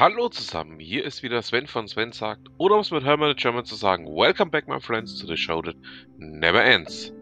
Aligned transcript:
Hallo 0.00 0.30
zusammen, 0.30 0.80
hier 0.80 1.04
ist 1.04 1.22
wieder 1.22 1.42
Sven 1.42 1.66
von 1.66 1.86
Sven 1.86 2.12
sagt, 2.12 2.48
oder 2.56 2.76
um 2.76 2.80
es 2.80 2.90
mit 2.90 3.04
Hermann 3.04 3.36
German 3.36 3.66
zu 3.66 3.74
sagen, 3.74 4.06
Welcome 4.06 4.50
back 4.50 4.66
my 4.66 4.80
friends 4.80 5.20
to 5.20 5.26
the 5.26 5.36
show 5.36 5.60
that 5.60 5.76
never 6.16 6.64
ends. 6.64 7.12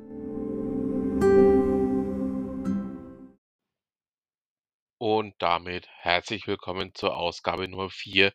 Und 4.99 5.35
damit 5.41 5.89
herzlich 5.89 6.47
willkommen 6.47 6.95
zur 6.95 7.17
Ausgabe 7.17 7.67
Nummer 7.67 7.91
4 7.91 8.33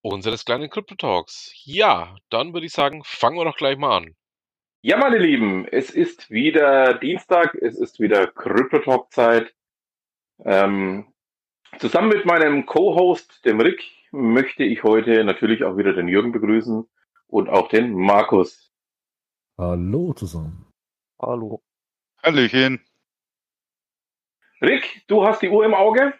unseres 0.00 0.44
kleinen 0.44 0.70
Crypto 0.70 0.96
Talks. 0.96 1.52
Ja, 1.62 2.16
dann 2.30 2.54
würde 2.54 2.66
ich 2.66 2.72
sagen, 2.72 3.02
fangen 3.04 3.36
wir 3.36 3.44
doch 3.44 3.56
gleich 3.56 3.78
mal 3.78 3.96
an. 3.96 4.16
Ja, 4.82 4.96
meine 4.96 5.18
Lieben, 5.18 5.68
es 5.68 5.90
ist 5.90 6.30
wieder 6.30 6.94
Dienstag, 6.94 7.54
es 7.54 7.78
ist 7.78 8.00
wieder 8.00 8.26
Crypto 8.26 8.80
Talk 8.80 9.12
Zeit. 9.12 9.54
Ähm, 10.44 11.14
zusammen 11.78 12.08
mit 12.08 12.24
meinem 12.24 12.66
Co-Host, 12.66 13.44
dem 13.44 13.60
Rick, 13.60 13.82
möchte 14.10 14.64
ich 14.64 14.82
heute 14.82 15.24
natürlich 15.24 15.64
auch 15.64 15.76
wieder 15.76 15.92
den 15.92 16.08
Jürgen 16.08 16.32
begrüßen 16.32 16.88
und 17.26 17.48
auch 17.48 17.68
den 17.68 17.94
Markus. 17.94 18.72
Hallo 19.58 20.12
zusammen. 20.14 20.66
Hallo. 21.20 21.62
Hallöchen. 22.22 22.80
Rick, 24.60 25.04
du 25.06 25.24
hast 25.24 25.42
die 25.42 25.48
Uhr 25.48 25.64
im 25.64 25.74
Auge? 25.74 26.14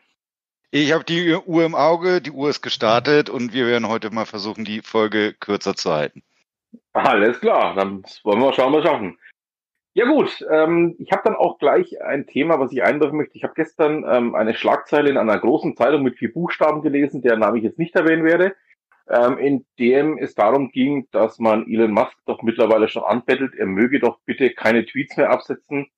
Ich 0.71 0.93
habe 0.93 1.05
die 1.05 1.35
Uhr 1.35 1.65
im 1.65 1.75
Auge, 1.75 2.21
die 2.21 2.31
Uhr 2.31 2.51
ist 2.51 2.61
gestartet 2.61 3.31
und 3.31 3.53
wir 3.53 3.67
werden 3.67 3.89
heute 3.89 4.11
mal 4.11 4.27
versuchen, 4.27 4.65
die 4.65 4.83
Folge 4.83 5.35
kürzer 5.35 5.75
zu 5.75 5.91
halten. 5.91 6.23
Alles 6.93 7.41
klar, 7.41 7.75
dann 7.75 8.03
wollen 8.23 8.41
wir 8.41 8.53
schauen, 8.53 8.73
was 8.75 8.85
wir 8.85 8.91
schaffen. 8.91 9.19
Ja 9.99 10.05
gut, 10.05 10.47
ähm, 10.49 10.95
ich 11.01 11.11
habe 11.11 11.23
dann 11.25 11.35
auch 11.35 11.59
gleich 11.59 12.01
ein 12.01 12.29
Thema, 12.29 12.61
was 12.61 12.71
ich 12.71 12.85
einwerfen 12.85 13.17
möchte. 13.17 13.37
Ich 13.37 13.43
habe 13.43 13.55
gestern 13.57 14.05
ähm, 14.09 14.37
eine 14.37 14.55
Schlagzeile 14.55 15.11
in 15.11 15.17
einer 15.17 15.37
großen 15.37 15.75
Zeitung 15.75 16.05
mit 16.05 16.19
vier 16.19 16.33
Buchstaben 16.33 16.83
gelesen, 16.83 17.21
deren 17.21 17.41
Name 17.41 17.59
ich 17.59 17.65
jetzt 17.65 17.81
nicht 17.81 17.97
erwähnen 17.97 18.23
werde, 18.23 18.55
ähm, 19.09 19.39
in 19.39 19.67
dem 19.81 20.17
es 20.17 20.37
darum 20.37 20.71
ging, 20.71 21.09
dass 21.11 21.41
man 21.41 21.67
Elon 21.69 21.91
Musk 21.91 22.17
doch 22.27 22.43
mittlerweile 22.43 22.87
schon 22.87 23.03
anbettelt, 23.03 23.57
er 23.57 23.67
möge 23.67 23.99
doch 23.99 24.21
bitte 24.25 24.51
keine 24.51 24.87
Tweets 24.87 25.17
mehr 25.17 25.31
absetzen 25.31 25.89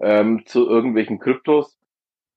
ähm, 0.00 0.46
zu 0.46 0.66
irgendwelchen 0.66 1.18
Kryptos, 1.18 1.78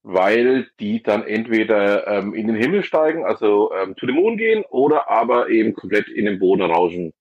weil 0.03 0.67
die 0.81 1.01
dann 1.01 1.25
entweder 1.25 2.07
ähm, 2.07 2.33
in 2.33 2.47
den 2.47 2.57
Himmel 2.57 2.83
steigen, 2.83 3.23
also 3.23 3.71
ähm, 3.73 3.95
zu 3.95 4.05
dem 4.05 4.15
Mond 4.15 4.37
gehen, 4.37 4.65
oder 4.69 5.09
aber 5.09 5.47
eben 5.47 5.73
komplett 5.73 6.09
in 6.09 6.25
den 6.25 6.39
Boden 6.39 6.63
rauschen. 6.63 7.13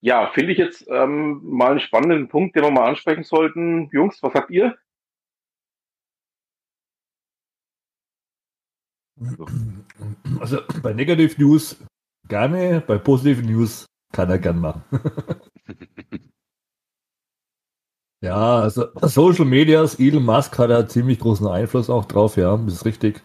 Ja, 0.00 0.30
finde 0.32 0.52
ich 0.52 0.58
jetzt 0.58 0.86
ähm, 0.88 1.40
mal 1.42 1.72
einen 1.72 1.80
spannenden 1.80 2.28
Punkt, 2.28 2.54
den 2.54 2.62
wir 2.62 2.70
mal 2.70 2.88
ansprechen 2.88 3.24
sollten. 3.24 3.88
Jungs, 3.90 4.22
was 4.22 4.34
habt 4.34 4.50
ihr? 4.50 4.78
Also 10.40 10.60
bei 10.82 10.92
Negative 10.92 11.40
News 11.42 11.84
gerne, 12.28 12.80
bei 12.86 12.98
Positive 12.98 13.42
News 13.42 13.86
kann 14.12 14.30
er 14.30 14.38
gern 14.38 14.60
machen. 14.60 14.84
ja, 18.22 18.60
also 18.60 18.86
Social 19.02 19.44
Medias, 19.44 19.98
Elon 19.98 20.24
Musk 20.24 20.56
hat 20.58 20.70
ja 20.70 20.86
ziemlich 20.86 21.18
großen 21.18 21.48
Einfluss 21.48 21.90
auch 21.90 22.04
drauf, 22.04 22.36
ja, 22.36 22.56
das 22.56 22.74
ist 22.74 22.84
richtig. 22.84 23.24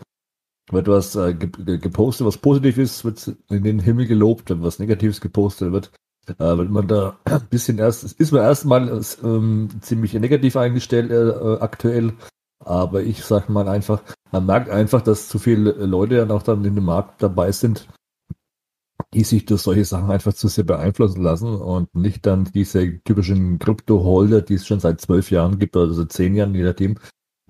Wird 0.71 0.87
was 0.87 1.15
äh, 1.15 1.35
gepostet, 1.35 2.25
was 2.25 2.37
positiv 2.39 2.79
ist, 2.79 3.05
wird 3.05 3.27
in 3.49 3.63
den 3.63 3.79
Himmel 3.79 4.07
gelobt, 4.07 4.49
wenn 4.49 4.63
was 4.63 4.79
Negatives 4.79 5.21
gepostet 5.21 5.71
wird, 5.71 5.91
äh, 6.27 6.57
wenn 6.57 6.71
man 6.71 6.87
da 6.87 7.17
ein 7.25 7.47
bisschen 7.49 7.79
erst, 7.79 8.03
ist 8.19 8.31
man 8.31 8.41
erstmal 8.41 9.01
ähm, 9.23 9.69
ziemlich 9.81 10.13
negativ 10.13 10.55
eingestellt 10.55 11.11
äh, 11.11 11.61
aktuell, 11.61 12.13
aber 12.59 13.03
ich 13.03 13.23
sag 13.23 13.49
mal 13.49 13.67
einfach, 13.67 14.01
man 14.31 14.45
merkt 14.45 14.69
einfach, 14.69 15.01
dass 15.01 15.27
zu 15.27 15.39
viele 15.39 15.71
Leute 15.71 16.17
dann 16.17 16.31
auch 16.31 16.43
dann 16.43 16.63
in 16.65 16.75
dem 16.75 16.85
Markt 16.85 17.21
dabei 17.21 17.51
sind, 17.51 17.87
die 19.13 19.23
sich 19.23 19.45
durch 19.45 19.61
solche 19.61 19.85
Sachen 19.85 20.09
einfach 20.11 20.33
zu 20.33 20.47
sehr 20.47 20.63
beeinflussen 20.63 21.21
lassen 21.21 21.55
und 21.55 21.93
nicht 21.93 22.25
dann 22.25 22.45
diese 22.45 22.99
typischen 23.03 23.59
Krypto-Holder, 23.59 24.41
die 24.41 24.55
es 24.55 24.65
schon 24.65 24.79
seit 24.79 25.01
zwölf 25.01 25.29
Jahren 25.29 25.59
gibt, 25.59 25.75
oder 25.75 25.87
also 25.87 26.05
zehn 26.05 26.35
Jahren, 26.35 26.55
je 26.55 26.63
nachdem. 26.63 26.97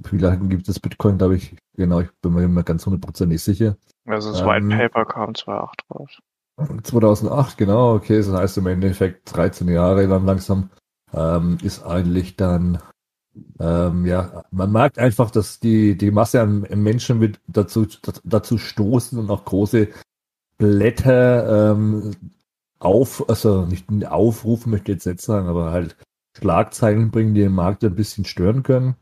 Wie 0.10 0.18
lange 0.18 0.50
gibt 0.50 0.68
es 0.68 0.80
Bitcoin, 0.80 1.18
glaube 1.18 1.36
ich, 1.36 1.56
genau, 1.76 2.02
ich 2.02 2.10
bin 2.22 2.34
mir 2.34 2.44
immer 2.44 2.64
ganz 2.64 2.86
hundertprozentig 2.86 3.42
sicher. 3.42 3.78
Also 4.06 4.32
das 4.32 4.42
ähm, 4.42 4.48
White 4.48 4.68
Paper 4.76 5.06
kam 5.06 5.36
2008 5.36 5.82
raus. 5.92 6.18
2008, 6.58 7.58
genau, 7.58 7.96
okay, 7.96 8.18
das 8.18 8.32
heißt 8.32 8.58
im 8.60 8.68
Endeffekt 8.68 9.36
13 9.36 9.68
Jahre 9.70 10.08
dann 10.08 10.26
langsam, 10.26 10.70
ähm, 11.14 11.58
ist 11.64 11.84
eigentlich 11.84 12.36
dann, 12.36 12.80
ähm, 13.60 14.06
ja, 14.06 14.44
man 14.52 14.72
merkt 14.72 15.00
einfach, 15.00 15.32
dass 15.32 15.60
die, 15.60 15.98
die 15.98 16.12
Masse 16.12 16.42
an 16.42 16.68
Menschen 16.76 17.20
mit 17.20 17.40
dazu, 17.48 17.88
dazu 18.24 18.58
stoßen 18.58 19.18
und 19.18 19.30
auch 19.32 19.46
große 19.46 19.90
Blätter 20.58 21.72
ähm, 21.72 22.12
auf, 22.80 23.28
also 23.30 23.66
nicht 23.66 23.88
aufrufen 24.06 24.72
möchte 24.72 24.92
ich 24.92 24.98
jetzt 24.98 25.08
nicht 25.08 25.22
sagen, 25.22 25.48
aber 25.48 25.72
halt 25.72 25.98
Schlagzeilen 26.38 27.12
bringen, 27.12 27.34
die 27.34 27.42
den 27.42 27.54
Markt 27.54 27.84
ein 27.84 27.96
bisschen 27.96 28.26
stören 28.26 28.64
können, 28.64 28.96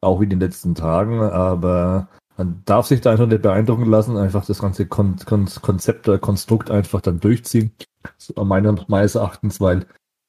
auch 0.00 0.20
in 0.20 0.30
den 0.30 0.40
letzten 0.40 0.74
Tagen, 0.74 1.20
aber 1.20 2.08
man 2.38 2.62
darf 2.64 2.86
sich 2.86 3.00
da 3.00 3.10
einfach 3.10 3.26
nicht 3.26 3.42
beeindrucken 3.42 3.86
lassen, 3.86 4.16
einfach 4.16 4.46
das 4.46 4.60
ganze 4.60 4.86
Kon 4.86 5.16
Kon 5.26 5.46
Konzept 5.60 6.08
oder 6.08 6.18
Konstrukt 6.18 6.70
einfach 6.70 7.00
dann 7.00 7.20
durchziehen. 7.20 7.72
So, 8.16 8.32
meines 8.44 9.14
Erachtens, 9.16 9.60
weil, 9.60 9.86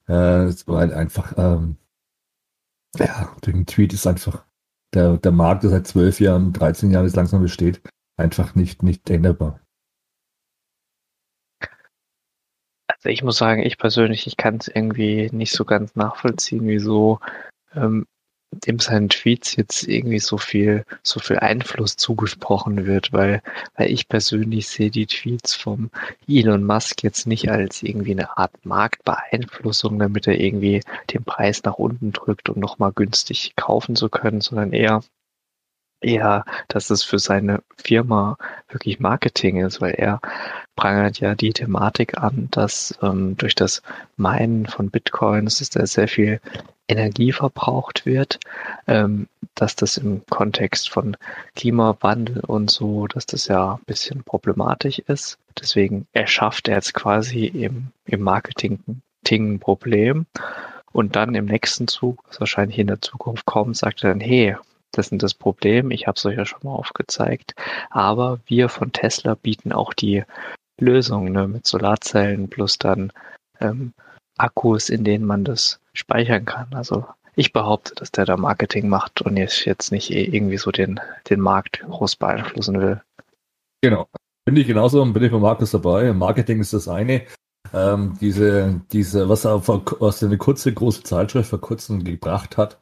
äh, 0.08 0.52
weil 0.66 0.94
einfach, 0.94 1.34
ähm, 1.38 1.78
ja, 2.98 3.31
durch 3.42 3.56
den 3.56 3.68
Tweet 3.68 3.94
ist 3.94 4.08
einfach, 4.08 4.44
der, 4.94 5.18
der 5.18 5.31
Markt, 5.31 5.64
der 5.64 5.69
seit 5.69 5.88
zwölf 5.88 6.19
Jahren, 6.19 6.52
13 6.52 6.90
Jahren 6.90 7.06
jetzt 7.06 7.16
langsam 7.16 7.44
besteht, 7.44 7.81
einfach 8.18 8.56
nicht, 8.56 8.81
nicht 8.81 9.08
änderbar. 9.09 9.59
Also 12.88 13.09
ich 13.09 13.24
muss 13.24 13.38
sagen, 13.38 13.62
ich 13.62 13.78
persönlich, 13.78 14.25
ich 14.25 14.36
kann 14.36 14.58
es 14.58 14.68
irgendwie 14.68 15.30
nicht 15.31 15.53
so 15.53 15.64
ganz 15.64 15.96
nachvollziehen, 15.96 16.68
wieso 16.68 17.19
ähm, 17.75 18.08
dem 18.52 18.80
seinen 18.80 19.10
Tweets 19.10 19.56
jetzt 19.56 19.88
irgendwie 19.88 20.20
so 20.20 20.38
viel, 20.38 20.86
so 21.04 21.20
viel 21.20 21.38
Einfluss 21.40 21.98
zugesprochen 21.98 22.86
wird, 22.86 23.14
weil, 23.14 23.42
weil 23.76 23.92
ich 23.92 24.08
persönlich 24.08 24.68
sehe 24.68 24.90
die 24.90 25.06
Tweets 25.06 25.56
vom 25.56 25.92
Elon 26.28 26.64
Musk 26.64 27.04
jetzt 27.04 27.28
nicht 27.28 27.50
als 27.50 27.84
irgendwie 27.84 28.12
eine 28.12 28.38
Art 28.38 28.54
Marktbeeinflussung, 28.66 30.00
damit 30.00 30.28
er 30.28 30.40
irgendwie 30.40 30.82
den 31.14 31.24
Preis 31.24 31.64
nach 31.64 31.76
unten 31.76 32.12
drückt, 32.12 32.50
um 32.50 32.60
nochmal 32.60 32.92
günstig 32.92 33.56
kaufen 33.56 33.96
zu 33.96 34.10
können, 34.10 34.42
sondern 34.42 34.74
eher 34.74 35.02
eher, 36.02 36.46
dass 36.68 36.90
es 36.90 37.04
für 37.04 37.20
seine 37.20 37.62
Firma 37.78 38.38
wirklich 38.70 39.00
Marketing 39.00 39.66
ist, 39.66 39.81
weil 39.81 39.92
er 39.92 40.22
prangert 40.79 41.19
ja 41.19 41.35
die 41.35 41.51
Thematik 41.51 42.17
an, 42.17 42.47
dass 42.51 42.97
ähm, 43.01 43.35
durch 43.35 43.53
das 43.53 43.81
Meinen 44.16 44.66
von 44.66 44.90
Bitcoins, 44.90 45.59
dass 45.59 45.69
da 45.69 45.85
sehr 45.85 46.07
viel 46.07 46.40
Energie 46.88 47.34
verbraucht 47.34 48.06
wird, 48.06 48.40
ähm, 48.88 49.28
dass 49.56 49.75
das 49.75 49.97
im 49.97 50.25
Kontext 50.29 50.89
von 50.89 51.18
Klimawandel 51.57 52.39
und 52.47 52.72
so, 52.72 53.07
dass 53.07 53.25
das 53.25 53.50
ja 53.50 53.73
ein 53.73 53.85
bisschen 53.88 54.23
problematisch 54.23 55.00
ist. 55.00 55.38
Deswegen 55.59 56.07
erschafft 56.13 56.69
er 56.69 56.75
jetzt 56.75 56.94
quasi 56.94 57.44
im, 57.44 57.88
im 58.06 58.22
Marketing 58.22 58.79
ein 59.29 59.59
Problem. 59.59 60.28
Und 60.94 61.18
dann 61.18 61.35
im 61.35 61.45
nächsten 61.45 61.89
Zug, 61.89 62.23
was 62.29 62.39
wahrscheinlich 62.39 62.79
in 62.79 62.88
der 62.88 63.01
Zukunft 63.01 63.45
kommt, 63.45 63.75
sagt 63.75 64.06
er 64.06 64.12
dann, 64.12 64.22
hey, 64.22 64.56
das 64.94 65.09
ist 65.09 65.22
das 65.22 65.34
Problem, 65.34 65.91
ich 65.91 66.07
habe 66.07 66.16
es 66.16 66.25
euch 66.25 66.38
ja 66.38 66.45
schon 66.45 66.62
mal 66.63 66.73
aufgezeigt. 66.73 67.53
Aber 67.89 68.39
wir 68.45 68.69
von 68.69 68.94
Tesla 68.94 69.35
bieten 69.35 69.73
auch 69.73 69.94
die 69.94 70.23
Lösung 70.79 71.31
ne, 71.31 71.47
mit 71.47 71.67
Solarzellen 71.67 72.50
plus 72.50 72.78
dann 72.78 73.12
ähm, 73.59 73.94
Akkus, 74.38 74.90
in 74.90 75.03
denen 75.03 75.25
man 75.25 75.44
das 75.44 75.79
speichern 75.94 76.45
kann. 76.45 76.67
Also 76.73 77.06
ich 77.35 77.53
behaupte, 77.53 77.95
dass 77.95 78.12
der 78.12 78.25
da 78.25 78.38
Marketing 78.38 78.89
macht 78.89 79.21
und 79.21 79.38
jetzt 79.38 79.92
nicht 79.92 80.12
eh 80.12 80.24
irgendwie 80.24 80.57
so 80.57 80.71
den, 80.71 81.00
den 81.30 81.39
Markt 81.39 81.81
groß 81.81 82.15
beeinflussen 82.15 82.80
will. 82.81 83.01
Genau. 83.81 84.07
Finde 84.48 84.62
ich 84.62 84.68
genauso 84.68 85.01
und 85.01 85.13
bin 85.13 85.24
ich 85.24 85.31
bei 85.31 85.38
Markus 85.38 85.71
dabei. 85.71 86.12
Marketing 86.13 86.59
ist 86.59 86.74
das 86.74 86.88
eine. 86.88 87.24
Ähm, 87.74 88.18
diese, 88.19 88.81
diese, 88.92 89.30
was 89.30 89.45
er, 89.45 89.68
was 89.68 90.24
eine 90.24 90.38
kurze, 90.38 90.74
große 90.74 91.04
Zeitschrift 91.04 91.50
vor 91.50 91.62
kurzem 91.62 92.04
gebracht 92.04 92.57
hat, 92.57 92.80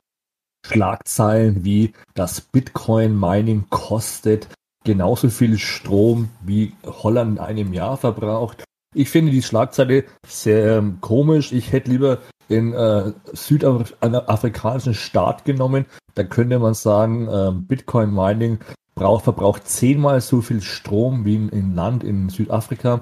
Schlagzeilen 0.65 1.63
wie 1.63 1.93
das 2.13 2.41
Bitcoin-Mining 2.41 3.65
kostet 3.69 4.47
genauso 4.87 5.29
viel 5.29 5.59
Strom 5.59 6.29
wie 6.41 6.71
Holland 6.85 7.33
in 7.33 7.39
einem 7.39 7.73
Jahr 7.73 7.97
verbraucht. 7.97 8.63
Ich 8.95 9.09
finde 9.09 9.33
die 9.33 9.43
Schlagzeile 9.43 10.05
sehr 10.25 10.77
ähm, 10.77 10.99
komisch. 11.01 11.51
Ich 11.51 11.73
hätte 11.73 11.91
lieber 11.91 12.19
den 12.49 12.73
äh, 12.73 13.11
südafrikanischen 13.33 14.93
Staat 14.93 15.43
genommen. 15.43 15.85
Da 16.15 16.23
könnte 16.23 16.57
man 16.57 16.73
sagen, 16.73 17.27
äh, 17.27 17.51
Bitcoin 17.53 18.13
Mining 18.13 18.59
braucht, 18.95 19.25
verbraucht 19.25 19.67
zehnmal 19.67 20.21
so 20.21 20.41
viel 20.41 20.61
Strom 20.61 21.25
wie 21.25 21.35
in, 21.35 21.75
Land 21.75 22.05
in 22.05 22.29
Südafrika. 22.29 23.01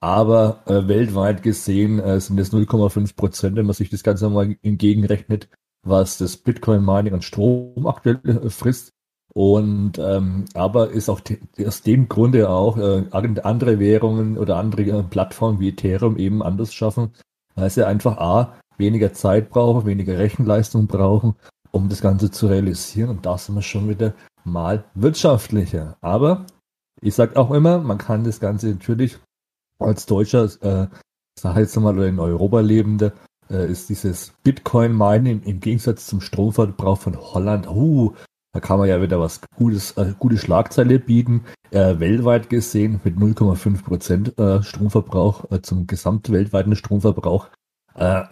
Aber 0.00 0.62
äh, 0.66 0.86
weltweit 0.86 1.42
gesehen 1.42 1.98
äh, 1.98 2.20
sind 2.20 2.38
es 2.38 2.52
0,5 2.52 3.16
Prozent, 3.16 3.56
wenn 3.56 3.66
man 3.66 3.74
sich 3.74 3.90
das 3.90 4.04
Ganze 4.04 4.30
mal 4.30 4.56
entgegenrechnet, 4.62 5.48
was 5.82 6.18
das 6.18 6.36
Bitcoin 6.36 6.84
Mining 6.84 7.14
an 7.14 7.22
Strom 7.22 7.84
aktuell 7.88 8.20
äh, 8.24 8.48
frisst. 8.48 8.92
Und 9.36 9.98
ähm, 9.98 10.46
aber 10.54 10.92
ist 10.92 11.10
auch 11.10 11.20
aus 11.62 11.82
dem 11.82 12.08
Grunde 12.08 12.48
auch 12.48 12.78
äh, 12.78 13.04
andere 13.10 13.78
Währungen 13.78 14.38
oder 14.38 14.56
andere 14.56 14.84
äh, 14.84 15.02
Plattformen 15.02 15.60
wie 15.60 15.68
Ethereum 15.68 16.16
eben 16.16 16.42
anders 16.42 16.72
schaffen, 16.72 17.12
weil 17.54 17.68
sie 17.68 17.86
einfach 17.86 18.16
A, 18.16 18.54
weniger 18.78 19.12
Zeit 19.12 19.50
brauchen, 19.50 19.84
weniger 19.84 20.16
Rechenleistung 20.16 20.86
brauchen, 20.86 21.36
um 21.70 21.90
das 21.90 22.00
Ganze 22.00 22.30
zu 22.30 22.46
realisieren. 22.46 23.10
Und 23.10 23.26
da 23.26 23.36
sind 23.36 23.56
wir 23.56 23.60
schon 23.60 23.90
wieder 23.90 24.14
mal 24.44 24.84
wirtschaftlicher. 24.94 25.98
Aber 26.00 26.46
ich 27.02 27.14
sage 27.14 27.38
auch 27.38 27.50
immer, 27.50 27.78
man 27.80 27.98
kann 27.98 28.24
das 28.24 28.40
Ganze 28.40 28.68
natürlich 28.68 29.18
als 29.78 30.06
Deutscher, 30.06 30.44
äh, 30.62 30.86
sag 31.38 31.58
jetzt 31.58 31.76
mal, 31.76 31.94
oder 31.94 32.08
in 32.08 32.20
Europa 32.20 32.60
lebende, 32.60 33.12
äh, 33.50 33.70
ist 33.70 33.90
dieses 33.90 34.32
Bitcoin-Mining 34.44 35.42
im 35.42 35.60
Gegensatz 35.60 36.06
zum 36.06 36.22
Stromverbrauch 36.22 36.96
von 36.96 37.20
Holland, 37.20 37.68
uh, 37.68 38.14
da 38.56 38.60
kann 38.60 38.78
man 38.78 38.88
ja 38.88 39.02
wieder 39.02 39.20
was 39.20 39.42
Gutes, 39.54 39.98
äh, 39.98 40.14
gute 40.18 40.38
Schlagzeile 40.38 40.98
bieten. 40.98 41.44
Äh, 41.72 42.00
weltweit 42.00 42.48
gesehen 42.48 43.02
mit 43.04 43.18
0,5 43.18 43.84
Prozent 43.84 44.38
äh, 44.38 44.62
Stromverbrauch 44.62 45.50
äh, 45.50 45.60
zum 45.60 45.86
gesamtweltweiten 45.86 46.74
Stromverbrauch. 46.74 47.50
Äh, 47.96 48.22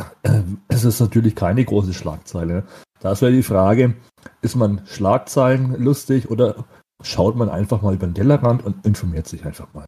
es 0.68 0.84
ist 0.84 1.00
natürlich 1.00 1.34
keine 1.34 1.62
große 1.62 1.92
Schlagzeile. 1.92 2.64
Da 3.00 3.12
ist 3.12 3.20
die 3.20 3.42
Frage, 3.42 3.96
ist 4.40 4.56
man 4.56 4.80
Schlagzeilen 4.86 5.78
lustig 5.78 6.30
oder 6.30 6.64
schaut 7.02 7.36
man 7.36 7.50
einfach 7.50 7.82
mal 7.82 7.92
über 7.92 8.06
den 8.06 8.14
Tellerrand 8.14 8.64
und 8.64 8.86
informiert 8.86 9.28
sich 9.28 9.44
einfach 9.44 9.74
mal? 9.74 9.84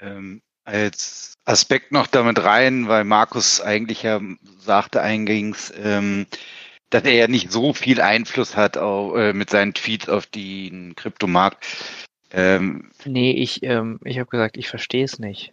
Ähm, 0.00 0.40
als 0.64 1.34
Aspekt 1.44 1.92
noch 1.92 2.06
damit 2.06 2.42
rein, 2.42 2.88
weil 2.88 3.04
Markus 3.04 3.60
eigentlich 3.60 4.02
ja 4.02 4.22
sagte 4.60 5.02
eingings, 5.02 5.74
ähm, 5.76 6.24
dass 6.94 7.02
er 7.02 7.14
ja 7.14 7.26
nicht 7.26 7.50
so 7.50 7.72
viel 7.72 8.00
Einfluss 8.00 8.56
hat 8.56 8.78
auf, 8.78 9.16
äh, 9.16 9.32
mit 9.32 9.50
seinen 9.50 9.74
Tweets 9.74 10.08
auf 10.08 10.26
den 10.26 10.94
Kryptomarkt. 10.94 11.66
Ähm, 12.30 12.90
nee, 13.04 13.32
ich, 13.32 13.64
ähm, 13.64 13.98
ich 14.04 14.20
habe 14.20 14.30
gesagt, 14.30 14.56
ich 14.56 14.68
verstehe 14.68 15.04
es 15.04 15.18
nicht. 15.18 15.52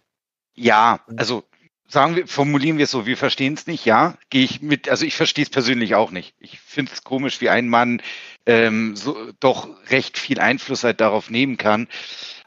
Ja, 0.54 1.00
also 1.16 1.42
sagen 1.88 2.14
wir, 2.14 2.28
formulieren 2.28 2.78
wir 2.78 2.84
es 2.84 2.92
so, 2.92 3.06
wir 3.06 3.16
verstehen 3.16 3.54
es 3.54 3.66
nicht, 3.66 3.84
ja, 3.84 4.16
gehe 4.30 4.44
ich 4.44 4.62
mit, 4.62 4.88
also 4.88 5.04
ich 5.04 5.16
verstehe 5.16 5.42
es 5.42 5.50
persönlich 5.50 5.96
auch 5.96 6.12
nicht. 6.12 6.36
Ich 6.38 6.60
finde 6.60 6.92
es 6.92 7.02
komisch, 7.02 7.40
wie 7.40 7.48
ein 7.48 7.68
Mann 7.68 8.02
ähm, 8.46 8.94
so 8.94 9.32
doch 9.40 9.68
recht 9.90 10.18
viel 10.18 10.38
Einfluss 10.38 10.84
halt 10.84 11.00
darauf 11.00 11.28
nehmen 11.28 11.56
kann. 11.56 11.88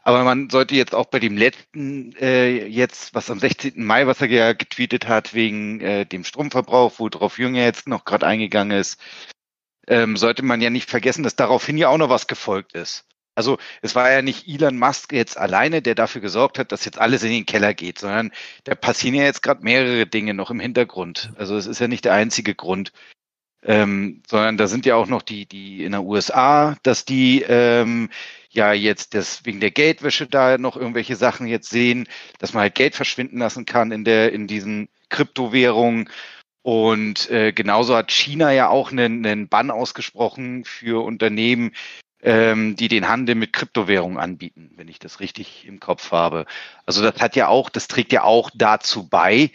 Aber 0.06 0.22
man 0.22 0.50
sollte 0.50 0.76
jetzt 0.76 0.94
auch 0.94 1.06
bei 1.06 1.18
dem 1.18 1.36
letzten, 1.36 2.14
äh, 2.20 2.64
jetzt, 2.64 3.12
was 3.12 3.28
am 3.28 3.40
16. 3.40 3.84
Mai, 3.84 4.06
was 4.06 4.20
er 4.20 4.28
ja 4.28 4.52
getweetet 4.52 5.08
hat, 5.08 5.34
wegen 5.34 5.80
äh, 5.80 6.06
dem 6.06 6.22
Stromverbrauch, 6.22 7.00
worauf 7.00 7.40
Jünger 7.40 7.64
jetzt 7.64 7.88
noch 7.88 8.04
gerade 8.04 8.24
eingegangen 8.24 8.78
ist, 8.78 9.00
ähm, 9.88 10.16
sollte 10.16 10.44
man 10.44 10.60
ja 10.60 10.70
nicht 10.70 10.88
vergessen, 10.88 11.24
dass 11.24 11.34
daraufhin 11.34 11.76
ja 11.76 11.88
auch 11.88 11.98
noch 11.98 12.08
was 12.08 12.28
gefolgt 12.28 12.74
ist. 12.74 13.04
Also 13.34 13.58
es 13.82 13.96
war 13.96 14.08
ja 14.08 14.22
nicht 14.22 14.46
Elon 14.46 14.78
Musk 14.78 15.12
jetzt 15.12 15.36
alleine, 15.36 15.82
der 15.82 15.96
dafür 15.96 16.20
gesorgt 16.20 16.60
hat, 16.60 16.70
dass 16.70 16.84
jetzt 16.84 17.00
alles 17.00 17.24
in 17.24 17.30
den 17.30 17.44
Keller 17.44 17.74
geht, 17.74 17.98
sondern 17.98 18.30
da 18.62 18.76
passieren 18.76 19.16
ja 19.16 19.24
jetzt 19.24 19.42
gerade 19.42 19.64
mehrere 19.64 20.06
Dinge 20.06 20.34
noch 20.34 20.52
im 20.52 20.60
Hintergrund. 20.60 21.32
Also 21.34 21.56
es 21.56 21.66
ist 21.66 21.80
ja 21.80 21.88
nicht 21.88 22.04
der 22.04 22.14
einzige 22.14 22.54
Grund, 22.54 22.92
ähm, 23.64 24.22
sondern 24.28 24.56
da 24.56 24.68
sind 24.68 24.86
ja 24.86 24.94
auch 24.94 25.08
noch 25.08 25.22
die, 25.22 25.46
die 25.46 25.82
in 25.82 25.90
der 25.90 26.04
USA, 26.04 26.76
dass 26.84 27.04
die 27.04 27.42
ähm, 27.42 28.10
ja 28.56 28.72
jetzt 28.72 29.14
das 29.14 29.44
wegen 29.44 29.60
der 29.60 29.70
Geldwäsche 29.70 30.26
da 30.26 30.58
noch 30.58 30.76
irgendwelche 30.76 31.16
Sachen 31.16 31.46
jetzt 31.46 31.70
sehen, 31.70 32.08
dass 32.38 32.52
man 32.52 32.62
halt 32.62 32.74
Geld 32.74 32.94
verschwinden 32.94 33.38
lassen 33.38 33.66
kann 33.66 33.92
in 33.92 34.04
der 34.04 34.32
in 34.32 34.46
diesen 34.46 34.88
Kryptowährungen. 35.08 36.10
Und 36.62 37.30
äh, 37.30 37.52
genauso 37.52 37.94
hat 37.96 38.10
China 38.10 38.50
ja 38.52 38.68
auch 38.68 38.90
einen, 38.90 39.24
einen 39.24 39.48
Bann 39.48 39.70
ausgesprochen 39.70 40.64
für 40.64 41.04
Unternehmen, 41.04 41.72
ähm, 42.22 42.74
die 42.74 42.88
den 42.88 43.08
Handel 43.08 43.36
mit 43.36 43.52
Kryptowährungen 43.52 44.18
anbieten, 44.18 44.72
wenn 44.76 44.88
ich 44.88 44.98
das 44.98 45.20
richtig 45.20 45.64
im 45.66 45.78
Kopf 45.78 46.10
habe. 46.10 46.44
Also 46.84 47.02
das 47.02 47.20
hat 47.20 47.36
ja 47.36 47.46
auch, 47.46 47.70
das 47.70 47.86
trägt 47.86 48.12
ja 48.12 48.24
auch 48.24 48.50
dazu 48.52 49.08
bei, 49.08 49.52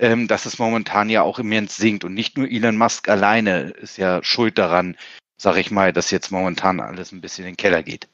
ähm, 0.00 0.26
dass 0.26 0.46
es 0.46 0.58
momentan 0.58 1.10
ja 1.10 1.22
auch 1.22 1.38
immens 1.38 1.76
sinkt. 1.76 2.02
Und 2.04 2.14
nicht 2.14 2.36
nur 2.36 2.48
Elon 2.50 2.76
Musk 2.76 3.08
alleine 3.08 3.70
ist 3.70 3.96
ja 3.96 4.22
schuld 4.24 4.58
daran, 4.58 4.96
sage 5.36 5.60
ich 5.60 5.70
mal, 5.70 5.92
dass 5.92 6.10
jetzt 6.10 6.32
momentan 6.32 6.80
alles 6.80 7.12
ein 7.12 7.20
bisschen 7.20 7.44
in 7.44 7.52
den 7.52 7.56
Keller 7.56 7.84
geht. 7.84 8.08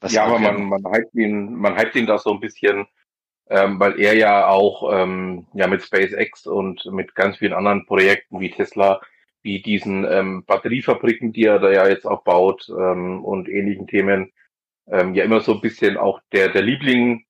Was 0.00 0.12
ja, 0.12 0.24
aber 0.24 0.38
man, 0.38 0.64
man 0.64 0.84
hypt 0.92 1.14
ihn, 1.14 1.54
man 1.54 1.78
hypt 1.78 1.94
ihn 1.96 2.06
da 2.06 2.18
so 2.18 2.32
ein 2.32 2.40
bisschen, 2.40 2.86
ähm, 3.48 3.78
weil 3.78 4.00
er 4.00 4.14
ja 4.16 4.48
auch 4.48 4.90
ähm, 4.92 5.46
ja 5.54 5.66
mit 5.66 5.82
SpaceX 5.82 6.46
und 6.46 6.84
mit 6.86 7.14
ganz 7.14 7.36
vielen 7.38 7.52
anderen 7.52 7.86
Projekten 7.86 8.40
wie 8.40 8.50
Tesla 8.50 9.00
wie 9.42 9.62
diesen 9.62 10.04
ähm, 10.04 10.44
Batteriefabriken, 10.44 11.32
die 11.32 11.44
er 11.44 11.58
da 11.58 11.70
ja 11.70 11.88
jetzt 11.88 12.06
auch 12.06 12.22
baut 12.24 12.68
ähm, 12.68 13.24
und 13.24 13.48
ähnlichen 13.48 13.86
Themen, 13.86 14.32
ähm, 14.88 15.14
ja 15.14 15.24
immer 15.24 15.40
so 15.40 15.54
ein 15.54 15.60
bisschen 15.60 15.96
auch 15.96 16.20
der, 16.32 16.50
der 16.50 16.62
Liebling 16.62 17.24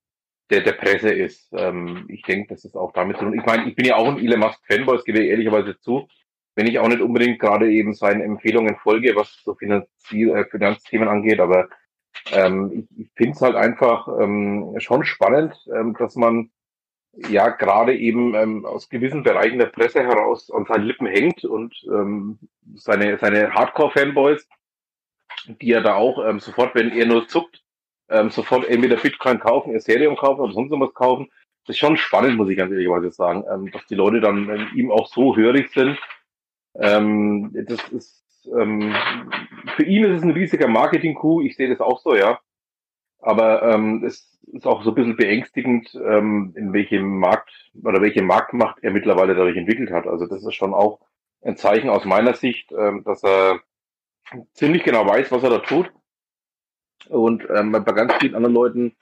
der, 0.50 0.62
der 0.62 0.72
Presse 0.72 1.10
ist. 1.12 1.48
Ähm, 1.52 2.06
ich 2.08 2.22
denke, 2.22 2.54
das 2.54 2.64
ist 2.64 2.76
auch 2.76 2.92
damit 2.92 3.18
zu 3.18 3.24
tun. 3.24 3.38
Ich 3.38 3.46
meine, 3.46 3.68
ich 3.68 3.76
bin 3.76 3.86
ja 3.86 3.96
auch 3.96 4.08
ein 4.08 4.18
Elon 4.18 4.40
Musk 4.40 4.60
Fanboy, 4.66 4.96
das 4.96 5.04
gebe 5.04 5.20
ich 5.20 5.30
ehrlicherweise 5.30 5.78
zu, 5.78 6.08
wenn 6.56 6.66
ich 6.66 6.78
auch 6.78 6.88
nicht 6.88 7.00
unbedingt 7.00 7.38
gerade 7.38 7.70
eben 7.70 7.94
seinen 7.94 8.20
Empfehlungen 8.20 8.76
folge, 8.76 9.14
was 9.14 9.40
so 9.44 9.54
Finanzier 9.54 10.34
äh, 10.34 10.44
Finanzthemen 10.46 11.08
angeht, 11.08 11.40
aber 11.40 11.68
ähm, 12.32 12.70
ich, 12.72 12.98
ich 12.98 13.10
finde 13.14 13.32
es 13.32 13.40
halt 13.40 13.56
einfach 13.56 14.08
ähm, 14.20 14.74
schon 14.78 15.04
spannend, 15.04 15.54
ähm, 15.74 15.94
dass 15.98 16.16
man 16.16 16.50
ja 17.12 17.48
gerade 17.48 17.96
eben 17.96 18.34
ähm, 18.34 18.64
aus 18.64 18.88
gewissen 18.88 19.22
Bereichen 19.22 19.58
der 19.58 19.66
Presse 19.66 20.02
heraus 20.02 20.50
an 20.50 20.64
seinen 20.66 20.84
Lippen 20.84 21.06
hängt 21.06 21.44
und 21.44 21.74
ähm, 21.92 22.38
seine, 22.74 23.18
seine 23.18 23.52
Hardcore-Fanboys, 23.52 24.46
die 25.60 25.68
ja 25.68 25.80
da 25.80 25.94
auch 25.94 26.24
ähm, 26.24 26.38
sofort, 26.38 26.74
wenn 26.74 26.92
er 26.92 27.06
nur 27.06 27.26
zuckt, 27.26 27.62
ähm, 28.08 28.30
sofort 28.30 28.66
entweder 28.68 28.96
Bitcoin 28.96 29.40
kaufen, 29.40 29.74
Ethereum 29.74 30.16
kaufen 30.16 30.40
oder 30.40 30.52
sonst 30.52 30.70
was 30.70 30.94
kaufen. 30.94 31.30
Das 31.66 31.74
ist 31.76 31.80
schon 31.80 31.96
spannend, 31.96 32.36
muss 32.36 32.48
ich 32.48 32.56
ganz 32.56 32.72
ehrlich 32.72 33.14
sagen, 33.14 33.44
ähm, 33.52 33.70
dass 33.70 33.86
die 33.86 33.94
Leute 33.94 34.20
dann 34.20 34.48
ähm, 34.48 34.68
ihm 34.74 34.90
auch 34.90 35.08
so 35.08 35.36
hörig 35.36 35.70
sind. 35.72 35.98
Ähm, 36.74 37.50
das 37.66 37.88
ist 37.88 38.19
ähm, 38.46 38.94
für 39.76 39.84
ihn 39.84 40.04
ist 40.04 40.18
es 40.18 40.22
ein 40.22 40.30
riesiger 40.30 40.68
Marketing-Coup. 40.68 41.42
Ich 41.42 41.56
sehe 41.56 41.68
das 41.68 41.80
auch 41.80 42.00
so, 42.00 42.14
ja. 42.14 42.40
Aber 43.18 43.62
ähm, 43.62 44.02
es 44.04 44.38
ist 44.52 44.66
auch 44.66 44.82
so 44.82 44.90
ein 44.90 44.94
bisschen 44.94 45.16
beängstigend, 45.16 45.94
ähm, 45.94 46.54
in 46.56 46.72
welchem 46.72 47.18
Markt 47.18 47.70
oder 47.82 48.00
welche 48.00 48.22
Marktmacht 48.22 48.78
er 48.82 48.90
mittlerweile 48.90 49.34
dadurch 49.34 49.56
entwickelt 49.56 49.90
hat. 49.90 50.06
Also 50.06 50.26
das 50.26 50.42
ist 50.42 50.54
schon 50.54 50.74
auch 50.74 51.00
ein 51.42 51.56
Zeichen 51.56 51.88
aus 51.88 52.04
meiner 52.04 52.34
Sicht, 52.34 52.72
ähm, 52.72 53.04
dass 53.04 53.22
er 53.22 53.60
ziemlich 54.52 54.84
genau 54.84 55.06
weiß, 55.06 55.30
was 55.32 55.42
er 55.42 55.50
da 55.50 55.58
tut. 55.58 55.92
Und 57.08 57.46
ähm, 57.50 57.72
bei 57.72 57.80
ganz 57.80 58.14
vielen 58.14 58.34
anderen 58.34 58.54
Leuten 58.54 58.96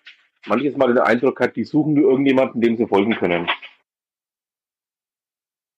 manches 0.47 0.77
Mal 0.77 0.89
den 0.89 0.99
Eindruck 0.99 1.41
hat, 1.41 1.57
die 1.57 1.65
suchen 1.65 1.95
nur 1.95 2.11
irgendjemanden, 2.11 2.61
dem 2.61 2.77
sie 2.77 2.87
folgen 2.87 3.15
können. 3.15 3.49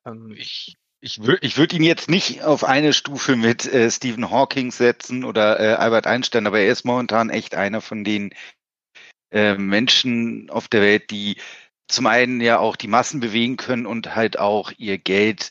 Ähm, 0.06 0.34
ich 0.36 0.76
ich 1.00 1.22
würde 1.24 1.46
ich 1.46 1.56
würd 1.56 1.72
ihn 1.72 1.82
jetzt 1.82 2.10
nicht 2.10 2.42
auf 2.42 2.64
eine 2.64 2.92
Stufe 2.92 3.36
mit 3.36 3.66
äh, 3.66 3.90
Stephen 3.90 4.30
Hawking 4.30 4.70
setzen 4.70 5.24
oder 5.24 5.58
äh, 5.58 5.74
Albert 5.74 6.06
Einstein, 6.06 6.46
aber 6.46 6.60
er 6.60 6.70
ist 6.70 6.84
momentan 6.84 7.30
echt 7.30 7.54
einer 7.54 7.80
von 7.80 8.04
den 8.04 8.34
äh, 9.30 9.54
Menschen 9.54 10.50
auf 10.50 10.68
der 10.68 10.82
Welt, 10.82 11.10
die 11.10 11.36
zum 11.88 12.06
einen 12.06 12.40
ja 12.40 12.58
auch 12.58 12.76
die 12.76 12.88
Massen 12.88 13.20
bewegen 13.20 13.56
können 13.56 13.86
und 13.86 14.14
halt 14.14 14.38
auch 14.38 14.72
ihr 14.76 14.98
Geld 14.98 15.50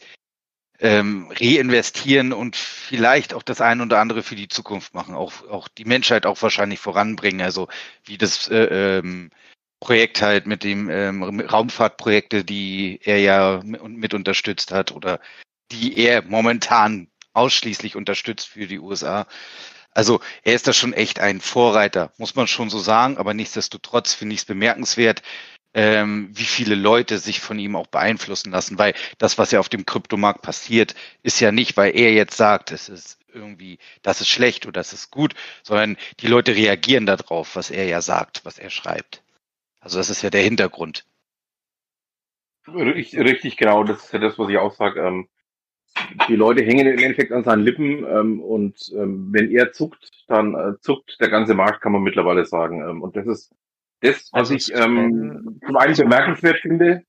ähm, 0.80 1.30
reinvestieren 1.32 2.32
und 2.32 2.56
vielleicht 2.56 3.34
auch 3.34 3.44
das 3.44 3.60
eine 3.60 3.84
oder 3.84 4.00
andere 4.00 4.24
für 4.24 4.36
die 4.36 4.48
Zukunft 4.48 4.94
machen, 4.94 5.16
auch, 5.16 5.46
auch 5.50 5.68
die 5.68 5.84
Menschheit 5.86 6.26
auch 6.26 6.42
wahrscheinlich 6.42 6.80
voranbringen. 6.80 7.42
Also 7.42 7.68
wie 8.06 8.18
das 8.18 8.48
äh, 8.50 9.00
ähm, 9.00 9.32
Projekt 9.80 10.22
halt 10.22 10.46
mit 10.46 10.64
dem 10.64 10.90
ähm, 10.90 11.40
Raumfahrtprojekte, 11.40 12.44
die 12.44 13.00
er 13.04 13.20
ja 13.20 13.62
mit 13.64 14.14
unterstützt 14.14 14.72
hat 14.72 14.92
oder 14.92 15.20
die 15.72 15.98
er 15.98 16.24
momentan 16.24 17.08
ausschließlich 17.34 17.96
unterstützt 17.96 18.48
für 18.48 18.68
die 18.68 18.80
USA. 18.80 19.28
Also 19.92 20.20
er 20.44 20.54
ist 20.54 20.68
da 20.68 20.74
schon 20.74 20.94
echt 20.94 21.20
ein 21.20 21.42
Vorreiter, 21.42 22.12
muss 22.18 22.36
man 22.36 22.48
schon 22.48 22.70
so 22.70 22.80
sagen, 22.80 23.18
aber 23.18 23.34
nichtsdestotrotz 23.34 24.14
finde 24.14 24.36
ich 24.36 24.42
es 24.42 24.46
bemerkenswert, 24.46 25.22
ähm, 25.74 26.30
wie 26.34 26.46
viele 26.46 26.76
Leute 26.76 27.20
sich 27.20 27.40
von 27.40 27.60
ihm 27.60 27.76
auch 27.76 27.88
beeinflussen 27.88 28.52
lassen, 28.52 28.78
weil 28.78 28.94
das, 29.18 29.38
was 29.38 29.52
ja 29.52 29.60
auf 29.60 29.70
dem 29.70 29.86
Kryptomarkt 29.86 30.42
passiert, 30.42 30.96
ist 31.24 31.40
ja 31.40 31.52
nicht, 31.52 31.78
weil 31.78 31.96
er 31.96 32.12
jetzt 32.14 32.38
sagt, 32.38 32.72
es 32.72 32.90
ist 32.90 33.20
irgendwie, 33.34 33.78
das 34.02 34.22
ist 34.22 34.30
schlecht 34.30 34.66
oder 34.66 34.80
das 34.80 34.94
ist 34.94 35.12
gut, 35.12 35.36
sondern 35.64 35.98
die 36.20 36.28
Leute 36.28 36.56
reagieren 36.56 37.06
darauf, 37.06 37.56
was 37.56 37.70
er 37.70 37.86
ja 37.86 38.02
sagt, 38.02 38.42
was 38.44 38.58
er 38.58 38.72
schreibt. 38.72 39.22
Also 39.80 39.98
das 39.98 40.10
ist 40.10 40.22
ja 40.22 40.30
der 40.30 40.42
Hintergrund. 40.42 41.06
Richtig, 42.68 43.20
richtig 43.20 43.58
genau, 43.58 43.84
das 43.84 44.06
ist 44.06 44.14
ja 44.14 44.20
das, 44.20 44.38
was 44.38 44.50
ich 44.50 44.58
auch 44.58 44.74
sage. 44.74 45.02
Ähm, 45.02 45.28
die 46.28 46.36
Leute 46.36 46.64
hängen 46.64 46.88
im 46.88 47.00
Endeffekt 47.00 47.32
an 47.32 47.44
seinen 47.44 47.64
Lippen 47.64 48.06
ähm, 48.06 48.42
und 48.42 48.92
ähm, 48.96 49.30
wenn 49.32 49.50
er 49.52 49.72
zuckt, 49.72 50.12
dann 50.28 50.54
äh, 50.54 50.80
zuckt 50.82 51.18
der 51.20 51.30
ganze 51.30 51.56
Markt, 51.56 51.82
kann 51.82 51.92
man 51.92 52.04
mittlerweile 52.04 52.46
sagen. 52.46 52.82
Ähm, 52.88 53.02
und 53.02 53.16
das 53.16 53.26
ist 53.26 53.52
das, 54.02 54.30
was 54.32 54.52
also 54.52 54.54
ich 54.54 54.74
ähm, 54.74 55.60
zum 55.66 55.78
einen 55.78 55.96
bemerkenswert 55.96 56.60
finde. 56.60 57.04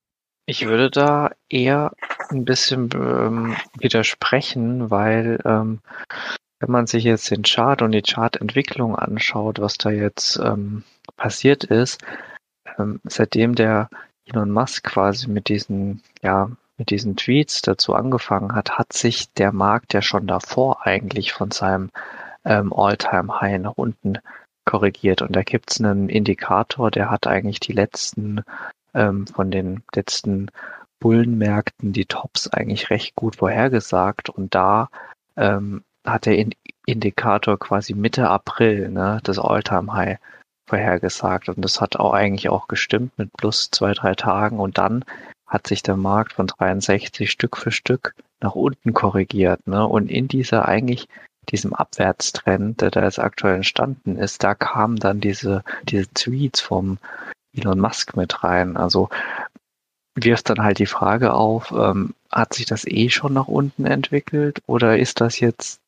Ich 0.46 0.66
würde 0.66 0.90
da 0.90 1.30
eher 1.48 1.92
ein 2.30 2.44
bisschen 2.44 2.90
ähm, 2.94 3.56
widersprechen, 3.78 4.90
weil 4.90 5.38
ähm, 5.44 5.80
wenn 6.58 6.70
man 6.70 6.86
sich 6.86 7.04
jetzt 7.04 7.30
den 7.30 7.42
Chart 7.42 7.82
und 7.82 7.92
die 7.92 8.02
Chartentwicklung 8.02 8.96
anschaut, 8.96 9.60
was 9.60 9.78
da 9.78 9.90
jetzt 9.90 10.40
ähm, 10.42 10.82
passiert 11.16 11.64
ist, 11.64 12.02
ähm, 12.80 13.00
seitdem 13.04 13.54
der 13.54 13.88
Elon 14.26 14.50
Musk 14.50 14.84
quasi 14.84 15.28
mit 15.28 15.48
diesen, 15.48 16.02
ja, 16.22 16.50
mit 16.78 16.90
diesen 16.90 17.16
Tweets 17.16 17.62
dazu 17.62 17.94
angefangen 17.94 18.54
hat, 18.54 18.78
hat 18.78 18.92
sich 18.92 19.32
der 19.34 19.52
Markt 19.52 19.92
ja 19.92 20.02
schon 20.02 20.26
davor 20.26 20.86
eigentlich 20.86 21.32
von 21.32 21.50
seinem 21.50 21.90
ähm, 22.44 22.72
All-Time-High 22.72 23.60
nach 23.60 23.76
unten 23.76 24.18
korrigiert. 24.64 25.22
Und 25.22 25.36
da 25.36 25.42
gibt 25.42 25.70
es 25.70 25.80
einen 25.80 26.08
Indikator, 26.08 26.90
der 26.90 27.10
hat 27.10 27.26
eigentlich 27.26 27.60
die 27.60 27.72
letzten, 27.72 28.42
ähm, 28.94 29.26
von 29.26 29.50
den 29.50 29.82
letzten 29.94 30.50
Bullenmärkten 31.00 31.92
die 31.92 32.06
Tops 32.06 32.48
eigentlich 32.48 32.90
recht 32.90 33.14
gut 33.14 33.36
vorhergesagt. 33.36 34.30
Und 34.30 34.54
da 34.54 34.88
ähm, 35.36 35.82
hat 36.06 36.26
der 36.26 36.46
Indikator 36.86 37.58
quasi 37.58 37.94
Mitte 37.94 38.28
April 38.28 38.88
ne, 38.90 39.20
das 39.22 39.38
All-Time-High 39.38 40.18
vorhergesagt. 40.70 41.48
Und 41.48 41.62
das 41.64 41.80
hat 41.80 41.96
auch 41.96 42.12
eigentlich 42.12 42.48
auch 42.48 42.68
gestimmt 42.68 43.18
mit 43.18 43.32
plus 43.36 43.70
zwei, 43.70 43.92
drei 43.92 44.14
Tagen. 44.14 44.58
Und 44.58 44.78
dann 44.78 45.04
hat 45.46 45.66
sich 45.66 45.82
der 45.82 45.96
Markt 45.96 46.32
von 46.32 46.46
63 46.46 47.30
Stück 47.30 47.56
für 47.56 47.72
Stück 47.72 48.14
nach 48.40 48.54
unten 48.54 48.94
korrigiert. 48.94 49.66
Ne? 49.66 49.86
Und 49.86 50.10
in 50.10 50.28
dieser 50.28 50.66
eigentlich 50.66 51.08
diesem 51.50 51.74
Abwärtstrend, 51.74 52.80
der 52.80 52.90
da 52.90 53.02
jetzt 53.02 53.18
aktuell 53.18 53.56
entstanden 53.56 54.16
ist, 54.16 54.44
da 54.44 54.54
kamen 54.54 54.96
dann 54.96 55.20
diese, 55.20 55.64
diese 55.84 56.06
Tweets 56.14 56.60
vom 56.60 56.98
Elon 57.52 57.80
Musk 57.80 58.16
mit 58.16 58.44
rein. 58.44 58.76
Also 58.76 59.08
wirft 60.14 60.50
dann 60.50 60.62
halt 60.62 60.78
die 60.78 60.86
Frage 60.86 61.32
auf, 61.32 61.72
ähm, 61.72 62.14
hat 62.30 62.54
sich 62.54 62.66
das 62.66 62.86
eh 62.86 63.10
schon 63.10 63.32
nach 63.32 63.48
unten 63.48 63.86
entwickelt 63.86 64.62
oder 64.66 64.98
ist 64.98 65.20
das 65.20 65.40
jetzt 65.40 65.80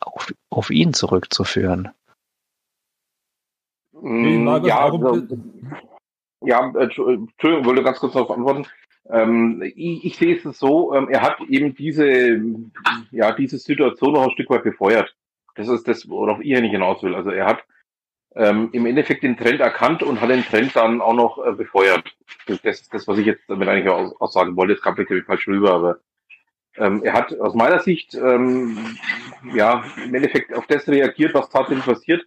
auf, 0.00 0.32
auf 0.50 0.70
ihn 0.70 0.94
zurückzuführen? 0.94 1.90
Mm, 4.00 4.46
ja, 4.64 4.80
also, 4.80 5.22
ja, 6.42 6.72
Entschuldigung, 6.78 7.64
wollte 7.64 7.82
ganz 7.82 7.98
kurz 7.98 8.12
darauf 8.12 8.30
antworten. 8.30 8.66
Ähm, 9.08 9.62
ich, 9.62 10.04
ich, 10.04 10.16
sehe 10.16 10.36
es 10.36 10.58
so, 10.58 10.94
ähm, 10.94 11.08
er 11.08 11.22
hat 11.22 11.40
eben 11.48 11.74
diese, 11.74 12.40
ja, 13.10 13.32
diese 13.32 13.58
Situation 13.58 14.12
noch 14.12 14.24
ein 14.24 14.30
Stück 14.32 14.50
weit 14.50 14.64
befeuert. 14.64 15.14
Das 15.54 15.68
ist 15.68 15.86
das, 15.88 16.08
worauf 16.08 16.40
ich 16.40 16.60
nicht 16.60 16.72
hinaus 16.72 17.02
will. 17.02 17.14
Also 17.14 17.30
er 17.30 17.46
hat 17.46 17.64
ähm, 18.34 18.68
im 18.72 18.84
Endeffekt 18.84 19.22
den 19.22 19.36
Trend 19.36 19.60
erkannt 19.60 20.02
und 20.02 20.20
hat 20.20 20.30
den 20.30 20.44
Trend 20.44 20.76
dann 20.76 21.00
auch 21.00 21.14
noch 21.14 21.44
äh, 21.44 21.52
befeuert. 21.52 22.16
Das 22.46 22.60
ist 22.62 22.92
das, 22.92 23.08
was 23.08 23.18
ich 23.18 23.26
jetzt 23.26 23.48
damit 23.48 23.68
eigentlich 23.68 23.88
auch, 23.88 24.20
auch 24.20 24.30
sagen 24.30 24.56
wollte. 24.56 24.74
Das 24.74 24.82
kam 24.82 24.96
vielleicht 24.96 25.26
falsch 25.26 25.48
rüber, 25.48 25.72
aber 25.72 25.98
ähm, 26.76 27.02
er 27.04 27.14
hat 27.14 27.38
aus 27.40 27.54
meiner 27.54 27.78
Sicht 27.78 28.14
ähm, 28.14 28.96
ja 29.54 29.84
im 30.04 30.14
Endeffekt 30.14 30.52
auf 30.52 30.66
das 30.66 30.86
reagiert, 30.88 31.32
was 31.32 31.48
tatsächlich 31.48 31.86
passiert 31.86 32.26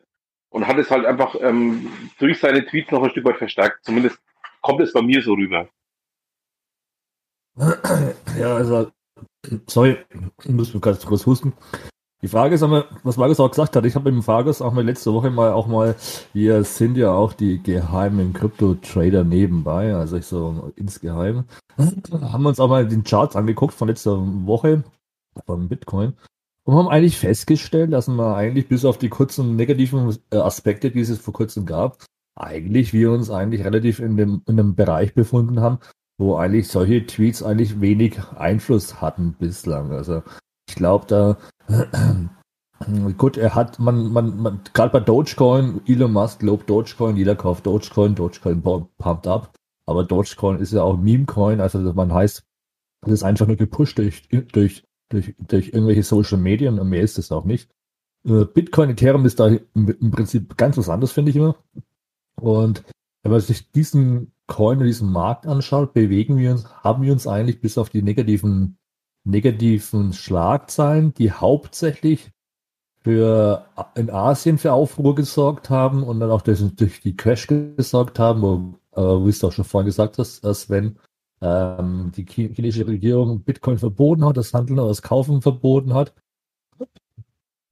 und 0.49 0.67
hat 0.67 0.77
es 0.77 0.89
halt 0.89 1.05
einfach 1.05 1.35
ähm, 1.39 1.87
durch 2.17 2.39
seine 2.39 2.65
Tweets 2.65 2.91
noch 2.91 3.03
ein 3.03 3.09
Stück 3.11 3.25
weit 3.25 3.37
verstärkt. 3.37 3.85
Zumindest 3.85 4.19
kommt 4.61 4.81
es 4.81 4.93
bei 4.93 5.01
mir 5.01 5.21
so 5.21 5.33
rüber. 5.33 5.67
Ja, 8.37 8.55
also, 8.55 8.91
sorry, 9.67 9.97
ich 10.43 10.49
muss 10.49 10.73
mir 10.73 10.79
ganz 10.79 11.05
kurz 11.05 11.25
husten. 11.25 11.53
Die 12.21 12.27
Frage 12.27 12.55
ist 12.55 12.63
einmal, 12.63 12.85
was 13.03 13.15
Markus 13.15 13.39
auch 13.39 13.49
gesagt 13.49 13.75
hat, 13.75 13.85
ich 13.85 13.95
habe 13.95 14.11
mit 14.11 14.21
dem 14.21 14.23
Fargus 14.23 14.61
auch 14.61 14.73
mal 14.73 14.83
letzte 14.83 15.13
Woche 15.13 15.29
mal 15.29 15.53
auch 15.53 15.67
mal, 15.67 15.95
wir 16.33 16.65
sind 16.65 16.97
ja 16.97 17.11
auch 17.11 17.31
die 17.31 17.63
geheimen 17.63 18.33
Krypto-Trader 18.33 19.23
nebenbei, 19.23 19.93
also 19.93 20.17
ich 20.17 20.25
so 20.25 20.73
insgeheim, 20.75 21.45
haben 21.77 22.43
wir 22.43 22.49
uns 22.49 22.59
auch 22.59 22.67
mal 22.67 22.85
den 22.85 23.05
Charts 23.05 23.37
angeguckt 23.37 23.73
von 23.73 23.87
letzter 23.87 24.17
Woche 24.17 24.83
von 25.45 25.69
Bitcoin 25.69 26.13
und 26.69 26.75
haben 26.75 26.88
eigentlich 26.88 27.17
festgestellt, 27.17 27.93
dass 27.93 28.07
wir 28.07 28.35
eigentlich 28.35 28.67
bis 28.67 28.85
auf 28.85 28.99
die 28.99 29.09
kurzen 29.09 29.55
negativen 29.55 30.15
äh, 30.31 30.38
Aspekte, 30.38 30.91
die 30.91 30.99
es 30.99 31.17
vor 31.17 31.33
kurzem 31.33 31.65
gab, 31.65 31.97
eigentlich 32.35 32.93
wir 32.93 33.11
uns 33.11 33.31
eigentlich 33.31 33.63
relativ 33.63 33.97
in 33.97 34.17
dem, 34.17 34.43
in 34.45 34.59
einem 34.59 34.75
Bereich 34.75 35.15
befunden 35.15 35.61
haben, 35.61 35.79
wo 36.19 36.35
eigentlich 36.35 36.67
solche 36.67 37.07
Tweets 37.07 37.41
eigentlich 37.41 37.81
wenig 37.81 38.19
Einfluss 38.38 39.01
hatten 39.01 39.33
bislang. 39.33 39.91
Also 39.91 40.21
ich 40.69 40.75
glaube, 40.75 41.07
da 41.07 41.38
gut, 43.17 43.38
er 43.38 43.55
hat, 43.55 43.79
man, 43.79 44.13
man, 44.13 44.38
man 44.39 44.61
gerade 44.75 44.91
bei 44.91 44.99
Dogecoin, 44.99 45.81
Elon 45.88 46.13
Musk 46.13 46.43
lobt 46.43 46.69
Dogecoin, 46.69 47.17
jeder 47.17 47.35
kauft 47.35 47.65
Dogecoin, 47.65 48.13
Dogecoin 48.13 48.61
pumped 48.61 49.25
up, 49.25 49.55
aber 49.88 50.03
Dogecoin 50.03 50.59
ist 50.59 50.73
ja 50.73 50.83
auch 50.83 50.97
Meme-Coin, 50.97 51.61
also 51.61 51.79
man 51.93 52.13
heißt, 52.13 52.43
das 53.01 53.11
ist 53.11 53.23
einfach 53.23 53.47
nur 53.47 53.57
gepusht 53.57 53.97
durch, 53.97 54.29
durch, 54.29 54.83
durch, 55.09 55.35
durch 55.39 55.69
irgendwelche 55.69 56.03
Social 56.03 56.37
Medien 56.37 56.79
und 56.79 56.89
mehr 56.89 57.01
ist 57.01 57.17
es 57.17 57.31
auch 57.31 57.45
nicht. 57.45 57.69
Äh, 58.25 58.45
Bitcoin, 58.45 58.91
Ethereum 58.91 59.25
ist 59.25 59.39
da 59.39 59.47
im 59.47 60.11
Prinzip 60.11 60.57
ganz 60.57 60.77
was 60.77 60.89
anderes, 60.89 61.11
finde 61.11 61.31
ich 61.31 61.37
immer. 61.37 61.55
Und 62.39 62.83
wenn 63.23 63.31
man 63.31 63.41
sich 63.41 63.71
diesen 63.71 64.31
Coin 64.47 64.79
und 64.79 64.85
diesen 64.85 65.11
Markt 65.11 65.45
anschaut, 65.45 65.93
bewegen 65.93 66.37
wir 66.37 66.51
uns, 66.51 66.65
haben 66.83 67.03
wir 67.03 67.11
uns 67.11 67.27
eigentlich 67.27 67.61
bis 67.61 67.77
auf 67.77 67.89
die 67.89 68.01
negativen 68.01 68.79
negativen 69.23 70.13
Schlagzeilen, 70.13 71.13
die 71.13 71.31
hauptsächlich 71.31 72.31
für 73.01 73.65
in 73.95 74.09
Asien 74.09 74.57
für 74.57 74.73
Aufruhr 74.73 75.15
gesorgt 75.15 75.69
haben 75.69 76.03
und 76.03 76.19
dann 76.19 76.31
auch 76.31 76.41
durch, 76.41 76.61
durch 76.75 77.01
die 77.01 77.15
Crash 77.15 77.47
gesorgt 77.47 78.19
haben, 78.19 78.41
wo, 78.41 78.79
äh, 78.91 79.25
wie 79.25 79.31
du 79.31 79.47
auch 79.47 79.51
schon 79.51 79.65
vorhin 79.65 79.85
gesagt 79.85 80.17
hast, 80.17 80.43
dass 80.43 80.69
wenn 80.69 80.97
ähm, 81.41 82.12
die 82.15 82.25
chinesische 82.25 82.88
Regierung 82.88 83.41
Bitcoin 83.41 83.77
verboten 83.77 84.25
hat, 84.25 84.38
das 84.38 84.53
Handeln 84.53 84.79
oder 84.79 84.89
das 84.89 85.01
Kaufen 85.01 85.41
verboten 85.41 85.93
hat. 85.93 86.13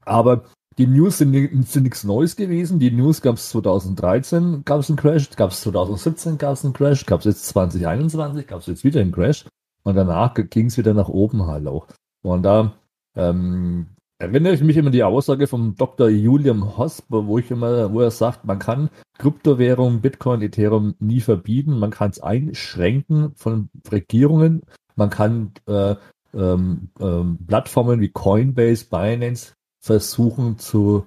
Aber 0.01 0.45
die 0.77 0.87
News 0.87 1.17
sind, 1.17 1.33
sind 1.67 1.83
nichts 1.83 2.03
Neues 2.03 2.35
gewesen. 2.35 2.79
Die 2.79 2.91
News 2.91 3.21
gab 3.21 3.35
es 3.35 3.49
2013, 3.49 4.63
gab 4.63 4.79
es 4.79 4.89
einen 4.89 4.97
Crash, 4.97 5.29
gab 5.31 5.51
es 5.51 5.61
2017, 5.61 6.37
gab 6.37 6.53
es 6.53 6.63
einen 6.63 6.73
Crash, 6.73 7.05
gab 7.05 7.19
es 7.19 7.25
jetzt 7.25 7.45
2021, 7.47 8.47
gab 8.47 8.59
es 8.59 8.67
jetzt 8.67 8.83
wieder 8.83 9.01
einen 9.01 9.11
Crash. 9.11 9.45
Und 9.83 9.95
danach 9.95 10.33
ging 10.35 10.67
es 10.67 10.77
wieder 10.77 10.93
nach 10.93 11.09
oben 11.09 11.41
auch. 11.41 11.87
Und 12.21 12.43
da 12.43 12.73
ähm, 13.15 13.87
erinnere 14.19 14.53
ich 14.53 14.61
mich 14.61 14.77
immer 14.77 14.87
an 14.87 14.93
die 14.93 15.03
Aussage 15.03 15.47
vom 15.47 15.75
Dr. 15.75 16.09
Julian 16.09 16.77
Hosp, 16.77 17.05
wo 17.09 17.37
ich 17.37 17.51
immer, 17.51 17.93
wo 17.93 18.01
er 18.01 18.11
sagt, 18.11 18.45
man 18.45 18.59
kann 18.59 18.89
Kryptowährungen, 19.17 20.01
Bitcoin, 20.01 20.41
Ethereum 20.41 20.95
nie 20.99 21.21
verbieten, 21.21 21.77
man 21.79 21.91
kann 21.91 22.11
es 22.11 22.19
einschränken 22.19 23.33
von 23.35 23.69
Regierungen, 23.91 24.63
man 24.95 25.09
kann 25.09 25.51
äh, 25.67 25.95
ähm, 26.33 26.89
ähm, 26.99 27.37
Plattformen 27.47 27.99
wie 28.01 28.09
Coinbase, 28.09 28.85
Binance 28.89 29.53
versuchen 29.79 30.57
zu 30.57 31.05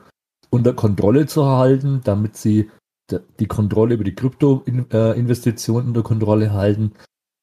unter 0.50 0.72
Kontrolle 0.72 1.26
zu 1.26 1.46
halten, 1.46 2.00
damit 2.04 2.36
sie 2.36 2.70
die 3.40 3.46
Kontrolle 3.46 3.94
über 3.94 4.04
die 4.04 4.14
Krypto-Investitionen 4.14 5.88
unter 5.88 6.02
Kontrolle 6.02 6.52
halten. 6.52 6.92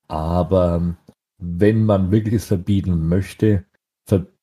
Aber 0.07 0.95
wenn 1.37 1.85
man 1.85 2.11
wirklich 2.11 2.35
es 2.35 2.45
verbieten 2.45 3.07
möchte, 3.07 3.65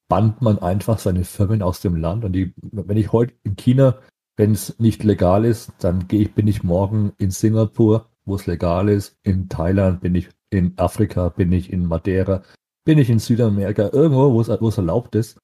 verbannt 0.09 0.43
man 0.43 0.59
einfach 0.59 0.99
seine 0.99 1.25
Firmen 1.25 1.63
aus 1.63 1.81
dem 1.81 1.97
Land. 1.97 2.25
Und 2.25 2.33
die, 2.33 2.55
wenn 2.61 2.97
ich 2.97 3.13
heute 3.13 3.35
in 3.43 3.57
China, 3.57 3.97
wenn 4.37 4.53
es 4.53 4.79
nicht 4.79 5.05
legal 5.05 5.45
ist, 5.45 5.73
dann 5.79 6.09
gehe 6.09 6.23
ich, 6.23 6.35
bin 6.35 6.47
ich 6.47 6.63
morgen 6.63 7.13
in 7.19 7.31
Singapur, 7.31 8.11
wo 8.25 8.35
es 8.35 8.47
legal 8.47 8.89
ist. 8.89 9.17
In 9.23 9.49
Thailand 9.49 10.01
bin 10.01 10.15
ich, 10.15 10.29
in 10.51 10.75
Afrika 10.77 11.29
bin 11.29 11.53
ich, 11.53 11.73
in 11.73 11.87
Madeira, 11.87 12.43
bin 12.85 12.99
ich 12.99 13.11
in 13.11 13.19
Südamerika, 13.19 13.91
irgendwo, 13.93 14.35
wo 14.35 14.69
es, 14.69 14.79
erlaubt 14.79 15.15
ist. 15.15 15.39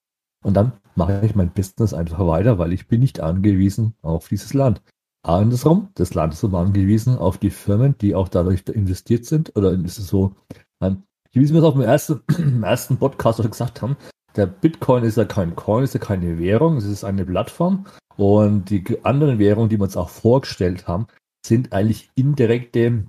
Und 0.45 0.55
dann 0.55 0.73
mache 0.95 1.25
ich 1.25 1.35
mein 1.35 1.53
Business 1.53 1.95
einfach 1.95 2.27
weiter, 2.27 2.59
weil 2.59 2.73
ich 2.73 2.89
bin 2.89 3.01
nicht 3.01 3.21
angewiesen 3.21 3.95
auf 4.03 4.29
dieses 4.29 4.55
Land. 4.55 4.83
Andersrum, 5.23 5.91
das 5.95 6.15
Land 6.15 6.33
ist 6.33 6.45
aber 6.45 6.61
angewiesen 6.61 7.19
auf 7.19 7.37
die 7.37 7.51
Firmen, 7.51 7.97
die 7.99 8.15
auch 8.15 8.29
dadurch 8.29 8.63
investiert 8.69 9.27
sind. 9.27 9.55
Oder 9.55 9.73
ist 9.73 9.99
es 9.99 10.07
so, 10.07 10.35
man, 10.81 11.03
wie 11.33 11.49
wir 11.49 11.59
es 11.59 11.65
auf 11.65 11.75
dem 11.75 11.83
ersten, 11.83 12.23
ersten 12.63 12.97
Podcast 12.97 13.39
schon 13.39 13.51
gesagt 13.51 13.83
haben, 13.83 13.97
der 14.37 14.47
Bitcoin 14.47 15.05
ist 15.05 15.17
ja 15.17 15.25
kein 15.25 15.57
Coin, 15.57 15.85
ist 15.85 15.95
ja 15.95 16.01
keine 16.01 16.39
Währung, 16.39 16.77
es 16.77 16.85
ist 16.85 17.05
eine 17.05 17.25
Plattform. 17.25 17.87
Und 18.17 18.71
die 18.71 18.85
anderen 19.03 19.39
Währungen, 19.39 19.69
die 19.69 19.79
wir 19.79 19.85
uns 19.85 19.97
auch 19.97 20.11
vorgestellt 20.11 20.87
haben, 20.87 21.07
sind 21.45 21.73
eigentlich 21.73 22.11
indirekte, 22.15 23.07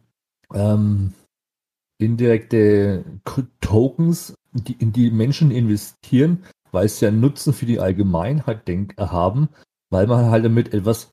ähm, 0.54 1.14
indirekte 2.00 3.04
Tokens, 3.60 4.36
die, 4.54 4.74
in 4.74 4.92
die 4.92 5.12
Menschen 5.12 5.52
investieren, 5.52 6.44
weil 6.72 6.88
sie 6.88 7.08
einen 7.08 7.20
Nutzen 7.20 7.54
für 7.54 7.66
die 7.66 7.80
Allgemeinheit 7.80 8.68
denk, 8.68 8.96
haben, 8.98 9.50
weil 9.90 10.08
man 10.08 10.32
halt 10.32 10.46
damit 10.46 10.74
etwas 10.74 11.12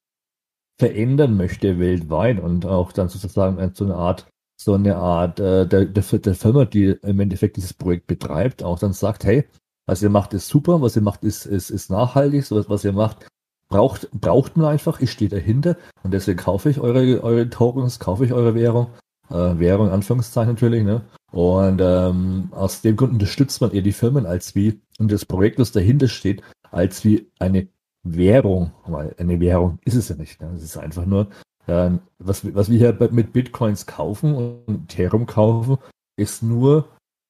verändern 0.79 1.37
möchte 1.37 1.81
weltweit 1.81 2.39
und 2.39 2.65
auch 2.65 2.93
dann 2.93 3.09
sozusagen 3.09 3.75
so 3.75 3.85
eine 3.85 3.97
Art 3.97 4.29
so 4.61 4.75
eine 4.75 4.97
Art 4.97 5.39
äh, 5.39 5.67
der, 5.67 5.85
der, 5.85 6.19
der 6.19 6.35
Firma, 6.35 6.65
die 6.65 6.97
im 7.03 7.21
Endeffekt 7.21 7.57
dieses 7.57 7.73
Projekt 7.73 8.09
betreibt, 8.09 8.63
auch 8.63 8.79
dann 8.79 8.93
sagt, 8.93 9.25
hey, 9.25 9.45
was 9.89 10.03
ihr 10.03 10.11
macht, 10.11 10.35
ist 10.35 10.49
super, 10.49 10.83
was 10.83 10.97
ihr 10.97 11.03
macht, 11.03 11.25
ist, 11.25 11.47
ist, 11.47 11.71
ist 11.71 11.91
nachhaltig, 11.91 12.45
so 12.45 12.63
was, 12.69 12.85
ihr 12.85 12.93
macht, 12.93 13.27
braucht, 13.71 14.11
braucht 14.13 14.57
man 14.57 14.67
einfach, 14.67 15.01
ich 15.01 15.11
stehe 15.11 15.31
dahinter 15.31 15.77
und 16.03 16.13
deswegen 16.13 16.39
kaufe 16.39 16.69
ich 16.69 16.79
eure, 16.79 17.25
eure 17.25 17.49
Tokens, 17.49 17.99
kaufe 17.99 18.27
ich 18.27 18.35
eure 18.35 18.55
Währung, 18.55 18.89
äh, 19.31 19.59
Währung 19.59 19.89
Anführungszeichen 19.89 20.53
natürlich, 20.53 20.85
ne? 20.85 21.01
Und 21.33 21.81
ähm, 21.83 22.49
aus 22.53 22.83
dem 22.83 22.97
Grund 22.97 23.15
unterstützt 23.15 23.63
man 23.63 23.73
eher 23.73 23.83
die 23.83 23.93
Firmen 23.93 24.27
als 24.27 24.55
wie 24.55 24.79
und 24.99 25.11
das 25.11 25.25
Projekt, 25.25 25.59
das 25.59 25.73
dahinter 25.73 26.09
steht, 26.09 26.43
als 26.71 27.05
wie 27.05 27.31
eine 27.39 27.69
Währung, 28.03 28.73
weil 28.87 29.15
eine 29.19 29.41
Währung 29.41 29.79
ist 29.85 29.95
es 29.95 30.11
ja 30.11 30.17
nicht. 30.17 30.41
Ne? 30.41 30.51
Es 30.55 30.63
ist 30.63 30.77
einfach 30.77 31.05
nur, 31.07 31.29
äh, 31.67 31.91
was, 32.19 32.55
was 32.55 32.71
wir 32.71 32.79
hier 32.79 33.11
mit 33.11 33.33
Bitcoins 33.33 33.87
kaufen 33.87 34.35
und 34.35 34.85
Ethereum 34.85 35.27
kaufen, 35.27 35.79
ist 36.17 36.43
nur 36.43 36.89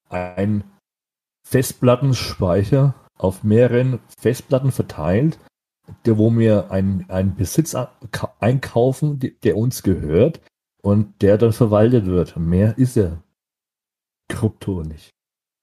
ein 0.09 0.65
Festplattenspeicher 1.51 2.95
auf 3.17 3.43
mehreren 3.43 4.01
Festplatten 4.19 4.71
verteilt, 4.71 5.39
der, 6.05 6.19
wo 6.19 6.31
wir 6.37 6.71
einen, 6.71 7.09
einen 7.09 7.37
Besitz 7.37 7.75
einkaufen, 8.39 9.19
der 9.43 9.57
uns 9.57 9.83
gehört 9.83 10.43
und 10.83 11.23
der 11.23 11.39
dann 11.39 11.53
verwaltet 11.53 12.05
wird. 12.05 12.37
Mehr 12.37 12.77
ist 12.77 12.97
ja 12.97 13.23
Krypto 14.29 14.83
nicht. 14.83 15.11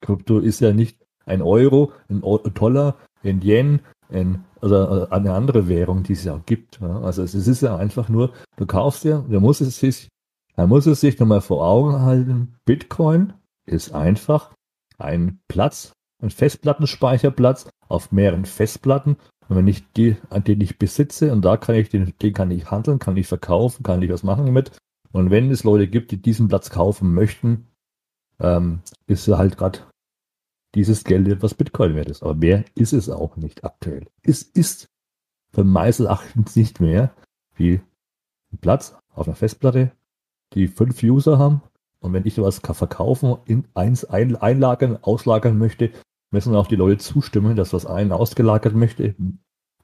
Krypto 0.00 0.40
ist 0.40 0.60
ja 0.60 0.72
nicht 0.72 0.98
ein 1.24 1.40
Euro, 1.40 1.92
ein 2.08 2.20
Dollar, 2.54 2.96
ein 3.22 3.40
Yen, 3.40 3.80
ein, 4.08 4.44
oder 4.60 5.12
eine 5.12 5.34
andere 5.34 5.68
Währung, 5.68 6.02
die 6.02 6.14
es 6.14 6.24
ja 6.24 6.40
gibt. 6.46 6.82
Also 6.82 7.22
es 7.22 7.34
ist 7.34 7.62
ja 7.62 7.76
einfach 7.76 8.08
nur, 8.08 8.32
du 8.56 8.66
kaufst 8.66 9.04
ja, 9.04 9.24
du 9.28 9.38
musst 9.38 9.60
es 9.60 9.78
sich, 9.78 10.08
man 10.56 10.68
muss 10.68 10.86
es 10.86 11.00
sich 11.00 11.20
nochmal 11.20 11.42
vor 11.42 11.64
Augen 11.64 12.00
halten, 12.00 12.56
Bitcoin 12.64 13.34
ist 13.66 13.94
einfach 13.94 14.55
ein 14.98 15.40
Platz, 15.48 15.92
ein 16.22 16.30
Festplattenspeicherplatz 16.30 17.68
auf 17.88 18.12
mehreren 18.12 18.44
Festplatten. 18.44 19.16
Und 19.48 19.56
wenn 19.56 19.68
ich 19.68 19.90
die, 19.92 20.16
an 20.30 20.44
denen 20.44 20.62
ich 20.62 20.78
besitze, 20.78 21.32
und 21.32 21.44
da 21.44 21.56
kann 21.56 21.76
ich 21.76 21.88
den, 21.88 22.14
den 22.20 22.32
kann 22.32 22.50
ich 22.50 22.70
handeln, 22.70 22.98
kann 22.98 23.16
ich 23.16 23.26
verkaufen, 23.26 23.82
kann 23.82 24.02
ich 24.02 24.10
was 24.10 24.22
machen 24.22 24.46
damit. 24.46 24.72
Und 25.12 25.30
wenn 25.30 25.50
es 25.50 25.64
Leute 25.64 25.88
gibt, 25.88 26.10
die 26.10 26.20
diesen 26.20 26.48
Platz 26.48 26.70
kaufen 26.70 27.14
möchten, 27.14 27.68
ähm, 28.40 28.80
ist 29.06 29.28
halt 29.28 29.56
gerade 29.56 29.80
dieses 30.74 31.04
Geld, 31.04 31.42
was 31.42 31.54
Bitcoin 31.54 31.94
wert 31.94 32.10
ist. 32.10 32.22
Aber 32.22 32.34
mehr 32.34 32.64
ist 32.74 32.92
es 32.92 33.08
auch 33.08 33.36
nicht 33.36 33.64
aktuell. 33.64 34.06
Es 34.22 34.42
ist 34.42 34.88
von 35.52 35.66
meines 35.66 36.00
Erachtens 36.00 36.54
nicht 36.56 36.80
mehr 36.80 37.14
wie 37.54 37.80
ein 38.52 38.58
Platz 38.58 38.96
auf 39.14 39.26
einer 39.26 39.36
Festplatte, 39.36 39.92
die 40.52 40.68
fünf 40.68 41.02
User 41.02 41.38
haben. 41.38 41.62
Und 42.00 42.12
wenn 42.12 42.26
ich 42.26 42.40
was 42.40 42.58
verkaufen, 42.58 43.36
in 43.46 43.66
eins 43.74 44.04
einlagern, 44.04 44.98
auslagern 45.02 45.58
möchte, 45.58 45.92
müssen 46.30 46.54
auch 46.54 46.66
die 46.66 46.76
Leute 46.76 46.98
zustimmen, 46.98 47.56
dass 47.56 47.70
das 47.70 47.86
einen 47.86 48.12
ausgelagert 48.12 48.74
möchte. 48.74 49.14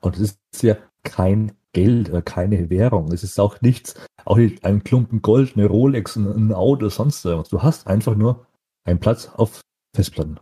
Und 0.00 0.19
es 0.19 0.38
ist 0.52 0.62
ja 0.62 0.76
kein 1.04 1.52
Geld 1.73 2.11
oder 2.11 2.23
keine 2.23 2.71
Währung. 2.71 3.12
Es 3.12 3.25
ist 3.25 3.40
auch 3.40 3.61
nichts, 3.61 3.95
auch 4.25 4.37
nicht 4.37 4.64
ein 4.64 4.85
Klumpen 4.85 5.23
Gold, 5.23 5.57
eine 5.57 5.66
Rolex, 5.66 6.16
ein 6.16 6.52
Auto, 6.52 6.88
sonst 6.88 7.25
was. 7.25 7.49
Du 7.49 7.62
hast 7.62 7.87
einfach 7.87 8.14
nur 8.14 8.47
einen 8.85 9.00
Platz 9.00 9.28
auf 9.28 9.61
Festplatten 9.95 10.38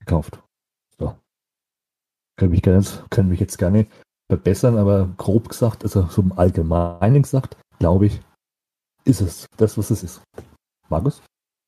gekauft. 0.00 0.42
So. 0.98 1.14
Können 2.36 2.52
mich, 2.52 2.62
können 2.62 3.28
mich 3.28 3.40
jetzt 3.40 3.58
gerne 3.58 3.86
verbessern, 4.30 4.76
aber 4.76 5.08
grob 5.16 5.48
gesagt, 5.48 5.82
also 5.82 6.06
so 6.06 6.22
im 6.22 6.32
Allgemeinen 6.32 7.22
gesagt, 7.22 7.56
glaube 7.78 8.06
ich, 8.06 8.20
ist 9.04 9.20
es 9.20 9.46
das, 9.56 9.76
was 9.76 9.90
es 9.90 10.02
ist. 10.02 10.22
Markus, 10.90 11.22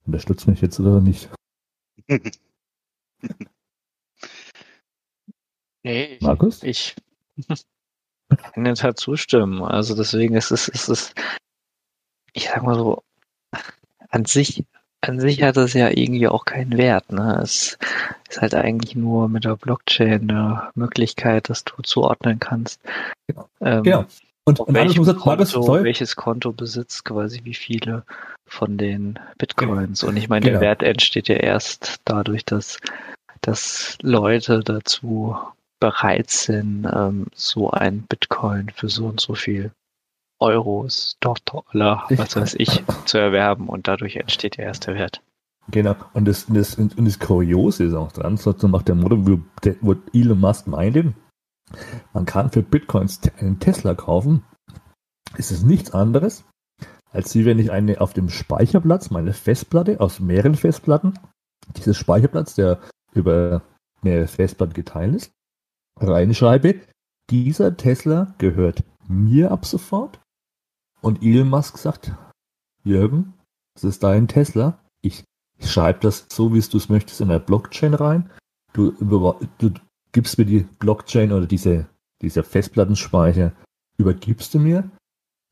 unterstützt 0.04 0.46
mich 0.48 0.60
jetzt 0.60 0.78
oder 0.80 1.00
nicht? 1.00 1.30
nee, 5.82 6.04
ich, 6.16 6.20
Markus? 6.20 6.62
Ich 6.62 6.94
kann 8.28 8.66
jetzt 8.66 8.82
halt 8.82 8.98
zustimmen. 8.98 9.62
Also 9.62 9.94
deswegen 9.94 10.34
ist 10.34 10.50
es, 10.50 10.68
ist 10.68 10.88
es, 10.88 11.14
ich 12.32 12.46
sag 12.48 12.62
mal 12.64 12.74
so, 12.74 13.02
an 14.08 14.24
sich 14.24 14.64
an 15.04 15.18
sich 15.18 15.42
hat 15.42 15.56
es 15.56 15.72
ja 15.72 15.88
irgendwie 15.88 16.28
auch 16.28 16.44
keinen 16.44 16.78
Wert. 16.78 17.10
Ne? 17.10 17.40
Es 17.42 17.76
ist 18.28 18.40
halt 18.40 18.54
eigentlich 18.54 18.94
nur 18.94 19.28
mit 19.28 19.44
der 19.44 19.56
Blockchain 19.56 20.30
eine 20.30 20.70
Möglichkeit, 20.74 21.50
dass 21.50 21.64
du 21.64 21.82
zuordnen 21.82 22.38
kannst. 22.38 22.80
Genau. 23.26 23.48
Ähm, 23.60 23.82
genau. 23.82 24.04
Und, 24.44 24.60
und 24.60 24.74
welches, 24.74 25.16
Konto, 25.16 25.84
welches 25.84 26.16
Konto 26.16 26.52
besitzt 26.52 27.04
quasi 27.04 27.40
wie 27.44 27.54
viele 27.54 28.04
von 28.52 28.76
den 28.76 29.18
Bitcoins. 29.38 30.04
Und 30.04 30.16
ich 30.16 30.28
meine, 30.28 30.46
genau. 30.46 30.60
der 30.60 30.68
Wert 30.68 30.82
entsteht 30.82 31.28
ja 31.28 31.36
erst 31.36 32.00
dadurch, 32.04 32.44
dass, 32.44 32.78
dass 33.40 33.96
Leute 34.02 34.60
dazu 34.60 35.36
bereit 35.80 36.30
sind, 36.30 36.86
ähm, 36.92 37.26
so 37.34 37.70
ein 37.70 38.02
Bitcoin 38.02 38.70
für 38.70 38.88
so 38.88 39.06
und 39.06 39.20
so 39.20 39.34
viel 39.34 39.72
Euros, 40.38 41.16
Dollar, 41.20 42.06
was 42.10 42.36
weiß 42.36 42.54
ich, 42.58 42.84
zu 43.06 43.18
erwerben 43.18 43.68
und 43.68 43.88
dadurch 43.88 44.16
entsteht 44.16 44.58
der 44.58 44.66
erste 44.66 44.94
Wert. 44.94 45.22
Genau, 45.70 45.94
und 46.12 46.26
das, 46.26 46.46
das, 46.48 46.74
und 46.74 46.94
das 46.98 47.18
Kuriose 47.18 47.84
ist 47.84 47.94
auch 47.94 48.12
dran, 48.12 48.36
so 48.36 48.52
nach 48.68 48.82
dem 48.82 49.00
Motto, 49.00 49.40
wo 49.80 49.96
Elon 50.12 50.40
Musk 50.40 50.66
meinte, 50.66 51.14
man 52.12 52.26
kann 52.26 52.50
für 52.50 52.62
Bitcoins 52.62 53.20
einen 53.38 53.60
Tesla 53.60 53.94
kaufen, 53.94 54.44
ist 55.36 55.52
es 55.52 55.62
nichts 55.62 55.92
anderes, 55.92 56.44
als 57.12 57.34
wie 57.34 57.44
wenn 57.44 57.58
ich 57.58 57.70
eine 57.70 58.00
auf 58.00 58.12
dem 58.14 58.28
Speicherplatz, 58.28 59.10
meine 59.10 59.32
Festplatte 59.32 60.00
aus 60.00 60.20
mehreren 60.20 60.54
Festplatten, 60.54 61.18
dieses 61.76 61.96
Speicherplatz, 61.96 62.54
der 62.54 62.80
über 63.14 63.62
mehrere 64.02 64.26
Festplatten 64.26 64.74
geteilt 64.74 65.14
ist, 65.14 65.32
reinschreibe, 66.00 66.80
dieser 67.30 67.76
Tesla 67.76 68.34
gehört 68.38 68.82
mir 69.06 69.50
ab 69.50 69.66
sofort 69.66 70.20
und 71.00 71.22
Elon 71.22 71.48
Musk 71.48 71.78
sagt, 71.78 72.12
Jürgen, 72.84 73.34
das 73.74 73.84
ist 73.84 74.02
dein 74.02 74.28
Tesla. 74.28 74.78
Ich, 75.02 75.24
schreibe 75.60 76.00
das 76.00 76.26
so, 76.32 76.54
wie 76.54 76.60
du 76.60 76.76
es 76.76 76.88
möchtest, 76.88 77.20
in 77.20 77.28
der 77.28 77.38
Blockchain 77.38 77.94
rein. 77.94 78.30
Du, 78.72 78.92
du 79.58 79.70
gibst 80.12 80.38
mir 80.38 80.44
die 80.44 80.60
Blockchain 80.78 81.32
oder 81.32 81.46
diese, 81.46 81.88
dieser 82.20 82.42
Festplattenspeicher, 82.42 83.52
übergibst 83.96 84.54
du 84.54 84.58
mir 84.58 84.90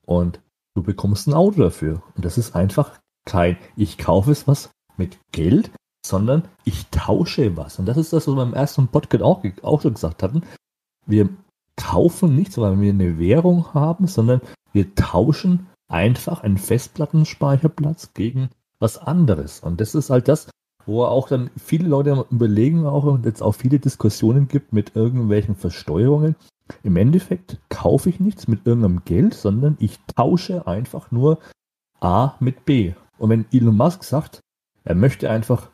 und 0.06 0.40
du 0.74 0.82
bekommst 0.82 1.26
ein 1.26 1.34
Auto 1.34 1.60
dafür. 1.60 2.02
Und 2.16 2.24
das 2.24 2.38
ist 2.38 2.54
einfach 2.54 2.98
kein, 3.26 3.56
ich 3.76 3.98
kaufe 3.98 4.30
es 4.32 4.46
was 4.46 4.70
mit 4.96 5.18
Geld, 5.32 5.70
sondern 6.04 6.48
ich 6.64 6.86
tausche 6.90 7.56
was. 7.56 7.78
Und 7.78 7.86
das 7.86 7.96
ist 7.96 8.12
das, 8.12 8.26
was 8.26 8.34
wir 8.34 8.42
im 8.42 8.54
ersten 8.54 8.88
Podcast 8.88 9.22
auch, 9.22 9.42
auch 9.62 9.82
schon 9.82 9.94
gesagt 9.94 10.22
hatten. 10.22 10.42
Wir 11.06 11.28
kaufen 11.76 12.36
nichts, 12.36 12.58
weil 12.58 12.80
wir 12.80 12.92
eine 12.92 13.18
Währung 13.18 13.72
haben, 13.74 14.06
sondern 14.06 14.40
wir 14.72 14.94
tauschen 14.94 15.66
einfach 15.88 16.42
einen 16.42 16.58
Festplattenspeicherplatz 16.58 18.14
gegen 18.14 18.50
was 18.78 18.98
anderes. 18.98 19.60
Und 19.60 19.80
das 19.80 19.94
ist 19.94 20.10
halt 20.10 20.28
das, 20.28 20.48
wo 20.90 21.04
auch 21.04 21.28
dann 21.28 21.50
viele 21.56 21.88
Leute 21.88 22.26
überlegen 22.30 22.84
auch 22.84 23.04
und 23.04 23.24
jetzt 23.24 23.42
auch 23.42 23.52
viele 23.52 23.78
Diskussionen 23.78 24.48
gibt 24.48 24.72
mit 24.72 24.96
irgendwelchen 24.96 25.54
Versteuerungen. 25.54 26.34
Im 26.82 26.96
Endeffekt 26.96 27.60
kaufe 27.68 28.10
ich 28.10 28.18
nichts 28.18 28.48
mit 28.48 28.66
irgendeinem 28.66 29.04
Geld, 29.04 29.34
sondern 29.34 29.76
ich 29.78 30.00
tausche 30.16 30.66
einfach 30.66 31.12
nur 31.12 31.38
A 32.00 32.32
mit 32.40 32.64
B. 32.64 32.94
Und 33.18 33.30
wenn 33.30 33.46
Elon 33.52 33.76
Musk 33.76 34.02
sagt, 34.02 34.40
er 34.82 34.96
möchte 34.96 35.30
einfach 35.30 35.70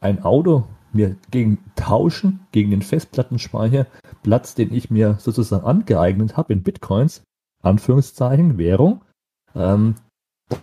ein 0.00 0.24
Auto 0.24 0.64
mir 0.92 1.16
gegen 1.30 1.58
tauschen, 1.76 2.40
gegen 2.50 2.72
den 2.72 2.82
Festplattenspeicherplatz, 2.82 4.56
den 4.56 4.74
ich 4.74 4.90
mir 4.90 5.16
sozusagen 5.20 5.64
angeeignet 5.64 6.36
habe 6.36 6.52
in 6.52 6.64
Bitcoins, 6.64 7.22
Anführungszeichen, 7.62 8.58
Währung, 8.58 9.02
ähm, 9.54 9.94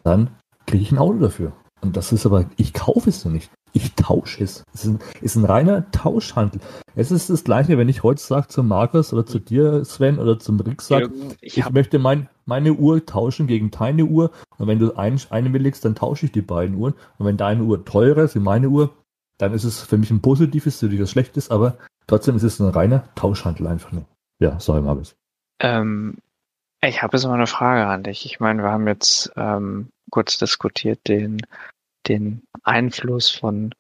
dann 0.03 0.31
kriege 0.65 0.83
ich 0.83 0.91
ein 0.91 0.97
Auto 0.97 1.19
dafür. 1.19 1.53
Und 1.79 1.95
das 1.95 2.11
ist 2.11 2.25
aber, 2.25 2.49
ich 2.57 2.73
kaufe 2.73 3.09
es 3.09 3.21
so 3.21 3.29
nicht. 3.29 3.49
Ich 3.75 3.93
tausche 3.95 4.43
es. 4.43 4.63
Es 4.73 4.85
ist 4.85 4.91
ein, 4.91 4.99
ist 5.21 5.35
ein 5.35 5.45
reiner 5.45 5.89
Tauschhandel. 5.91 6.61
Es 6.95 7.11
ist 7.11 7.31
das 7.31 7.43
gleiche, 7.43 7.77
wenn 7.77 7.89
ich 7.89 8.03
heute 8.03 8.21
sage 8.21 8.47
zu 8.47 8.63
Markus 8.63 9.11
oder 9.11 9.25
zu 9.25 9.39
dir, 9.39 9.83
Sven, 9.83 10.19
oder 10.19 10.39
zum 10.39 10.59
Rick 10.59 10.81
sage, 10.83 11.11
ich, 11.41 11.57
ich 11.57 11.69
möchte 11.71 11.97
mein, 11.97 12.29
meine 12.45 12.73
Uhr 12.73 13.03
tauschen 13.03 13.47
gegen 13.47 13.71
deine 13.71 14.05
Uhr. 14.05 14.29
Und 14.59 14.67
wenn 14.67 14.77
du 14.77 14.95
ein, 14.95 15.19
eine 15.31 15.51
willigst, 15.51 15.83
dann 15.85 15.95
tausche 15.95 16.27
ich 16.27 16.31
die 16.31 16.43
beiden 16.43 16.75
Uhren. 16.75 16.93
Und 17.17 17.25
wenn 17.25 17.37
deine 17.37 17.63
Uhr 17.63 17.83
teurer 17.83 18.23
ist 18.23 18.35
wie 18.35 18.39
meine 18.39 18.69
Uhr, 18.69 18.91
dann 19.39 19.53
ist 19.53 19.63
es 19.63 19.81
für 19.81 19.97
mich 19.97 20.11
ein 20.11 20.21
positives, 20.21 20.79
für 20.79 20.89
dich 20.89 21.01
was 21.01 21.09
schlechtes, 21.09 21.49
aber 21.49 21.77
trotzdem 22.05 22.35
ist 22.35 22.43
es 22.43 22.59
ein 22.59 22.69
reiner 22.69 23.03
Tauschhandel 23.15 23.65
einfach 23.65 23.91
nur. 23.91 24.05
Ja, 24.39 24.59
sorry, 24.59 24.81
Markus. 24.81 25.15
Ähm, 25.59 26.17
ich 26.81 27.01
habe 27.01 27.17
jetzt 27.17 27.25
mal 27.25 27.33
eine 27.33 27.47
Frage 27.47 27.87
an 27.87 28.03
dich. 28.03 28.25
Ich 28.25 28.39
meine, 28.39 28.61
wir 28.61 28.69
haben 28.69 28.87
jetzt 28.87 29.31
ähm, 29.35 29.89
kurz 30.11 30.37
diskutiert 30.37 31.07
den, 31.07 31.41
den 32.07 32.43
Einfluss 32.63 33.29
von 33.29 33.73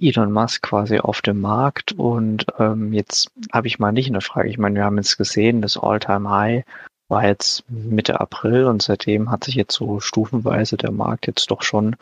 Elon 0.00 0.32
Musk 0.32 0.62
quasi 0.62 0.98
auf 0.98 1.22
dem 1.22 1.40
Markt 1.40 1.92
und 1.92 2.46
ähm, 2.58 2.92
jetzt 2.92 3.30
habe 3.52 3.66
ich 3.66 3.78
mal 3.78 3.92
nicht 3.92 4.08
eine 4.08 4.20
Frage. 4.20 4.48
Ich 4.48 4.58
meine, 4.58 4.76
wir 4.76 4.84
haben 4.84 4.96
jetzt 4.96 5.16
gesehen, 5.16 5.60
das 5.60 5.76
All-Time-High 5.76 6.64
war 7.08 7.26
jetzt 7.26 7.68
Mitte 7.70 8.20
April 8.20 8.64
und 8.66 8.82
seitdem 8.82 9.30
hat 9.30 9.44
sich 9.44 9.54
jetzt 9.54 9.74
so 9.74 9.98
stufenweise 9.98 10.76
der 10.76 10.92
Markt 10.92 11.26
jetzt 11.26 11.50
doch 11.50 11.62
schon 11.62 11.96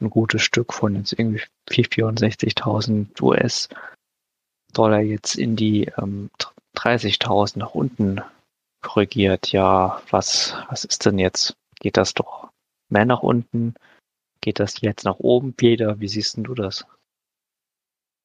ein 0.00 0.10
gutes 0.10 0.42
Stück 0.42 0.72
von 0.72 0.96
jetzt 0.96 1.12
irgendwie 1.12 1.42
64.000 1.70 3.22
US-Dollar 3.22 5.00
jetzt 5.00 5.36
in 5.36 5.56
die 5.56 5.90
ähm, 5.96 6.30
30.000 6.76 7.58
nach 7.58 7.74
unten 7.74 8.20
korrigiert, 8.82 9.50
ja, 9.52 10.00
was, 10.10 10.54
was 10.68 10.84
ist 10.84 11.06
denn 11.06 11.18
jetzt? 11.18 11.56
Geht 11.80 11.96
das 11.96 12.14
doch 12.14 12.48
mehr 12.88 13.04
nach 13.04 13.22
unten? 13.22 13.74
Geht 14.40 14.60
das 14.60 14.80
jetzt 14.80 15.04
nach 15.04 15.18
oben, 15.18 15.54
Peter? 15.54 16.00
Wie 16.00 16.08
siehst 16.08 16.36
du 16.38 16.54
das? 16.54 16.86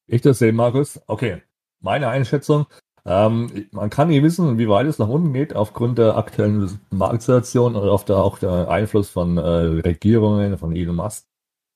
Ich 0.07 0.21
das 0.21 0.39
sehe, 0.39 0.53
Markus. 0.53 1.01
Okay, 1.07 1.41
meine 1.79 2.09
Einschätzung. 2.09 2.67
Ähm, 3.05 3.67
man 3.71 3.89
kann 3.89 4.07
nicht 4.07 4.23
wissen, 4.23 4.57
wie 4.57 4.69
weit 4.69 4.87
es 4.87 4.99
nach 4.99 5.09
unten 5.09 5.33
geht, 5.33 5.55
aufgrund 5.55 5.97
der 5.97 6.17
aktuellen 6.17 6.79
Marktsituation 6.89 7.75
oder 7.75 7.91
auf 7.91 8.05
der, 8.05 8.17
auch 8.17 8.37
der 8.37 8.69
Einfluss 8.69 9.09
von 9.09 9.37
äh, 9.37 9.41
Regierungen, 9.41 10.57
von 10.57 10.75
Elon 10.75 10.95
Musk. 10.95 11.25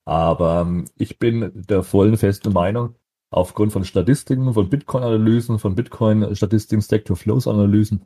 Aber 0.06 0.62
ähm, 0.62 0.86
ich 0.98 1.20
bin 1.20 1.52
der 1.54 1.84
vollen 1.84 2.18
festen 2.18 2.54
Meinung, 2.54 2.96
aufgrund 3.30 3.74
von 3.74 3.84
Statistiken, 3.84 4.54
von 4.54 4.70
Bitcoin-Analysen, 4.70 5.60
von 5.60 5.76
Bitcoin-Statistiken, 5.76 6.82
Stack-to-Flows-Analysen, 6.82 8.06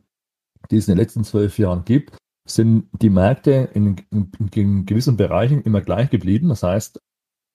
die 0.70 0.78
es 0.78 0.88
in 0.88 0.94
den 0.94 0.98
letzten 0.98 1.22
zwölf 1.22 1.58
Jahren 1.58 1.84
gibt, 1.84 2.16
sind 2.44 2.88
die 2.92 3.10
Märkte 3.10 3.70
in, 3.74 3.96
in, 4.10 4.30
in 4.54 4.86
gewissen 4.86 5.16
Bereichen 5.16 5.62
immer 5.62 5.80
gleich 5.80 6.10
geblieben. 6.10 6.48
Das 6.48 6.62
heißt, 6.62 7.00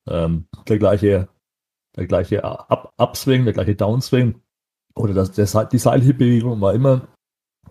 ähm, 0.10 0.48
der 0.68 0.80
gleiche, 0.80 1.28
der 1.96 2.08
gleiche 2.08 2.44
Up 2.44 2.94
Upswing, 2.98 3.46
der 3.46 3.54
gleiche 3.54 3.76
Downswing 3.76 4.42
oder 4.96 5.14
das, 5.14 5.32
der, 5.32 5.66
die 5.66 5.78
Seilbewegung 5.78 6.62
war 6.62 6.74
immer 6.74 7.08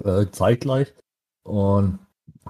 äh, 0.05 0.27
zeitgleich. 0.31 0.95
Und 1.43 1.99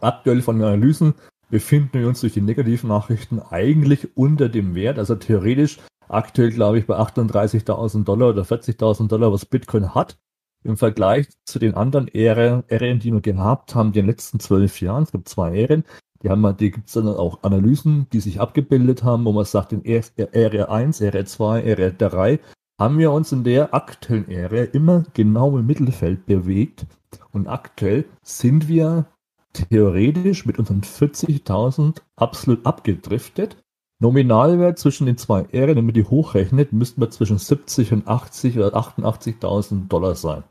aktuell 0.01 0.43
von 0.43 0.59
den 0.59 0.67
Analysen 0.67 1.15
befinden 1.49 2.01
wir 2.01 2.09
uns 2.09 2.21
durch 2.21 2.33
die 2.33 2.41
negativen 2.41 2.89
Nachrichten 2.89 3.41
eigentlich 3.41 4.17
unter 4.17 4.49
dem 4.49 4.75
Wert. 4.75 4.99
Also 4.99 5.15
theoretisch 5.15 5.79
aktuell, 6.09 6.51
glaube 6.51 6.79
ich, 6.79 6.87
bei 6.87 6.97
38.000 6.97 8.05
Dollar 8.05 8.31
oder 8.31 8.43
40.000 8.43 9.09
Dollar, 9.09 9.33
was 9.33 9.47
Bitcoin 9.47 9.95
hat. 9.95 10.19
Im 10.67 10.77
Vergleich 10.77 11.29
zu 11.45 11.59
den 11.59 11.75
anderen 11.75 12.09
Ähren, 12.09 12.65
die 12.99 13.13
wir 13.13 13.21
gehabt 13.21 13.75
haben, 13.75 13.89
in 13.89 13.93
den 13.93 14.07
letzten 14.07 14.41
zwölf 14.41 14.81
Jahren. 14.81 15.05
Es 15.05 15.13
gibt 15.13 15.29
zwei 15.29 15.55
Ähren. 15.55 15.85
Die 16.23 16.29
haben, 16.29 16.57
die 16.57 16.73
gibt 16.73 16.89
es 16.89 16.95
dann 16.95 17.07
auch 17.09 17.43
Analysen, 17.45 18.09
die 18.13 18.21
sich 18.21 18.41
abgebildet 18.41 19.05
haben, 19.05 19.25
wo 19.25 19.33
man 19.33 19.45
sagt, 19.45 19.73
in 19.73 19.85
Ära 19.85 20.65
1, 20.65 21.01
Ära 21.01 21.25
2, 21.25 21.63
Ära 21.63 21.91
3 21.91 22.41
haben 22.81 22.99
wir 22.99 23.13
uns 23.13 23.33
in 23.33 23.45
der 23.45 23.73
aktuellen 23.75 24.29
Ära 24.29 24.65
immer 24.65 25.05
genau 25.15 25.57
im 25.57 25.67
Mittelfeld 25.67 26.27
bewegt. 26.27 26.87
Und 27.31 27.47
aktuell 27.47 28.05
sind 28.23 28.69
wir 28.69 29.07
theoretisch 29.53 30.47
mit 30.47 30.59
unseren 30.59 30.83
40.000 30.83 32.03
absolut 32.17 32.67
abgedriftet. 32.67 33.57
Nominalwert 33.99 34.79
zwischen 34.79 35.07
den 35.07 35.17
zwei 35.17 35.47
Ähren, 35.53 35.77
wenn 35.77 35.87
man 35.87 35.95
die 35.95 36.05
hochrechnet, 36.05 36.73
müssten 36.73 37.01
wir 37.01 37.11
zwischen 37.11 37.39
70 37.39 37.93
und 37.93 38.07
80 38.07 38.59
oder 38.59 38.75
88.000 38.75 39.89
Dollar 39.89 40.15
sein. 40.15 40.45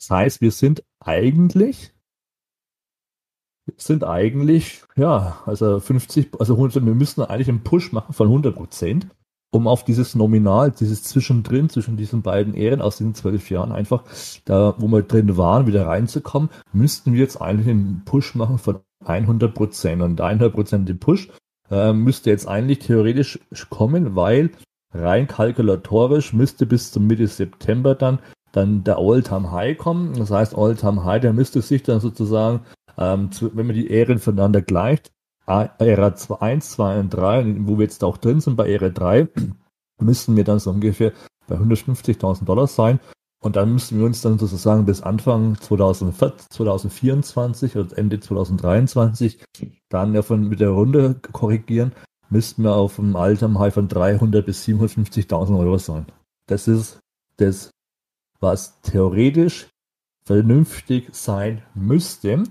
Das 0.00 0.10
heißt, 0.10 0.40
wir 0.40 0.50
sind 0.50 0.82
eigentlich, 0.98 1.92
sind 3.76 4.02
eigentlich, 4.02 4.82
ja, 4.96 5.42
also 5.46 5.78
50, 5.78 6.40
also 6.40 6.54
100, 6.54 6.84
wir 6.84 6.94
müssen 6.94 7.22
eigentlich 7.22 7.48
einen 7.48 7.62
Push 7.62 7.92
machen 7.92 8.12
von 8.12 8.26
100 8.26 8.56
Prozent 8.56 9.06
um 9.50 9.66
auf 9.66 9.84
dieses 9.84 10.14
Nominal, 10.14 10.70
dieses 10.70 11.02
Zwischendrin, 11.02 11.68
zwischen 11.68 11.96
diesen 11.96 12.22
beiden 12.22 12.54
Ehren 12.54 12.80
aus 12.80 12.98
den 12.98 13.14
zwölf 13.14 13.50
Jahren 13.50 13.72
einfach, 13.72 14.04
da 14.44 14.74
wo 14.78 14.86
wir 14.88 15.02
drin 15.02 15.36
waren, 15.36 15.66
wieder 15.66 15.86
reinzukommen, 15.86 16.50
müssten 16.72 17.12
wir 17.12 17.20
jetzt 17.20 17.40
eigentlich 17.40 17.68
einen 17.68 18.02
Push 18.04 18.34
machen 18.34 18.58
von 18.58 18.80
100 19.04 19.52
Prozent. 19.52 20.02
Und 20.02 20.20
100 20.20 20.52
Prozent 20.52 20.88
den 20.88 20.98
Push 20.98 21.30
äh, 21.70 21.92
müsste 21.92 22.30
jetzt 22.30 22.46
eigentlich 22.46 22.80
theoretisch 22.80 23.40
kommen, 23.70 24.14
weil 24.14 24.50
rein 24.92 25.26
kalkulatorisch 25.26 26.32
müsste 26.32 26.66
bis 26.66 26.92
zum 26.92 27.06
Mitte 27.06 27.26
September 27.26 27.94
dann 27.94 28.20
dann 28.52 28.84
der 28.84 28.98
All-Time 28.98 29.50
High 29.50 29.78
kommen. 29.78 30.14
Das 30.14 30.30
heißt, 30.30 30.56
All-Time 30.56 31.04
High, 31.04 31.20
der 31.20 31.32
müsste 31.32 31.62
sich 31.62 31.82
dann 31.82 32.00
sozusagen, 32.00 32.60
ähm, 32.98 33.30
zu, 33.32 33.54
wenn 33.56 33.66
man 33.66 33.76
die 33.76 33.90
Ehren 33.90 34.18
voneinander 34.18 34.62
gleicht, 34.62 35.12
Ära 35.46 36.14
1, 36.40 36.70
2 36.70 37.00
und 37.00 37.10
3, 37.10 37.56
wo 37.66 37.78
wir 37.78 37.84
jetzt 37.84 38.04
auch 38.04 38.18
drin 38.18 38.40
sind 38.40 38.56
bei 38.56 38.70
Ära 38.70 38.88
3, 38.88 39.28
müssten 40.00 40.36
wir 40.36 40.44
dann 40.44 40.58
so 40.58 40.70
ungefähr 40.70 41.12
bei 41.48 41.56
150.000 41.56 42.44
Dollar 42.44 42.66
sein. 42.66 43.00
Und 43.42 43.56
dann 43.56 43.72
müssten 43.72 43.98
wir 43.98 44.04
uns 44.04 44.20
dann 44.20 44.38
sozusagen 44.38 44.84
bis 44.84 45.00
Anfang 45.02 45.58
2024, 45.58 46.50
2024 46.50 47.76
oder 47.76 47.96
Ende 47.96 48.20
2023 48.20 49.42
dann 49.88 50.14
ja 50.14 50.20
von 50.22 50.46
mit 50.46 50.60
der 50.60 50.70
Runde 50.70 51.16
korrigieren, 51.32 51.92
müssten 52.28 52.62
wir 52.62 52.74
auf 52.74 52.98
einem 52.98 53.16
Alter 53.16 53.52
High 53.58 53.72
von 53.72 53.88
300 53.88 54.44
bis 54.44 54.64
750.000 54.64 55.58
Euro 55.58 55.78
sein. 55.78 56.06
Das 56.46 56.68
ist 56.68 57.00
das, 57.38 57.70
was 58.40 58.80
theoretisch 58.82 59.68
vernünftig 60.24 61.08
sein 61.12 61.62
müsste. 61.74 62.44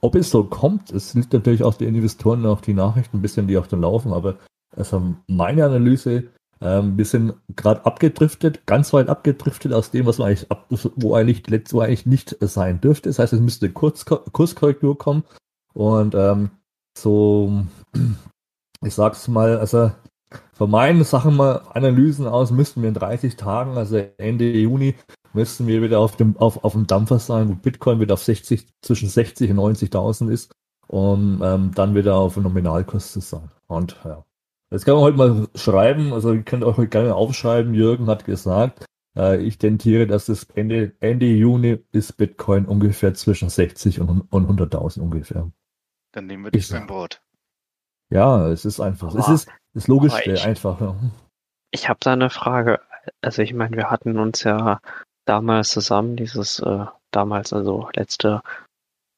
Ob 0.00 0.14
es 0.14 0.30
so 0.30 0.44
kommt, 0.44 0.92
es 0.92 1.14
liegt 1.14 1.32
natürlich 1.32 1.62
auch 1.62 1.74
den 1.74 1.94
Investoren 1.94 2.46
auf 2.46 2.60
die 2.60 2.74
Nachrichten 2.74 3.18
ein 3.18 3.22
bisschen, 3.22 3.48
die 3.48 3.58
auch 3.58 3.66
dann 3.66 3.80
laufen, 3.80 4.12
aber 4.12 4.38
also 4.76 5.14
meine 5.26 5.64
Analyse, 5.64 6.28
ähm, 6.60 6.96
wir 6.96 7.04
sind 7.04 7.34
gerade 7.56 7.84
abgedriftet, 7.84 8.66
ganz 8.66 8.92
weit 8.92 9.08
abgedriftet 9.08 9.72
aus 9.72 9.90
dem, 9.90 10.06
was 10.06 10.18
man 10.18 10.28
eigentlich 10.28 10.50
ab, 10.50 10.66
wo 10.96 11.14
eigentlich, 11.14 11.42
wo 11.72 11.80
eigentlich 11.80 12.06
nicht 12.06 12.36
sein 12.40 12.80
dürfte. 12.80 13.08
Das 13.08 13.18
heißt, 13.18 13.32
es 13.32 13.40
müsste 13.40 13.66
eine 13.66 13.74
Kurs, 13.74 14.04
Kurskorrektur 14.04 14.98
kommen 14.98 15.24
und 15.74 16.14
ähm, 16.14 16.50
so, 16.96 17.64
ich 18.84 18.94
sag's 18.94 19.28
mal, 19.28 19.58
also 19.58 19.92
von 20.52 20.70
meinen 20.70 21.04
Sachen 21.04 21.36
mal 21.36 21.62
Analysen 21.72 22.26
aus 22.26 22.50
müssten 22.50 22.82
wir 22.82 22.88
in 22.88 22.94
30 22.94 23.36
Tagen, 23.36 23.76
also 23.76 23.96
Ende 24.18 24.50
Juni, 24.50 24.94
müssten 25.32 25.66
wir 25.66 25.82
wieder 25.82 26.00
auf 26.00 26.16
dem, 26.16 26.36
auf, 26.36 26.64
auf 26.64 26.72
dem 26.72 26.86
Dampfer 26.86 27.18
sein, 27.18 27.48
wo 27.48 27.54
Bitcoin 27.54 28.00
wieder 28.00 28.14
auf 28.14 28.22
60, 28.22 28.66
zwischen 28.82 29.08
60 29.08 29.50
und 29.50 29.58
90.000 29.58 30.30
ist, 30.30 30.52
um 30.86 31.42
ähm, 31.42 31.72
dann 31.74 31.94
wieder 31.94 32.16
auf 32.16 32.36
Nominalkurs 32.36 33.12
zu 33.12 33.20
sein. 33.20 33.50
Und 33.66 33.96
ja. 34.04 34.24
Jetzt 34.70 34.84
kann 34.84 34.94
man 34.94 35.04
heute 35.04 35.16
mal 35.16 35.48
schreiben, 35.54 36.12
also 36.12 36.32
ihr 36.32 36.42
könnt 36.42 36.62
auch 36.62 36.76
gerne 36.90 37.14
aufschreiben, 37.14 37.72
Jürgen 37.72 38.06
hat 38.06 38.26
gesagt, 38.26 38.84
äh, 39.16 39.40
ich 39.40 39.56
tentiere, 39.58 40.06
dass 40.06 40.28
es 40.28 40.44
Ende, 40.44 40.92
Ende 41.00 41.26
Juni 41.26 41.78
ist 41.92 42.16
Bitcoin 42.18 42.66
ungefähr 42.66 43.14
zwischen 43.14 43.48
60 43.48 44.00
und, 44.00 44.22
und 44.30 44.60
100.000 44.60 45.00
ungefähr. 45.00 45.50
Dann 46.12 46.26
nehmen 46.26 46.44
wir 46.44 46.50
dich 46.50 46.68
beim 46.70 46.86
Board. 46.86 47.22
Ja, 48.10 48.48
es 48.48 48.64
ist 48.64 48.80
einfach, 48.80 49.14
aber, 49.14 49.20
es 49.20 49.28
ist 49.28 49.48
das 49.74 49.88
Logischste 49.88 50.32
ich, 50.32 50.44
einfach. 50.44 50.80
Ja. 50.80 50.96
Ich 51.70 51.88
habe 51.88 51.98
da 52.02 52.12
eine 52.12 52.30
Frage. 52.30 52.80
Also 53.20 53.42
ich 53.42 53.54
meine, 53.54 53.76
wir 53.76 53.90
hatten 53.90 54.18
uns 54.18 54.42
ja 54.42 54.80
damals 55.28 55.70
zusammen 55.70 56.16
dieses, 56.16 56.60
äh, 56.60 56.86
damals, 57.10 57.52
also 57.52 57.88
letzte 57.94 58.42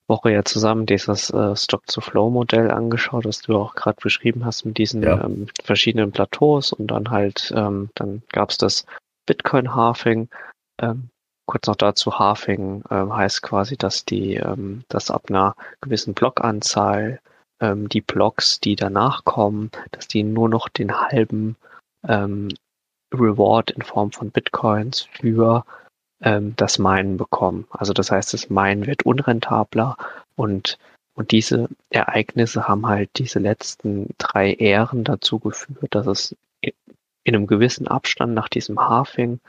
Woche 0.08 0.32
ja 0.32 0.44
zusammen 0.44 0.86
dieses 0.86 1.30
äh, 1.30 1.54
Stock-to-Flow-Modell 1.54 2.70
angeschaut, 2.70 3.24
das 3.24 3.42
du 3.42 3.56
auch 3.56 3.74
gerade 3.74 3.98
beschrieben 4.02 4.44
hast 4.44 4.64
mit 4.64 4.76
diesen 4.76 5.02
ja. 5.02 5.24
ähm, 5.24 5.46
verschiedenen 5.62 6.10
Plateaus 6.10 6.72
und 6.72 6.88
dann 6.88 7.10
halt, 7.10 7.52
ähm, 7.56 7.90
dann 7.94 8.22
gab 8.32 8.50
es 8.50 8.58
das 8.58 8.84
Bitcoin-Halving. 9.26 10.28
Ähm, 10.82 11.10
kurz 11.46 11.66
noch 11.66 11.76
dazu, 11.76 12.18
Halving 12.18 12.82
ähm, 12.90 13.14
heißt 13.14 13.42
quasi, 13.42 13.76
dass 13.76 14.04
die, 14.04 14.34
ähm, 14.34 14.84
dass 14.88 15.10
ab 15.10 15.24
einer 15.28 15.54
gewissen 15.80 16.14
Blockanzahl 16.14 17.20
ähm, 17.60 17.88
die 17.88 18.00
Blocks, 18.00 18.60
die 18.60 18.76
danach 18.76 19.24
kommen, 19.24 19.70
dass 19.92 20.08
die 20.08 20.24
nur 20.24 20.48
noch 20.48 20.68
den 20.68 20.92
halben 20.92 21.56
ähm, 22.06 22.48
Reward 23.12 23.70
in 23.70 23.82
Form 23.82 24.12
von 24.12 24.30
Bitcoins 24.30 25.02
für 25.12 25.64
ähm, 26.22 26.54
das 26.56 26.78
Minen 26.78 27.16
bekommen. 27.16 27.66
Also 27.70 27.92
das 27.92 28.10
heißt, 28.10 28.34
das 28.34 28.50
Minen 28.50 28.86
wird 28.86 29.04
unrentabler 29.04 29.96
und, 30.36 30.78
und 31.14 31.32
diese 31.32 31.68
Ereignisse 31.90 32.68
haben 32.68 32.86
halt 32.86 33.10
diese 33.16 33.38
letzten 33.38 34.14
drei 34.18 34.54
Ähren 34.54 35.04
dazu 35.04 35.38
geführt, 35.38 35.94
dass 35.94 36.06
es 36.06 36.36
in 37.24 37.34
einem 37.34 37.46
gewissen 37.46 37.88
Abstand 37.88 38.34
nach 38.34 38.48
diesem 38.48 38.80
Halving 38.80 39.40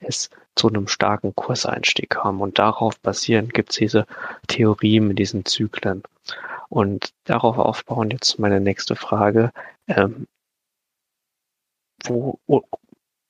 es 0.00 0.30
zu 0.54 0.68
einem 0.68 0.86
starken 0.88 1.34
Kurseinstieg 1.34 2.10
kam. 2.10 2.40
Und 2.40 2.58
darauf 2.58 2.98
basierend 3.00 3.52
gibt 3.54 3.70
es 3.70 3.76
diese 3.76 4.06
Theorie 4.46 5.00
mit 5.00 5.18
diesen 5.18 5.44
Zyklen. 5.44 6.02
Und 6.68 7.12
darauf 7.24 7.58
aufbauen 7.58 8.10
jetzt 8.10 8.38
meine 8.38 8.60
nächste 8.60 8.94
Frage. 8.94 9.52
Ähm, 9.88 10.26
wo, 12.04 12.38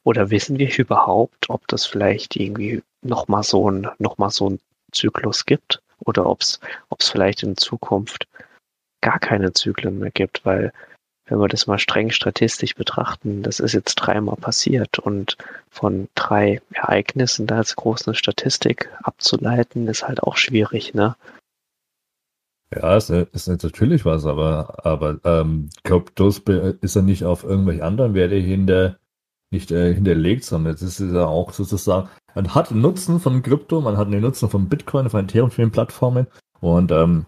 oder 0.09 0.31
wissen 0.31 0.59
wir 0.59 0.71
überhaupt, 0.79 1.51
ob 1.51 1.69
das 1.69 1.85
vielleicht 1.85 2.35
irgendwie 2.35 2.83
nochmal 3.03 3.43
so 3.43 3.71
ein, 3.71 3.89
noch 3.99 4.17
mal 4.17 4.31
so 4.31 4.49
ein 4.49 4.59
Zyklus 4.91 5.45
gibt? 5.45 5.83
Oder 5.99 6.25
ob 6.25 6.41
es 6.41 6.59
vielleicht 6.99 7.43
in 7.43 7.59
Zukunft 7.59 8.27
gar 9.03 9.19
keine 9.19 9.53
Zyklen 9.53 9.99
mehr 9.99 10.11
gibt? 10.11 10.47
Weil, 10.47 10.73
wenn 11.27 11.39
wir 11.39 11.49
das 11.49 11.67
mal 11.67 11.79
streng 11.79 12.11
statistisch 12.11 12.75
betrachten, 12.75 13.43
das 13.43 13.61
ist 13.61 13.75
jetzt 13.75 13.97
dreimal 13.97 14.37
passiert 14.37 14.99
und 14.99 15.37
von 15.69 16.09
drei 16.15 16.63
Ereignissen 16.73 17.47
da 17.47 17.59
als 17.59 17.77
große 17.77 18.15
Statistik 18.15 18.89
abzuleiten, 19.03 19.89
ist 19.89 20.09
halt 20.09 20.23
auch 20.23 20.39
schwierig, 20.39 20.95
ne? 20.95 21.17
Ja, 22.75 22.97
ist, 22.97 23.11
ist 23.11 23.49
natürlich 23.49 24.07
was, 24.07 24.25
aber, 24.25 24.87
aber 24.87 25.21
ähm, 25.25 25.69
Kryptos 25.85 26.39
ist 26.81 26.97
ja 26.97 27.03
nicht 27.03 27.25
auf 27.25 27.45
irgendwelche 27.45 27.85
anderen 27.85 28.15
Werte 28.15 28.37
hinter 28.37 28.97
nicht 29.51 29.71
äh, 29.71 29.95
hinterlegt, 29.95 30.45
sondern 30.45 30.75
es 30.75 30.83
ist 30.83 31.01
ja 31.01 31.27
auch 31.27 31.53
sozusagen, 31.53 32.09
man 32.35 32.55
hat 32.55 32.71
einen 32.71 32.83
Nutzen 32.83 33.21
von 33.21 33.43
Krypto, 33.43 33.81
man 33.81 33.97
hat 33.97 34.09
einen 34.09 34.21
Nutzen 34.21 34.49
von 34.49 34.69
Bitcoin, 34.69 35.09
von 35.11 35.25
Ethereum, 35.25 35.51
von 35.51 35.65
den 35.65 35.73
Plattformen 35.73 36.27
und 36.61 36.91
ähm, 36.91 37.27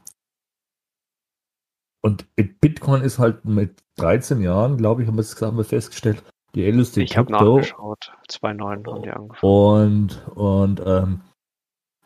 und 2.02 2.26
Bitcoin 2.34 3.02
ist 3.02 3.18
halt 3.18 3.44
mit 3.44 3.82
13 3.96 4.40
Jahren, 4.40 4.78
glaube 4.78 5.02
ich, 5.02 5.08
haben 5.08 5.16
wir 5.16 5.20
es 5.20 5.40
haben 5.40 5.58
wir 5.58 5.64
festgestellt, 5.64 6.22
die 6.54 6.64
älteste 6.64 7.02
Ich 7.02 7.16
habe 7.16 7.30
nachgeschaut, 7.30 8.12
2,9 8.28 8.86
haben 8.86 9.02
die 9.02 9.10
angefangen. 9.10 9.40
Und, 9.42 10.28
und 10.34 10.82
ähm, 10.84 11.20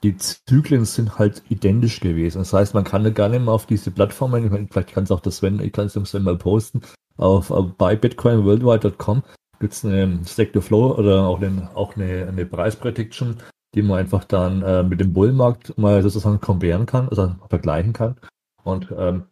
die 0.03 0.17
Zyklen 0.17 0.85
sind 0.85 1.19
halt 1.19 1.43
identisch 1.49 2.01
gewesen. 2.01 2.39
Das 2.39 2.53
heißt, 2.53 2.75
man 2.75 2.85
kann 2.85 3.15
gar 3.15 3.29
nicht 3.29 3.41
mehr 3.41 3.55
auf 3.55 3.67
diese 3.67 3.91
Plattformen, 3.91 4.45
ich 4.45 4.51
meine, 4.51 4.69
vielleicht 4.71 4.93
kann 4.93 5.05
es 5.05 5.11
auch 5.11 5.21
das 5.21 5.39
Sven, 5.39 5.61
ich 5.61 5.73
kann 5.73 5.87
es 5.87 5.95
dem 5.95 6.05
Sven 6.05 6.25
mal 6.25 6.37
posten, 6.37 6.83
auf, 7.17 7.51
auf 7.51 7.73
bei 7.79 7.97
bitcoinworldwide.com 7.97 9.23
gibt 9.61 9.73
es 9.73 9.85
eine 9.85 10.21
Stack 10.27 10.53
to 10.53 10.61
Flow 10.61 10.95
oder 10.97 11.27
auch, 11.27 11.41
den, 11.41 11.69
auch 11.75 11.97
eine, 11.97 12.27
eine 12.27 12.47
Preisprediction, 12.47 13.37
die 13.75 13.83
man 13.83 13.99
einfach 13.99 14.25
dann 14.25 14.63
äh, 14.63 14.83
mit 14.83 15.01
dem 15.01 15.13
Bullmarkt 15.13 15.77
mal 15.79 16.03
sozusagen 16.03 16.41
comparen 16.41 16.87
kann, 16.87 17.09
also 17.09 17.35
vergleichen 17.49 17.93
kann. 17.93 18.17
Und 18.63 18.93
ähm, 18.97 19.25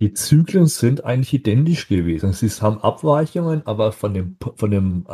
die 0.00 0.12
Zyklen 0.12 0.66
sind 0.66 1.04
eigentlich 1.04 1.32
identisch 1.32 1.88
gewesen. 1.88 2.32
Sie 2.32 2.48
haben 2.48 2.82
Abweichungen, 2.82 3.66
aber 3.66 3.92
von 3.92 4.12
dem, 4.12 4.36
von 4.56 4.70
dem, 4.70 5.06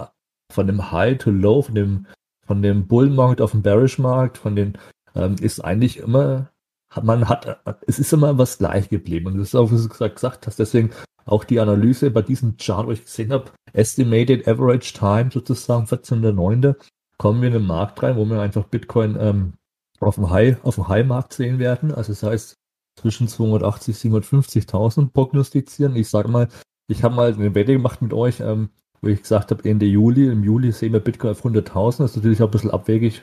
von 0.50 0.66
dem 0.66 0.90
High 0.90 1.18
to 1.18 1.30
Low, 1.30 1.62
von 1.62 1.74
dem, 1.74 2.06
von 2.46 2.62
dem 2.62 2.86
Bullmarkt 2.86 3.40
auf 3.40 3.52
den 3.52 3.62
Bearish-Markt, 3.62 4.38
von 4.38 4.56
den, 4.56 4.78
ähm, 5.14 5.36
ist 5.40 5.60
eigentlich 5.60 5.98
immer, 5.98 6.50
man 7.02 7.28
hat, 7.28 7.60
es 7.86 7.98
ist 7.98 8.12
immer 8.12 8.36
was 8.38 8.58
gleich 8.58 8.88
geblieben. 8.88 9.28
Und 9.28 9.38
das 9.38 9.48
ist 9.48 9.54
auch, 9.54 9.70
was 9.70 9.82
du 9.82 9.88
gesagt 9.88 10.46
hast, 10.46 10.58
deswegen 10.58 10.90
auch 11.24 11.44
die 11.44 11.60
Analyse 11.60 12.10
bei 12.10 12.22
diesem 12.22 12.56
Chart, 12.56 12.86
wo 12.86 12.92
ich 12.92 13.04
gesehen 13.04 13.32
habe, 13.32 13.50
Estimated 13.72 14.48
Average 14.48 14.94
Time 14.94 15.30
sozusagen 15.32 15.86
14.09. 15.86 16.74
kommen 17.18 17.40
wir 17.40 17.48
in 17.48 17.54
den 17.54 17.66
Markt 17.66 18.02
rein, 18.02 18.16
wo 18.16 18.24
wir 18.24 18.40
einfach 18.40 18.64
Bitcoin 18.64 19.16
ähm, 19.20 19.52
auf 20.00 20.16
dem 20.16 20.30
High, 20.30 20.64
auf 20.64 20.76
dem 20.76 20.88
High-Markt 20.88 21.34
sehen 21.34 21.58
werden. 21.58 21.92
Also 21.92 22.12
das 22.12 22.22
heißt, 22.22 22.56
zwischen 22.96 23.28
280 23.28 23.96
750.000 23.96 25.12
prognostizieren. 25.12 25.96
Ich 25.96 26.08
sage 26.08 26.28
mal, 26.28 26.48
ich 26.88 27.04
habe 27.04 27.14
mal 27.14 27.32
eine 27.32 27.54
Wette 27.54 27.72
gemacht 27.72 28.02
mit 28.02 28.12
euch, 28.12 28.40
ähm, 28.40 28.70
wo 29.00 29.08
ich 29.08 29.22
gesagt 29.22 29.50
habe, 29.50 29.68
Ende 29.68 29.86
Juli, 29.86 30.26
im 30.26 30.42
Juli 30.42 30.72
sehen 30.72 30.92
wir 30.92 31.00
Bitcoin 31.00 31.30
auf 31.30 31.44
100.000. 31.44 31.98
Das 31.98 32.10
ist 32.10 32.16
natürlich 32.16 32.42
auch 32.42 32.48
ein 32.48 32.50
bisschen 32.50 32.70
abwegig, 32.70 33.22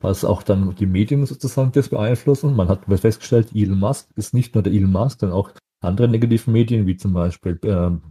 was 0.00 0.24
auch 0.24 0.42
dann 0.42 0.74
die 0.76 0.86
Medien 0.86 1.26
sozusagen 1.26 1.72
das 1.72 1.88
beeinflussen. 1.88 2.54
Man 2.54 2.68
hat 2.68 2.84
festgestellt, 2.86 3.48
Elon 3.54 3.78
Musk 3.78 4.08
ist 4.16 4.34
nicht 4.34 4.54
nur 4.54 4.62
der 4.62 4.72
Elon 4.72 4.92
Musk, 4.92 5.20
sondern 5.20 5.38
auch 5.38 5.50
andere 5.80 6.08
negative 6.08 6.50
Medien, 6.50 6.86
wie 6.86 6.96
zum 6.96 7.12
Beispiel 7.12 7.58
ähm, 7.64 8.02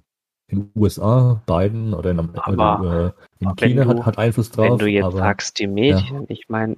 in 0.50 0.60
den 0.60 0.72
USA, 0.76 1.42
Biden 1.46 1.94
oder 1.94 2.12
in, 2.12 2.20
aber, 2.20 3.14
äh, 3.40 3.44
in 3.44 3.56
China 3.56 3.84
du, 3.84 3.90
hat, 3.90 4.06
hat 4.06 4.18
Einfluss 4.18 4.52
drauf. 4.52 4.72
Wenn 4.72 4.78
du 4.78 4.88
jetzt 4.88 5.06
aber, 5.06 5.18
sagst, 5.18 5.60
die 5.60 5.68
Medien, 5.68 6.22
ja. 6.22 6.26
ich 6.30 6.48
meine, 6.48 6.78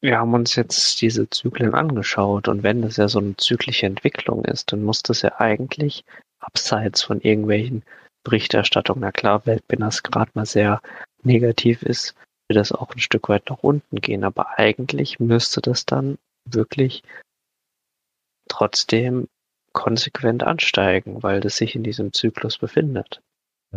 wir 0.00 0.18
haben 0.18 0.34
uns 0.34 0.54
jetzt 0.54 1.00
diese 1.00 1.28
Zyklen 1.30 1.74
angeschaut 1.74 2.48
und 2.48 2.62
wenn 2.62 2.82
das 2.82 2.96
ja 2.96 3.08
so 3.08 3.18
eine 3.18 3.36
zyklische 3.36 3.86
Entwicklung 3.86 4.44
ist, 4.44 4.72
dann 4.72 4.82
muss 4.82 5.02
das 5.02 5.22
ja 5.22 5.40
eigentlich 5.40 6.04
abseits 6.40 7.02
von 7.02 7.20
irgendwelchen 7.20 7.82
Berichterstattungen, 8.24 9.00
na 9.00 9.12
klar, 9.12 9.42
wenn 9.44 9.80
das 9.80 10.02
gerade 10.02 10.30
mal 10.34 10.46
sehr 10.46 10.80
negativ 11.22 11.82
ist, 11.82 12.14
das 12.54 12.72
auch 12.72 12.94
ein 12.94 13.00
Stück 13.00 13.28
weit 13.28 13.50
nach 13.50 13.62
unten 13.62 14.00
gehen, 14.00 14.24
aber 14.24 14.58
eigentlich 14.58 15.20
müsste 15.20 15.60
das 15.60 15.84
dann 15.86 16.18
wirklich 16.44 17.02
trotzdem 18.48 19.28
konsequent 19.72 20.42
ansteigen, 20.42 21.22
weil 21.22 21.40
das 21.40 21.56
sich 21.56 21.74
in 21.74 21.82
diesem 21.82 22.12
Zyklus 22.12 22.58
befindet. 22.58 23.20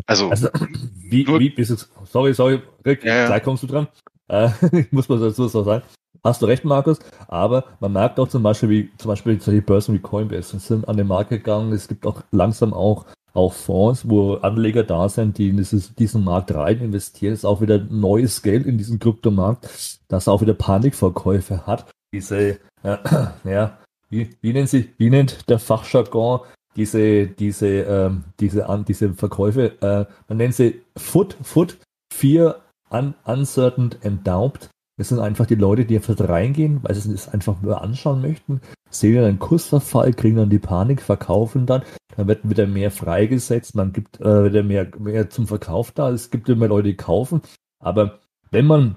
Also, 0.05 0.29
also 0.29 0.49
wie, 0.95 1.27
wie 1.27 1.49
bist 1.49 1.71
du, 1.71 2.05
sorry, 2.05 2.33
sorry, 2.33 2.61
Rick, 2.85 3.03
ja, 3.03 3.15
ja. 3.15 3.25
gleich 3.27 3.43
kommst 3.43 3.63
du 3.63 3.67
dran. 3.67 3.87
Äh, 4.29 4.49
muss 4.91 5.09
man 5.09 5.19
dazu 5.19 5.47
so 5.47 5.63
sagen. 5.63 5.83
Hast 6.23 6.41
du 6.41 6.45
recht, 6.45 6.63
Markus, 6.63 6.99
aber 7.27 7.65
man 7.79 7.93
merkt 7.93 8.19
auch 8.19 8.27
zum 8.27 8.43
Beispiel, 8.43 8.69
wie 8.69 8.91
zum 8.97 9.09
Beispiel 9.09 9.41
solche 9.41 9.61
Börsen 9.61 9.95
wie 9.95 9.99
Coinbase 9.99 10.59
sind 10.59 10.87
an 10.87 10.97
den 10.97 11.07
Markt 11.07 11.31
gegangen. 11.31 11.73
Es 11.73 11.87
gibt 11.87 12.05
auch 12.05 12.21
langsam 12.31 12.73
auch, 12.73 13.05
auch 13.33 13.53
Fonds, 13.53 14.09
wo 14.09 14.35
Anleger 14.35 14.83
da 14.83 15.07
sind, 15.09 15.37
die 15.37 15.49
in 15.49 15.57
dieses, 15.57 15.95
diesen 15.95 16.23
Markt 16.23 16.53
rein 16.53 16.79
investieren. 16.79 17.33
Es 17.33 17.39
ist 17.39 17.45
auch 17.45 17.61
wieder 17.61 17.79
neues 17.79 18.41
Geld 18.41 18.65
in 18.65 18.77
diesen 18.77 18.99
Kryptomarkt, 18.99 19.99
das 20.07 20.27
auch 20.27 20.41
wieder 20.41 20.53
Panikverkäufe 20.53 21.65
hat. 21.65 21.89
Diese, 22.13 22.59
äh, 22.83 22.97
ja, 23.45 23.77
wie, 24.09 24.29
wie, 24.41 24.53
nennt 24.53 24.69
sie, 24.69 24.89
wie 24.97 25.09
nennt 25.09 25.49
der 25.49 25.59
Fachjargon 25.59 26.41
diese, 26.75 27.27
diese, 27.27 27.67
ähm, 27.67 28.23
diese, 28.39 28.67
an, 28.67 28.85
diese 28.85 29.13
Verkäufe? 29.13 29.81
Äh, 29.81 30.05
man 30.27 30.37
nennt 30.37 30.55
sie 30.55 30.81
Foot, 30.97 31.37
Foot, 31.41 31.77
Fear, 32.13 32.61
un, 32.89 33.13
Uncertain 33.23 33.95
Doubt. 34.23 34.69
Das 35.01 35.09
sind 35.09 35.17
einfach 35.17 35.47
die 35.47 35.55
Leute, 35.55 35.83
die 35.83 35.95
einfach 35.95 36.15
reingehen, 36.19 36.83
weil 36.83 36.93
sie 36.93 37.11
es 37.11 37.27
einfach 37.27 37.59
nur 37.63 37.81
anschauen 37.81 38.21
möchten, 38.21 38.61
sehen 38.91 39.15
dann 39.15 39.23
einen 39.23 39.39
Kursverfall, 39.39 40.13
kriegen 40.13 40.35
dann 40.35 40.51
die 40.51 40.59
Panik, 40.59 41.01
verkaufen 41.01 41.65
dann, 41.65 41.81
dann 42.15 42.27
wird 42.27 42.47
wieder 42.47 42.67
mehr 42.67 42.91
freigesetzt, 42.91 43.73
man 43.73 43.93
gibt 43.93 44.21
äh, 44.21 44.45
wieder 44.45 44.61
mehr, 44.61 44.91
mehr 44.99 45.31
zum 45.31 45.47
Verkauf 45.47 45.89
da, 45.91 46.11
es 46.11 46.29
gibt 46.29 46.49
immer 46.49 46.67
Leute, 46.67 46.89
die 46.89 46.97
kaufen. 46.97 47.41
Aber 47.79 48.19
wenn 48.51 48.67
man 48.67 48.95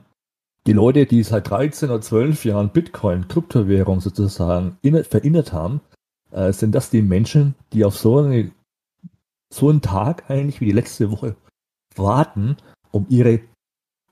die 0.67 0.75
Leute, 0.75 1.07
die 1.07 1.23
seit 1.23 1.49
13 1.49 1.88
oder 1.88 2.03
12 2.03 2.45
Jahren 2.45 2.69
Bitcoin, 2.69 3.27
Kryptowährung 3.27 4.01
sozusagen 4.03 4.77
verinnert 5.09 5.55
haben, 5.55 5.81
äh, 6.33 6.53
sind 6.53 6.75
das 6.75 6.90
die 6.90 7.01
Menschen, 7.01 7.55
die 7.73 7.87
auf 7.87 7.97
so, 7.97 8.19
eine, 8.19 8.51
so 9.49 9.71
einen 9.71 9.81
Tag 9.81 10.29
eigentlich 10.29 10.61
wie 10.61 10.67
die 10.67 10.73
letzte 10.73 11.11
Woche 11.11 11.35
warten, 11.97 12.59
um 12.90 13.07
ihre, 13.09 13.40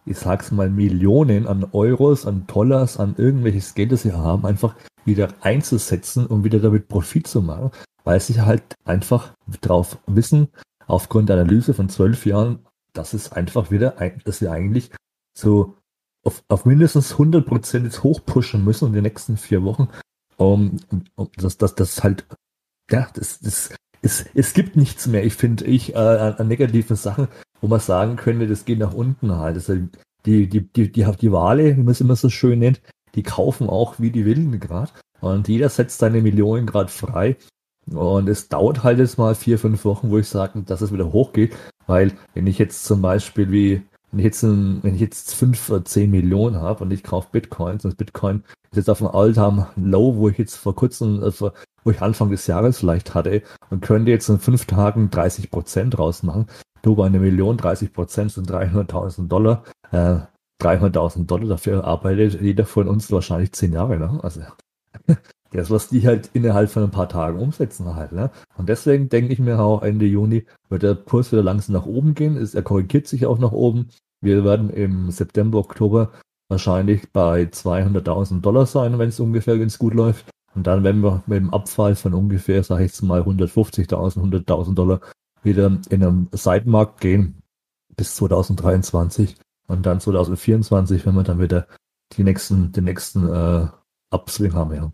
ich 0.05 0.19
sag's 0.19 0.51
mal, 0.51 0.69
Millionen 0.71 1.47
an 1.47 1.67
Euros, 1.73 2.27
an 2.27 2.47
Dollars, 2.47 2.99
an 2.99 3.15
irgendwelches 3.17 3.75
Geld, 3.75 3.93
das 3.93 4.03
sie 4.03 4.13
haben, 4.13 4.45
einfach 4.47 4.75
wieder 5.05 5.29
einzusetzen 5.41 6.27
und 6.27 6.45
wieder 6.45 6.61
damit 6.61 6.89
Profit 6.89 7.27
zu 7.27 7.43
machen, 7.43 7.71
weil 8.05 8.21
sie 8.21 8.41
halt 8.41 8.75
einfach 8.85 9.35
drauf 9.61 9.99
wissen, 10.07 10.49
aufgrund 10.87 11.29
der 11.29 11.37
Analyse 11.37 11.75
von 11.75 11.89
zwölf 11.89 12.27
Jahren, 12.27 12.61
dass 12.93 13.15
es 13.15 13.33
einfach 13.33 13.71
wieder, 13.71 13.97
dass 14.25 14.39
sie 14.39 14.49
eigentlich 14.49 14.91
so 15.37 15.77
auf, 16.25 16.45
auf 16.49 16.65
mindestens 16.65 17.13
100 17.13 17.47
Prozent 17.47 17.85
jetzt 17.85 18.03
hochpushen 18.03 18.65
müssen 18.65 18.89
in 18.89 18.95
den 18.95 19.03
nächsten 19.03 19.37
vier 19.37 19.63
Wochen. 19.65 19.89
Um, 20.37 20.79
um, 21.17 21.31
das, 21.37 21.59
das, 21.59 21.75
das 21.75 22.03
halt, 22.03 22.27
ja, 22.91 23.09
das, 23.15 23.41
das, 23.41 23.75
es, 24.03 24.25
es 24.35 24.53
gibt 24.53 24.77
nichts 24.77 25.07
mehr, 25.07 25.25
ich 25.25 25.35
finde, 25.35 25.65
ich, 25.65 25.95
äh, 25.95 25.99
an, 25.99 26.35
an, 26.35 26.49
negativen 26.49 26.97
Sachen, 26.97 27.29
wo 27.61 27.69
man 27.69 27.81
sagen 27.81 28.17
könnte, 28.17 28.49
das 28.49 28.65
geht 28.65 28.81
nach 28.81 28.93
unten 28.93 29.37
halt. 29.37 29.55
Also 29.55 29.75
die, 30.27 30.49
die, 30.49 30.61
die, 30.61 30.93
die, 30.93 31.05
die 31.05 31.33
Wale, 31.33 31.77
wie 31.77 31.83
man 31.83 31.93
es 31.93 32.01
immer 32.01 32.17
so 32.17 32.29
schön 32.29 32.59
nennt, 32.59 32.83
die 33.15 33.23
kaufen 33.23 33.69
auch 33.69 34.01
wie 34.01 34.11
die 34.11 34.25
Wilden 34.25 34.59
gerade. 34.59 34.91
Und 35.21 35.49
jeder 35.49 35.69
setzt 35.69 35.99
seine 35.99 36.21
Millionen 36.21 36.67
gerade 36.67 36.91
frei. 36.91 37.37
Und 37.91 38.29
es 38.29 38.49
dauert 38.49 38.83
halt 38.83 38.99
jetzt 38.99 39.19
mal 39.19 39.35
vier, 39.35 39.59
fünf 39.59 39.85
Wochen, 39.85 40.11
wo 40.11 40.19
ich 40.19 40.29
sage, 40.29 40.63
dass 40.63 40.81
es 40.81 40.93
wieder 40.93 41.13
hochgeht. 41.13 41.55
Weil, 41.87 42.13
wenn 42.35 42.47
ich 42.47 42.59
jetzt 42.59 42.85
zum 42.85 43.03
Beispiel 43.03 43.51
wie 43.53 43.83
wenn 44.13 44.19
ich 44.19 44.25
jetzt, 44.27 44.43
wenn 44.43 44.95
ich 44.95 45.01
jetzt 45.01 45.35
fünf 45.35 45.71
oder 45.71 45.85
zehn 45.85 46.11
Millionen 46.11 46.57
habe 46.57 46.85
und 46.85 46.91
ich 46.93 47.03
kaufe 47.03 47.29
Bitcoins 47.33 47.85
und 47.85 47.97
Bitcoin 47.97 48.45
ist 48.71 48.77
jetzt 48.77 48.91
auf 48.91 49.03
einem 49.03 49.15
Alltime 49.15 49.69
Low, 49.77 50.17
wo 50.17 50.29
ich 50.29 50.39
jetzt 50.39 50.57
vor 50.57 50.75
kurzem, 50.75 51.23
also 51.23 51.53
wo 51.83 51.91
ich 51.91 52.03
Anfang 52.03 52.31
des 52.31 52.47
Jahres 52.47 52.79
vielleicht 52.79 53.15
hatte 53.15 53.43
und 53.71 53.81
könnte 53.81 54.11
jetzt 54.11 54.29
in 54.29 54.39
fünf 54.39 54.67
Tagen 54.67 55.11
30 55.11 55.51
Prozent 55.51 55.99
rausmachen. 55.99 56.47
Du 56.83 56.95
bei 56.95 57.07
einer 57.07 57.21
Million, 57.21 57.57
30 57.57 57.93
Prozent 57.93 58.33
sind 58.33 58.51
300.000 58.51 59.29
Dollar. 59.29 59.65
Äh, 59.91 60.21
300.000 60.61 61.27
Dollar, 61.27 61.49
dafür 61.49 61.85
arbeitet 61.85 62.41
jeder 62.41 62.67
von 62.67 62.89
uns 62.89 63.11
wahrscheinlich 63.11 63.53
zehn 63.53 63.73
Jahre. 63.73 63.99
Ne? 63.99 64.21
Also 64.23 64.43
das, 65.53 65.71
was 65.71 65.89
die 65.89 66.07
halt 66.07 66.31
innerhalb 66.33 66.71
von 66.71 66.83
ein 66.83 66.91
paar 66.91 67.09
Tagen 67.09 67.39
umsetzen 67.39 67.95
halt. 67.95 68.13
Ne? 68.13 68.31
Und 68.57 68.69
deswegen 68.69 69.09
denke 69.09 69.33
ich 69.33 69.39
mir 69.39 69.61
auch, 69.61 69.83
Ende 69.83 70.07
Juni 70.07 70.47
wird 70.69 70.83
der 70.83 70.95
Kurs 70.95 71.33
wieder 71.33 71.43
langsam 71.43 71.75
nach 71.75 71.87
oben 71.87 72.15
gehen. 72.15 72.37
Er 72.53 72.63
korrigiert 72.63 73.07
sich 73.07 73.27
auch 73.27 73.39
nach 73.39 73.53
oben. 73.53 73.89
Wir 74.21 74.45
werden 74.45 74.71
im 74.71 75.11
September, 75.11 75.59
Oktober 75.59 76.11
wahrscheinlich 76.49 77.11
bei 77.13 77.45
200.000 77.45 78.41
Dollar 78.41 78.67
sein, 78.67 78.99
wenn 78.99 79.09
es 79.09 79.21
ungefähr, 79.21 79.55
es 79.61 79.79
gut 79.79 79.95
läuft. 79.95 80.27
Und 80.55 80.67
dann 80.67 80.85
werden 80.85 81.03
wir 81.03 81.23
mit 81.27 81.39
dem 81.39 81.53
Abfall 81.53 81.95
von 81.95 82.15
ungefähr, 82.15 82.63
sage 82.63 82.85
ich 82.85 82.93
jetzt 82.93 83.03
mal, 83.03 83.23
150.000, 83.23 83.89
100.000 83.89 84.75
Dollar 84.75 85.01
wieder 85.43 85.79
in 85.89 86.03
einem 86.03 86.29
Seitenmarkt 86.33 87.01
gehen 87.01 87.43
bis 87.97 88.17
2023 88.17 89.37
und 89.67 89.87
dann 89.87 90.01
2024, 90.01 91.07
wenn 91.07 91.15
wir 91.15 91.23
dann 91.23 91.41
wieder 91.41 91.67
die 92.17 92.25
nächsten, 92.25 92.73
den 92.73 92.85
nächsten 92.85 93.29
äh, 93.29 93.67
Upswing 94.11 94.55
haben. 94.55 94.75
Ja. 94.75 94.93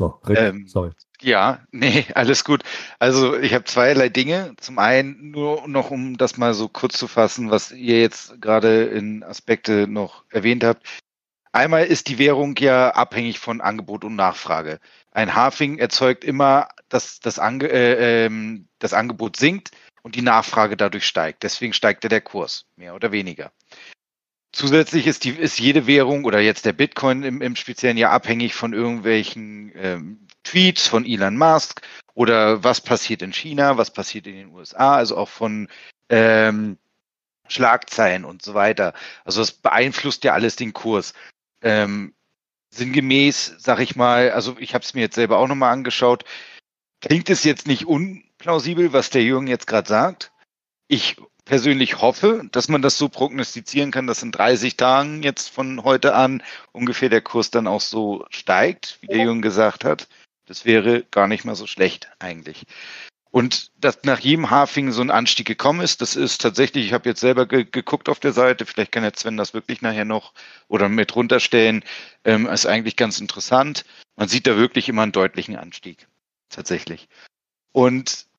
So, 0.00 0.18
Rick, 0.26 0.38
ähm, 0.38 0.66
sorry. 0.66 0.92
Ja, 1.20 1.60
nee, 1.72 2.06
alles 2.14 2.42
gut. 2.44 2.62
Also 2.98 3.36
ich 3.38 3.52
habe 3.52 3.64
zweierlei 3.64 4.08
Dinge. 4.08 4.54
Zum 4.58 4.78
einen 4.78 5.30
nur 5.30 5.68
noch, 5.68 5.90
um 5.90 6.16
das 6.16 6.38
mal 6.38 6.54
so 6.54 6.68
kurz 6.68 6.96
zu 6.96 7.06
fassen, 7.06 7.50
was 7.50 7.70
ihr 7.70 8.00
jetzt 8.00 8.40
gerade 8.40 8.84
in 8.84 9.22
Aspekte 9.22 9.86
noch 9.86 10.24
erwähnt 10.30 10.64
habt. 10.64 10.86
Einmal 11.52 11.84
ist 11.84 12.08
die 12.08 12.18
Währung 12.18 12.56
ja 12.56 12.92
abhängig 12.92 13.40
von 13.40 13.60
Angebot 13.60 14.02
und 14.06 14.16
Nachfrage. 14.16 14.80
Ein 15.10 15.34
Halving 15.34 15.76
erzeugt 15.76 16.24
immer, 16.24 16.68
dass 16.88 17.20
das, 17.20 17.38
Ange 17.38 17.68
äh, 17.68 18.24
ähm, 18.24 18.68
das 18.78 18.94
Angebot 18.94 19.36
sinkt 19.36 19.72
und 20.00 20.14
die 20.14 20.22
Nachfrage 20.22 20.78
dadurch 20.78 21.06
steigt. 21.06 21.42
Deswegen 21.42 21.74
steigt 21.74 22.04
ja 22.04 22.08
der 22.08 22.22
Kurs, 22.22 22.64
mehr 22.76 22.94
oder 22.94 23.12
weniger. 23.12 23.52
Zusätzlich 24.52 25.06
ist, 25.06 25.24
die, 25.24 25.30
ist 25.30 25.60
jede 25.60 25.86
Währung 25.86 26.24
oder 26.24 26.40
jetzt 26.40 26.64
der 26.66 26.72
Bitcoin 26.72 27.22
im, 27.22 27.40
im 27.40 27.54
Speziellen 27.54 27.96
ja 27.96 28.10
abhängig 28.10 28.54
von 28.54 28.72
irgendwelchen 28.72 29.72
ähm, 29.76 30.26
Tweets 30.42 30.88
von 30.88 31.06
Elon 31.06 31.36
Musk 31.36 31.82
oder 32.14 32.64
was 32.64 32.80
passiert 32.80 33.22
in 33.22 33.32
China, 33.32 33.76
was 33.76 33.92
passiert 33.92 34.26
in 34.26 34.34
den 34.34 34.48
USA, 34.48 34.96
also 34.96 35.16
auch 35.16 35.28
von 35.28 35.68
ähm, 36.08 36.78
Schlagzeilen 37.48 38.24
und 38.24 38.42
so 38.42 38.54
weiter. 38.54 38.92
Also 39.24 39.40
das 39.40 39.52
beeinflusst 39.52 40.24
ja 40.24 40.32
alles 40.32 40.56
den 40.56 40.72
Kurs. 40.72 41.14
Ähm, 41.62 42.14
sinngemäß, 42.70 43.56
sag 43.58 43.80
ich 43.80 43.96
mal, 43.96 44.30
also 44.30 44.56
ich 44.58 44.74
habe 44.74 44.84
es 44.84 44.94
mir 44.94 45.00
jetzt 45.02 45.16
selber 45.16 45.38
auch 45.38 45.48
nochmal 45.48 45.72
angeschaut, 45.72 46.24
klingt 47.00 47.30
es 47.30 47.44
jetzt 47.44 47.66
nicht 47.66 47.86
unplausibel, 47.86 48.92
was 48.92 49.10
der 49.10 49.22
Jürgen 49.22 49.46
jetzt 49.46 49.66
gerade 49.66 49.88
sagt. 49.88 50.32
Ich 50.88 51.16
persönlich 51.50 52.00
hoffe, 52.00 52.44
dass 52.52 52.68
man 52.68 52.80
das 52.80 52.96
so 52.96 53.08
prognostizieren 53.08 53.90
kann, 53.90 54.06
dass 54.06 54.22
in 54.22 54.30
30 54.30 54.76
Tagen 54.76 55.24
jetzt 55.24 55.48
von 55.48 55.82
heute 55.82 56.14
an 56.14 56.44
ungefähr 56.70 57.08
der 57.08 57.22
Kurs 57.22 57.50
dann 57.50 57.66
auch 57.66 57.80
so 57.80 58.24
steigt, 58.30 58.98
wie 59.00 59.08
der 59.08 59.24
Jürgen 59.24 59.42
gesagt 59.42 59.82
hat. 59.82 60.06
Das 60.46 60.64
wäre 60.64 61.02
gar 61.10 61.26
nicht 61.26 61.44
mal 61.44 61.56
so 61.56 61.66
schlecht 61.66 62.08
eigentlich. 62.20 62.66
Und 63.32 63.72
dass 63.80 64.04
nach 64.04 64.20
jedem 64.20 64.50
Hafing 64.50 64.92
so 64.92 65.02
ein 65.02 65.10
Anstieg 65.10 65.44
gekommen 65.44 65.80
ist, 65.80 66.00
das 66.00 66.14
ist 66.14 66.40
tatsächlich, 66.40 66.86
ich 66.86 66.92
habe 66.92 67.08
jetzt 67.08 67.20
selber 67.20 67.46
ge 67.46 67.66
geguckt 67.68 68.08
auf 68.08 68.20
der 68.20 68.32
Seite, 68.32 68.64
vielleicht 68.64 68.92
kann 68.92 69.02
jetzt 69.02 69.18
Sven 69.18 69.36
das 69.36 69.52
wirklich 69.52 69.82
nachher 69.82 70.04
noch 70.04 70.32
oder 70.68 70.88
mit 70.88 71.16
runterstellen, 71.16 71.82
ähm, 72.24 72.46
ist 72.46 72.66
eigentlich 72.66 72.94
ganz 72.94 73.18
interessant. 73.18 73.84
Man 74.14 74.28
sieht 74.28 74.46
da 74.46 74.56
wirklich 74.56 74.88
immer 74.88 75.02
einen 75.02 75.10
deutlichen 75.10 75.56
Anstieg. 75.56 76.06
Tatsächlich. 76.48 77.08
Und 77.72 78.29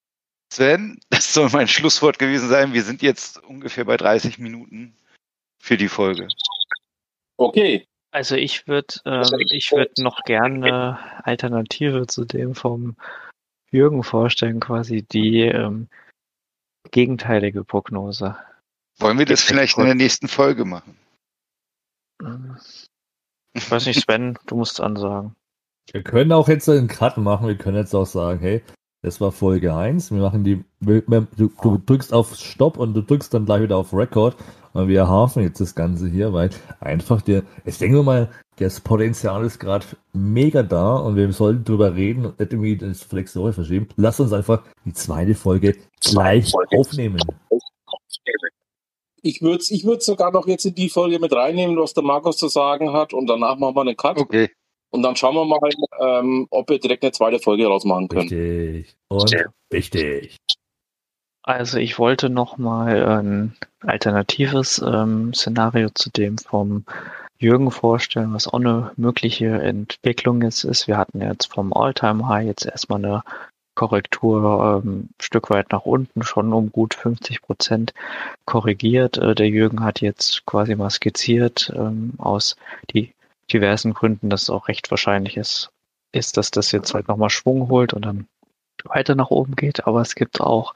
Sven, 0.51 0.99
das 1.09 1.33
soll 1.33 1.49
mein 1.51 1.67
Schlusswort 1.67 2.19
gewesen 2.19 2.49
sein. 2.49 2.73
Wir 2.73 2.83
sind 2.83 3.01
jetzt 3.01 3.41
ungefähr 3.43 3.85
bei 3.85 3.95
30 3.97 4.37
Minuten 4.37 4.93
für 5.59 5.77
die 5.77 5.87
Folge. 5.87 6.27
Okay. 7.37 7.87
Also 8.13 8.35
ich 8.35 8.67
würde 8.67 8.95
ähm, 9.05 9.23
ich 9.51 9.71
würde 9.71 10.03
noch 10.03 10.23
gerne 10.25 10.65
eine 10.65 11.25
Alternative 11.25 12.07
zu 12.07 12.25
dem 12.25 12.55
vom 12.55 12.97
Jürgen 13.71 14.03
vorstellen, 14.03 14.59
quasi 14.59 15.03
die 15.03 15.43
ähm, 15.43 15.87
gegenteilige 16.91 17.63
Prognose. 17.63 18.35
Wollen 18.99 19.17
wir 19.17 19.25
das 19.25 19.41
vielleicht 19.41 19.77
in 19.77 19.85
der 19.85 19.95
nächsten 19.95 20.27
Folge 20.27 20.65
machen? 20.65 20.97
Ich 23.53 23.71
weiß 23.71 23.85
nicht, 23.85 24.01
Sven, 24.01 24.37
du 24.45 24.57
musst 24.57 24.81
ansagen. 24.81 25.33
Wir 25.91 26.03
können 26.03 26.33
auch 26.33 26.49
jetzt 26.49 26.67
einen 26.67 26.89
Cut 26.89 27.15
machen. 27.15 27.47
Wir 27.47 27.57
können 27.57 27.77
jetzt 27.77 27.95
auch 27.95 28.05
sagen, 28.05 28.39
hey, 28.41 28.61
das 29.01 29.19
war 29.19 29.31
Folge 29.31 29.73
1. 29.73 30.11
Wir 30.11 30.21
machen 30.21 30.43
die, 30.43 30.63
du, 30.79 31.49
du 31.61 31.77
drückst 31.85 32.13
auf 32.13 32.35
Stopp 32.35 32.77
und 32.77 32.93
du 32.93 33.01
drückst 33.01 33.33
dann 33.33 33.45
gleich 33.45 33.63
wieder 33.63 33.77
auf 33.77 33.93
Record 33.93 34.35
und 34.73 34.87
wir 34.87 35.07
hafen 35.07 35.43
jetzt 35.43 35.59
das 35.59 35.75
Ganze 35.75 36.07
hier, 36.07 36.33
weil 36.33 36.51
einfach 36.79 37.21
der, 37.21 37.43
ich 37.65 37.77
denke 37.77 38.03
mal, 38.03 38.29
das 38.57 38.79
Potenzial 38.79 39.43
ist 39.43 39.59
gerade 39.59 39.85
mega 40.13 40.61
da 40.61 40.97
und 40.97 41.15
wir 41.15 41.31
sollten 41.33 41.63
drüber 41.63 41.95
reden 41.95 42.27
und 42.27 42.39
nicht 42.39 42.53
irgendwie 42.53 42.77
das 42.77 43.01
Flexore 43.01 43.53
verschieben. 43.53 43.87
Lass 43.95 44.19
uns 44.19 44.33
einfach 44.33 44.61
die 44.85 44.93
zweite 44.93 45.33
Folge 45.33 45.77
gleich 45.99 46.53
aufnehmen. 46.75 47.19
Ich 49.23 49.41
würde 49.41 49.63
ich 49.69 49.83
würd 49.83 50.03
sogar 50.03 50.31
noch 50.31 50.47
jetzt 50.47 50.65
in 50.65 50.75
die 50.75 50.89
Folge 50.89 51.19
mit 51.19 51.33
reinnehmen, 51.33 51.77
was 51.77 51.93
der 51.93 52.03
Markus 52.03 52.37
zu 52.37 52.47
sagen 52.47 52.93
hat 52.93 53.13
und 53.13 53.27
danach 53.27 53.57
machen 53.57 53.75
wir 53.75 53.81
einen 53.81 53.97
Cut. 53.97 54.17
Okay. 54.17 54.49
Und 54.91 55.03
dann 55.03 55.15
schauen 55.15 55.35
wir 55.35 55.45
mal, 55.45 55.59
ähm, 56.01 56.47
ob 56.49 56.69
wir 56.69 56.79
direkt 56.79 57.03
eine 57.03 57.13
zweite 57.13 57.39
Folge 57.39 57.65
rausmachen 57.65 58.09
können. 58.09 58.29
Richtig. 58.29 58.95
Und 59.07 59.33
wichtig. 59.69 60.37
Also 61.43 61.79
ich 61.79 61.97
wollte 61.97 62.29
noch 62.29 62.57
mal 62.57 63.03
ein 63.03 63.55
alternatives 63.81 64.83
ähm, 64.85 65.33
Szenario 65.33 65.89
zu 65.89 66.11
dem 66.11 66.37
vom 66.37 66.85
Jürgen 67.39 67.71
vorstellen, 67.71 68.33
was 68.33 68.47
auch 68.47 68.59
eine 68.59 68.91
mögliche 68.97 69.47
Entwicklung 69.47 70.43
ist. 70.43 70.63
ist. 70.63 70.87
Wir 70.87 70.97
hatten 70.97 71.21
jetzt 71.21 71.51
vom 71.51 71.73
All-Time-High 71.73 72.45
jetzt 72.45 72.65
erstmal 72.65 73.03
eine 73.03 73.23
Korrektur 73.73 74.83
ähm, 74.83 75.09
Stück 75.19 75.49
weit 75.49 75.71
nach 75.71 75.85
unten, 75.85 76.23
schon 76.23 76.53
um 76.53 76.71
gut 76.71 76.93
50 76.93 77.41
Prozent 77.41 77.93
korrigiert. 78.45 79.17
Äh, 79.17 79.33
der 79.33 79.47
Jürgen 79.47 79.83
hat 79.83 80.01
jetzt 80.01 80.45
quasi 80.45 80.75
mal 80.75 80.91
skizziert 80.91 81.73
ähm, 81.75 82.13
aus 82.19 82.57
die 82.93 83.13
diversen 83.51 83.93
Gründen, 83.93 84.29
dass 84.29 84.43
es 84.43 84.49
auch 84.49 84.67
recht 84.67 84.91
wahrscheinlich 84.91 85.37
ist, 85.37 85.71
ist, 86.11 86.37
dass 86.37 86.51
das 86.51 86.71
jetzt 86.71 86.93
halt 86.93 87.07
nochmal 87.07 87.29
Schwung 87.29 87.69
holt 87.69 87.93
und 87.93 88.05
dann 88.05 88.27
weiter 88.83 89.15
nach 89.15 89.29
oben 89.29 89.55
geht. 89.55 89.87
Aber 89.87 90.01
es 90.01 90.15
gibt 90.15 90.41
auch 90.41 90.73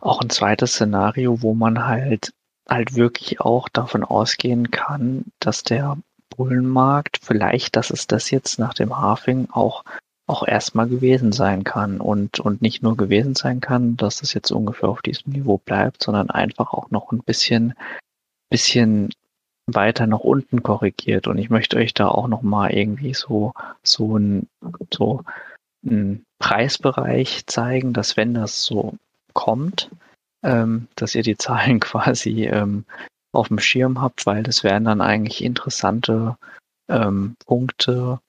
auch 0.00 0.20
ein 0.20 0.30
zweites 0.30 0.72
Szenario, 0.72 1.42
wo 1.42 1.54
man 1.54 1.86
halt 1.86 2.34
halt 2.68 2.94
wirklich 2.96 3.40
auch 3.40 3.68
davon 3.68 4.04
ausgehen 4.04 4.70
kann, 4.70 5.26
dass 5.40 5.62
der 5.62 5.96
Bullenmarkt 6.36 7.18
vielleicht, 7.22 7.76
dass 7.76 7.90
es 7.90 8.06
das 8.06 8.30
jetzt 8.30 8.58
nach 8.58 8.74
dem 8.74 8.98
Halving 8.98 9.48
auch 9.50 9.84
auch 10.26 10.46
erstmal 10.46 10.88
gewesen 10.88 11.32
sein 11.32 11.64
kann 11.64 12.00
und 12.00 12.40
und 12.40 12.62
nicht 12.62 12.82
nur 12.82 12.96
gewesen 12.96 13.34
sein 13.34 13.60
kann, 13.60 13.96
dass 13.96 14.22
es 14.22 14.32
jetzt 14.34 14.50
ungefähr 14.50 14.88
auf 14.88 15.02
diesem 15.02 15.32
Niveau 15.32 15.58
bleibt, 15.58 16.02
sondern 16.02 16.30
einfach 16.30 16.72
auch 16.72 16.90
noch 16.90 17.12
ein 17.12 17.22
bisschen 17.22 17.74
bisschen 18.50 19.10
weiter 19.74 20.06
nach 20.06 20.20
unten 20.20 20.62
korrigiert 20.62 21.26
und 21.26 21.38
ich 21.38 21.50
möchte 21.50 21.76
euch 21.76 21.94
da 21.94 22.08
auch 22.08 22.28
noch 22.28 22.42
mal 22.42 22.72
irgendwie 22.72 23.14
so 23.14 23.52
so 23.82 24.18
ein 24.18 24.48
so 24.92 25.24
ein 25.84 26.24
Preisbereich 26.38 27.46
zeigen, 27.46 27.92
dass 27.92 28.16
wenn 28.16 28.34
das 28.34 28.64
so 28.64 28.94
kommt, 29.32 29.90
ähm, 30.42 30.88
dass 30.96 31.14
ihr 31.14 31.22
die 31.22 31.36
Zahlen 31.36 31.80
quasi 31.80 32.46
ähm, 32.46 32.84
auf 33.32 33.48
dem 33.48 33.58
Schirm 33.58 34.00
habt, 34.00 34.26
weil 34.26 34.42
das 34.42 34.62
wären 34.62 34.84
dann 34.84 35.00
eigentlich 35.00 35.42
interessante 35.42 36.36
ähm, 36.88 37.36
Punkte, 37.46 38.20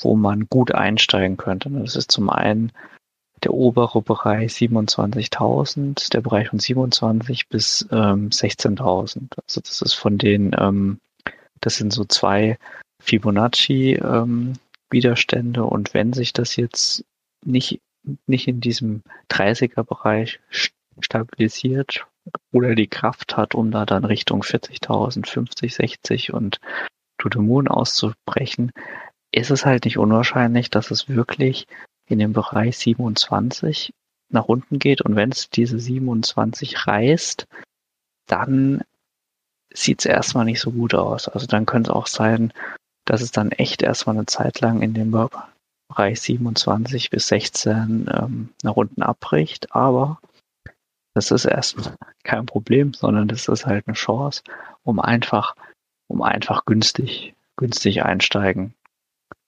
wo 0.00 0.16
man 0.16 0.46
gut 0.48 0.72
einsteigen 0.72 1.36
könnte. 1.36 1.70
Das 1.70 1.96
ist 1.96 2.10
zum 2.10 2.30
einen 2.30 2.72
der 3.44 3.54
obere 3.54 4.02
Bereich 4.02 4.52
27.000, 4.52 6.10
der 6.10 6.20
Bereich 6.20 6.48
von 6.48 6.58
27 6.58 7.48
bis 7.48 7.86
ähm, 7.90 8.30
16.000. 8.30 9.28
Also 9.46 9.60
das 9.60 9.82
ist 9.82 9.94
von 9.94 10.18
den, 10.18 10.54
ähm, 10.58 11.00
das 11.60 11.76
sind 11.76 11.92
so 11.92 12.04
zwei 12.04 12.58
Fibonacci 13.00 13.94
ähm, 13.94 14.54
und 14.92 15.92
wenn 15.92 16.12
sich 16.12 16.32
das 16.32 16.54
jetzt 16.54 17.04
nicht 17.44 17.80
nicht 18.26 18.48
in 18.48 18.60
diesem 18.60 19.02
30er 19.30 19.82
Bereich 19.82 20.40
stabilisiert 21.00 22.06
oder 22.52 22.74
die 22.74 22.86
Kraft 22.86 23.36
hat, 23.36 23.54
um 23.54 23.70
da 23.70 23.84
dann 23.86 24.04
Richtung 24.04 24.42
40.000, 24.42 25.26
50, 25.26 25.74
60 25.74 26.32
und 26.32 26.60
to 27.18 27.28
the 27.32 27.38
moon 27.38 27.68
auszubrechen, 27.68 28.72
ist 29.32 29.50
es 29.50 29.64
halt 29.64 29.84
nicht 29.84 29.98
unwahrscheinlich, 29.98 30.70
dass 30.70 30.90
es 30.90 31.08
wirklich 31.08 31.66
in 32.06 32.18
dem 32.18 32.32
Bereich 32.32 32.78
27 32.78 33.92
nach 34.30 34.46
unten 34.46 34.78
geht. 34.78 35.02
Und 35.02 35.16
wenn 35.16 35.30
es 35.30 35.50
diese 35.50 35.78
27 35.78 36.86
reißt, 36.86 37.46
dann 38.26 38.82
sieht 39.72 40.00
es 40.00 40.06
erstmal 40.06 40.44
nicht 40.44 40.60
so 40.60 40.70
gut 40.70 40.94
aus. 40.94 41.28
Also 41.28 41.46
dann 41.46 41.66
könnte 41.66 41.90
es 41.90 41.96
auch 41.96 42.06
sein, 42.06 42.52
dass 43.04 43.20
es 43.20 43.32
dann 43.32 43.52
echt 43.52 43.82
erstmal 43.82 44.16
eine 44.16 44.26
Zeit 44.26 44.60
lang 44.60 44.82
in 44.82 44.94
dem 44.94 45.10
Bereich 45.10 46.20
27 46.20 47.10
bis 47.10 47.28
16 47.28 48.10
ähm, 48.12 48.48
nach 48.62 48.76
unten 48.76 49.02
abbricht, 49.02 49.74
aber 49.74 50.20
das 51.14 51.30
ist 51.30 51.44
erstmal 51.44 51.94
kein 52.24 52.46
Problem, 52.46 52.92
sondern 52.94 53.28
das 53.28 53.46
ist 53.48 53.66
halt 53.66 53.86
eine 53.86 53.94
Chance, 53.94 54.42
um 54.82 54.98
einfach, 54.98 55.54
um 56.08 56.22
einfach 56.22 56.64
günstig, 56.64 57.34
günstig 57.56 58.02
einsteigen 58.02 58.74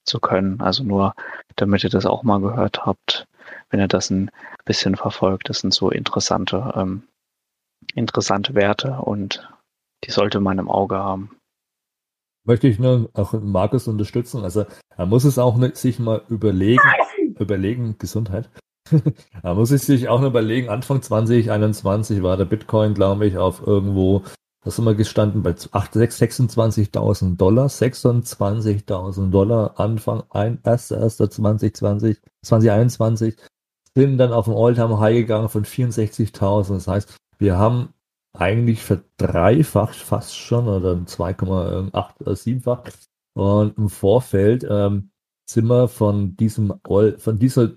zu 0.06 0.20
können. 0.20 0.60
Also 0.60 0.84
nur, 0.84 1.14
damit 1.56 1.84
ihr 1.84 1.90
das 1.90 2.06
auch 2.06 2.22
mal 2.22 2.40
gehört 2.40 2.86
habt, 2.86 3.26
wenn 3.70 3.80
ihr 3.80 3.88
das 3.88 4.10
ein 4.10 4.30
bisschen 4.64 4.96
verfolgt, 4.96 5.48
das 5.48 5.60
sind 5.60 5.74
so 5.74 5.90
interessante, 5.90 6.72
ähm, 6.76 7.02
interessante 7.94 8.54
Werte 8.54 8.98
und 9.00 9.48
die 10.04 10.10
sollte 10.10 10.40
man 10.40 10.58
im 10.58 10.70
Auge 10.70 10.96
haben. 10.96 11.36
Möchte 12.44 12.68
ich 12.68 12.78
nur 12.78 13.10
auch 13.14 13.32
Markus 13.32 13.88
unterstützen. 13.88 14.44
Also 14.44 14.66
er 14.96 15.06
muss 15.06 15.24
es 15.24 15.38
auch 15.38 15.56
nicht 15.56 15.76
sich 15.76 15.98
mal 15.98 16.22
überlegen, 16.28 16.80
überlegen, 17.38 17.96
Gesundheit, 17.98 18.48
da 19.42 19.54
muss 19.54 19.72
ich 19.72 19.82
sich 19.82 20.08
auch 20.08 20.22
überlegen, 20.22 20.68
Anfang 20.68 21.02
2021 21.02 22.22
war 22.22 22.36
der 22.36 22.44
Bitcoin, 22.44 22.94
glaube 22.94 23.26
ich, 23.26 23.36
auf 23.36 23.66
irgendwo, 23.66 24.22
sind 24.74 24.84
wir 24.84 24.96
gestanden, 24.96 25.44
bei 25.44 25.52
26.000 25.52 27.36
Dollar, 27.36 27.66
26.000 27.66 29.30
Dollar 29.30 29.78
Anfang 29.78 30.22
1.1.2020, 30.22 32.16
2021, 32.42 33.36
sind 33.94 34.18
dann 34.18 34.32
auf 34.32 34.46
den 34.46 34.54
Alltime 34.54 34.98
High 34.98 35.18
gegangen 35.18 35.48
von 35.48 35.64
64.000. 35.64 36.74
Das 36.74 36.88
heißt, 36.88 37.16
wir 37.38 37.56
haben 37.56 37.90
eigentlich 38.32 38.82
verdreifacht 38.82 39.96
fast 39.96 40.36
schon 40.36 40.66
oder 40.66 40.94
2,87-fach. 40.94 42.92
Und 43.34 43.78
im 43.78 43.88
Vorfeld 43.88 44.66
ähm, 44.68 45.10
sind 45.48 45.66
wir 45.68 45.88
von 45.88 46.36
diesem 46.36 46.74
von 46.84 47.38
dieser 47.38 47.72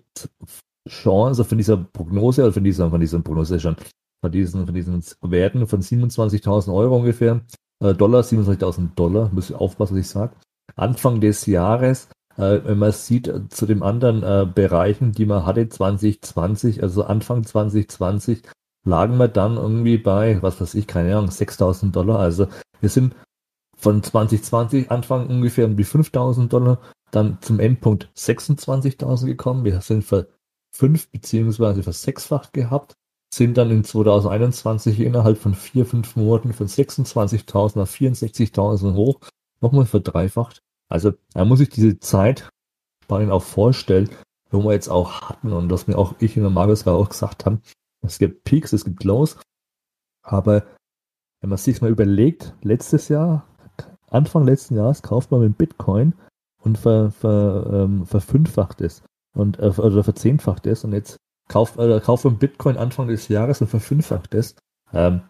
Chance 0.87 1.45
von 1.45 1.57
dieser 1.57 1.77
Prognose, 1.77 2.43
oder 2.43 2.53
von 2.53 2.63
dieser, 2.63 2.89
von 2.89 2.99
dieser 2.99 3.19
Prognose 3.19 3.59
schon, 3.59 3.75
von 4.21 4.31
diesen, 4.31 4.65
von 4.65 4.75
diesen 4.75 5.03
Werten 5.21 5.67
von 5.67 5.81
27.000 5.81 6.73
Euro 6.73 6.97
ungefähr, 6.97 7.41
äh, 7.81 7.93
Dollar, 7.93 8.21
27.000 8.21 8.95
Dollar, 8.95 9.29
muss 9.33 9.49
ich 9.49 9.55
aufpassen, 9.55 9.95
was 9.95 10.01
ich 10.01 10.09
sage. 10.09 10.33
Anfang 10.75 11.21
des 11.21 11.45
Jahres, 11.45 12.09
äh, 12.37 12.59
wenn 12.63 12.79
man 12.79 12.91
sieht, 12.91 13.27
äh, 13.27 13.47
zu 13.49 13.65
den 13.65 13.83
anderen 13.83 14.23
äh, 14.23 14.45
Bereichen, 14.45 15.11
die 15.11 15.25
man 15.25 15.45
hatte 15.45 15.67
2020, 15.67 16.83
also 16.83 17.03
Anfang 17.03 17.43
2020, 17.43 18.43
lagen 18.85 19.17
wir 19.17 19.27
dann 19.27 19.57
irgendwie 19.57 19.97
bei, 19.97 20.41
was 20.41 20.61
weiß 20.61 20.75
ich, 20.75 20.87
keine 20.87 21.15
Ahnung, 21.15 21.31
6000 21.31 21.95
Dollar. 21.95 22.19
Also 22.19 22.47
wir 22.79 22.89
sind 22.89 23.15
von 23.77 24.03
2020 24.03 24.91
Anfang 24.91 25.27
ungefähr 25.27 25.65
um 25.65 25.77
die 25.77 25.83
5000 25.83 26.51
Dollar, 26.51 26.79
dann 27.11 27.39
zum 27.41 27.59
Endpunkt 27.59 28.09
26.000 28.15 29.25
gekommen. 29.25 29.63
Wir 29.63 29.81
sind 29.81 30.03
für 30.03 30.27
fünf 30.71 31.09
beziehungsweise 31.09 31.83
für 31.83 31.93
sechsfach 31.93 32.51
gehabt, 32.51 32.95
sind 33.33 33.57
dann 33.57 33.71
in 33.71 33.83
2021 33.83 34.99
innerhalb 34.99 35.37
von 35.37 35.53
vier, 35.53 35.85
fünf 35.85 36.15
Monaten 36.15 36.53
von 36.53 36.67
26.000 36.67 37.81
auf 37.81 37.91
64.000 37.91 38.95
hoch, 38.95 39.19
nochmal 39.61 39.85
verdreifacht. 39.85 40.61
Also 40.89 41.13
da 41.33 41.45
muss 41.45 41.59
ich 41.59 41.69
diese 41.69 41.99
Zeit 41.99 42.49
bei 43.07 43.29
auch 43.31 43.43
vorstellen, 43.43 44.09
wo 44.49 44.63
wir 44.63 44.73
jetzt 44.73 44.89
auch 44.89 45.21
hatten 45.29 45.53
und 45.53 45.69
was 45.69 45.87
mir 45.87 45.97
auch 45.97 46.15
ich 46.19 46.35
und 46.37 46.43
der 46.43 46.51
Markus 46.51 46.87
auch 46.87 47.09
gesagt 47.09 47.45
haben, 47.45 47.61
es 48.01 48.17
gibt 48.17 48.43
Peaks, 48.43 48.73
es 48.73 48.85
gibt 48.85 49.03
Lows, 49.03 49.37
aber 50.23 50.63
wenn 51.41 51.49
man 51.49 51.57
sich 51.57 51.81
mal 51.81 51.91
überlegt, 51.91 52.55
letztes 52.61 53.09
Jahr, 53.09 53.45
Anfang 54.09 54.45
letzten 54.45 54.75
Jahres 54.75 55.01
kauft 55.01 55.31
man 55.31 55.41
mit 55.41 55.57
Bitcoin 55.57 56.13
und 56.61 56.77
ver, 56.77 57.11
ver, 57.11 57.69
ähm, 57.71 58.05
verfünffacht 58.05 58.81
es 58.81 59.03
und 59.35 59.59
äh, 59.59 59.67
oder 59.67 60.03
verzehnfacht 60.03 60.65
es 60.65 60.83
und 60.83 60.93
jetzt 60.93 61.17
kauft 61.49 61.77
äh, 61.77 61.99
kauft 61.99 62.23
man 62.23 62.37
Bitcoin 62.37 62.77
Anfang 62.77 63.07
des 63.09 63.27
Jahres 63.27 63.59
und 63.59 63.67
verfünffacht 63.67 64.33
es. 64.33 64.55
Ähm, 64.93 65.21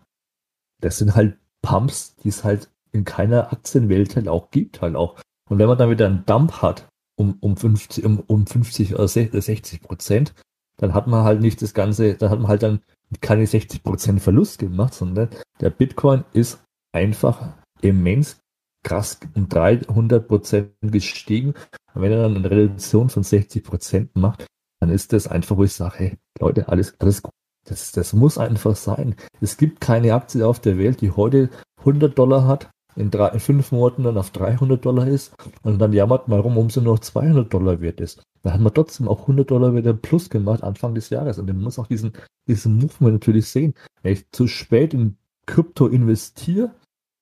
das 0.82 0.97
sind 0.99 1.15
halt 1.15 1.38
Pumps, 1.61 2.15
die 2.17 2.30
es 2.30 2.43
halt 2.43 2.70
in 2.91 3.05
keiner 3.05 3.51
Aktienwelt 3.51 4.15
halt 4.15 4.28
auch 4.28 4.51
gibt 4.51 4.82
halt 4.82 4.95
auch. 4.95 5.20
Und 5.49 5.57
wenn 5.57 5.67
man 5.67 5.78
dann 5.78 5.89
wieder 5.89 6.05
einen 6.05 6.26
Dump 6.26 6.61
hat 6.61 6.88
um, 7.15 7.38
um 7.39 7.57
50, 7.57 8.05
um, 8.05 8.20
um 8.20 8.45
50 8.45 8.93
oder 8.93 9.07
60 9.07 9.82
Prozent, 9.82 10.34
dann 10.78 10.93
hat 10.93 11.07
man 11.07 11.24
halt 11.24 11.41
nicht 11.41 11.61
das 11.61 11.74
Ganze, 11.74 12.15
dann 12.15 12.30
hat 12.30 12.39
man 12.39 12.47
halt 12.47 12.63
dann 12.63 12.82
keine 13.22 13.45
60 13.45 13.84
Prozent 13.84 14.22
Verlust 14.22 14.59
gemacht, 14.59 14.93
sondern 14.93 15.30
der 15.59 15.70
Bitcoin 15.72 16.24
ist 16.34 16.63
einfach 16.93 17.53
immens 17.82 18.39
krass 18.84 19.20
um 19.36 19.49
300 19.49 20.28
Prozent 20.28 20.72
gestiegen. 20.82 21.53
Und 21.93 22.01
wenn 22.01 22.11
er 22.11 22.24
dann 22.24 22.38
eine 22.38 22.49
Reduktion 22.49 23.09
von 23.09 23.24
60 23.24 23.63
Prozent 23.63 24.15
macht, 24.15 24.47
dann 24.80 24.89
ist 24.89 25.13
das 25.13 25.27
einfach, 25.27 25.57
wo 25.57 25.63
ich 25.63 25.73
sage, 25.73 25.95
hey, 25.97 26.17
Leute, 26.39 26.67
alles, 26.69 26.95
alles 26.99 27.21
gut. 27.21 27.34
Das, 27.65 27.91
das 27.91 28.13
muss 28.13 28.38
einfach 28.38 28.75
sein. 28.75 29.15
Es 29.41 29.57
gibt 29.57 29.82
keine 29.82 30.13
Aktie 30.13 30.47
auf 30.47 30.59
der 30.59 30.77
Welt, 30.77 31.01
die 31.01 31.11
heute 31.11 31.49
100 31.80 32.17
Dollar 32.17 32.47
hat, 32.47 32.71
in, 32.95 33.11
drei, 33.11 33.30
in 33.30 33.39
fünf 33.39 33.71
Monaten 33.71 34.03
dann 34.03 34.17
auf 34.17 34.32
300 34.32 34.84
Dollar 34.84 35.07
ist 35.07 35.34
und 35.63 35.80
dann 35.80 35.93
jammert 35.93 36.27
man 36.27 36.39
rum, 36.39 36.57
um 36.57 36.69
sie 36.69 36.82
noch 36.82 36.99
200 36.99 37.53
Dollar 37.53 37.82
wert 37.82 38.01
ist. 38.01 38.21
Da 38.41 38.53
hat 38.53 38.61
man 38.61 38.73
trotzdem 38.73 39.07
auch 39.07 39.21
100 39.21 39.49
Dollar 39.49 39.75
wieder 39.75 39.93
plus 39.93 40.30
gemacht 40.30 40.63
Anfang 40.63 40.95
des 40.95 41.09
Jahres 41.09 41.38
und 41.38 41.47
man 41.47 41.61
muss 41.61 41.80
auch 41.80 41.88
diesen, 41.88 42.13
diesen 42.47 42.77
Movement 42.77 43.15
natürlich 43.15 43.47
sehen. 43.47 43.73
Wenn 44.01 44.13
ich 44.13 44.32
zu 44.32 44.47
spät 44.47 44.93
in 44.93 45.17
Krypto 45.45 45.88
investiere, 45.88 46.71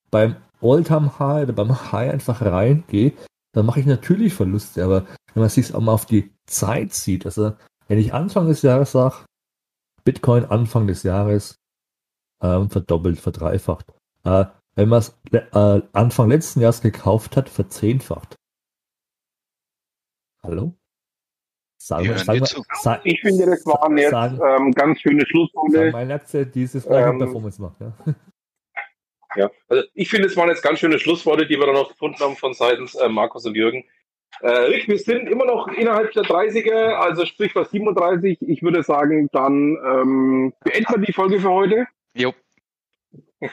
beim 0.10 0.36
Alltime 0.62 1.20
High 1.20 1.44
oder 1.44 1.54
beim 1.54 1.92
High 1.92 2.14
einfach 2.14 2.42
reingehe, 2.42 3.14
dann 3.54 3.66
mache 3.66 3.80
ich 3.80 3.86
natürlich 3.86 4.34
Verluste. 4.34 4.84
Aber 4.84 5.06
wenn 5.34 5.42
man 5.42 5.50
sich 5.50 5.74
auch 5.74 5.82
mal 5.82 5.94
auf 5.94 6.06
die 6.06 6.32
Zeit 6.48 6.94
sieht, 6.94 7.26
also 7.26 7.54
wenn 7.88 8.00
ich 8.00 8.14
Anfang 8.14 8.48
des 8.48 8.62
Jahres 8.62 8.92
sage, 8.92 9.26
Bitcoin 10.04 10.46
Anfang 10.46 10.88
des 10.88 11.04
Jahres 11.04 11.60
ähm, 12.42 12.70
verdoppelt, 12.70 13.20
verdreifacht. 13.20 13.94
Äh, 14.24 14.46
wenn 14.76 14.90
man 14.90 15.00
es 15.00 15.18
äh, 15.32 15.82
Anfang 15.94 16.30
letzten 16.30 16.62
Jahres 16.62 16.82
gekauft 16.82 17.36
hat, 17.36 17.50
verzehnfacht. 17.50 18.36
Hallo? 20.44 20.74
Sagen 21.80 22.06
wir, 22.06 22.18
sagen 22.18 22.42
wir, 22.42 23.02
ich 23.04 23.22
finde, 23.22 23.46
das 23.46 23.66
waren 23.66 23.98
jetzt 23.98 24.12
sagen, 24.12 24.40
ähm, 24.44 24.72
ganz 24.72 25.00
schöne 25.00 25.26
Schlussworte. 25.26 25.92
Meine 25.92 26.16
Aktie 26.16 26.46
dieses 26.46 26.86
ähm, 26.86 27.18
Performance 27.18 27.62
macht. 27.62 27.80
Ja. 27.80 27.94
ja, 29.36 29.52
also 29.68 29.84
ich 29.94 30.10
finde, 30.10 30.28
es 30.28 30.36
waren 30.36 30.50
jetzt 30.50 30.64
ganz 30.64 30.80
schöne 30.80 31.00
Schlussworte, 31.00 31.48
die 31.48 31.58
wir 31.58 31.66
da 31.66 31.74
noch 31.74 31.90
gefunden 31.90 32.20
haben 32.20 32.36
von 32.36 32.54
seitens 32.54 32.96
äh, 32.96 33.10
Markus 33.10 33.46
und 33.46 33.56
Jürgen. 33.56 33.84
Äh, 34.42 34.50
Rick, 34.50 34.88
wir 34.88 35.00
sind 35.00 35.28
immer 35.28 35.46
noch 35.46 35.68
innerhalb 35.68 36.12
der 36.12 36.24
30er, 36.24 36.96
also 36.96 37.26
sprich 37.26 37.54
bei 37.54 37.64
37. 37.64 38.38
Ich 38.42 38.62
würde 38.62 38.84
sagen, 38.84 39.30
dann 39.32 39.78
ähm, 39.84 40.54
beenden 40.64 40.94
wir 40.94 41.06
die 41.06 41.14
Folge 41.14 41.40
für 41.40 41.50
heute. 41.50 41.88
Jo. 42.14 42.34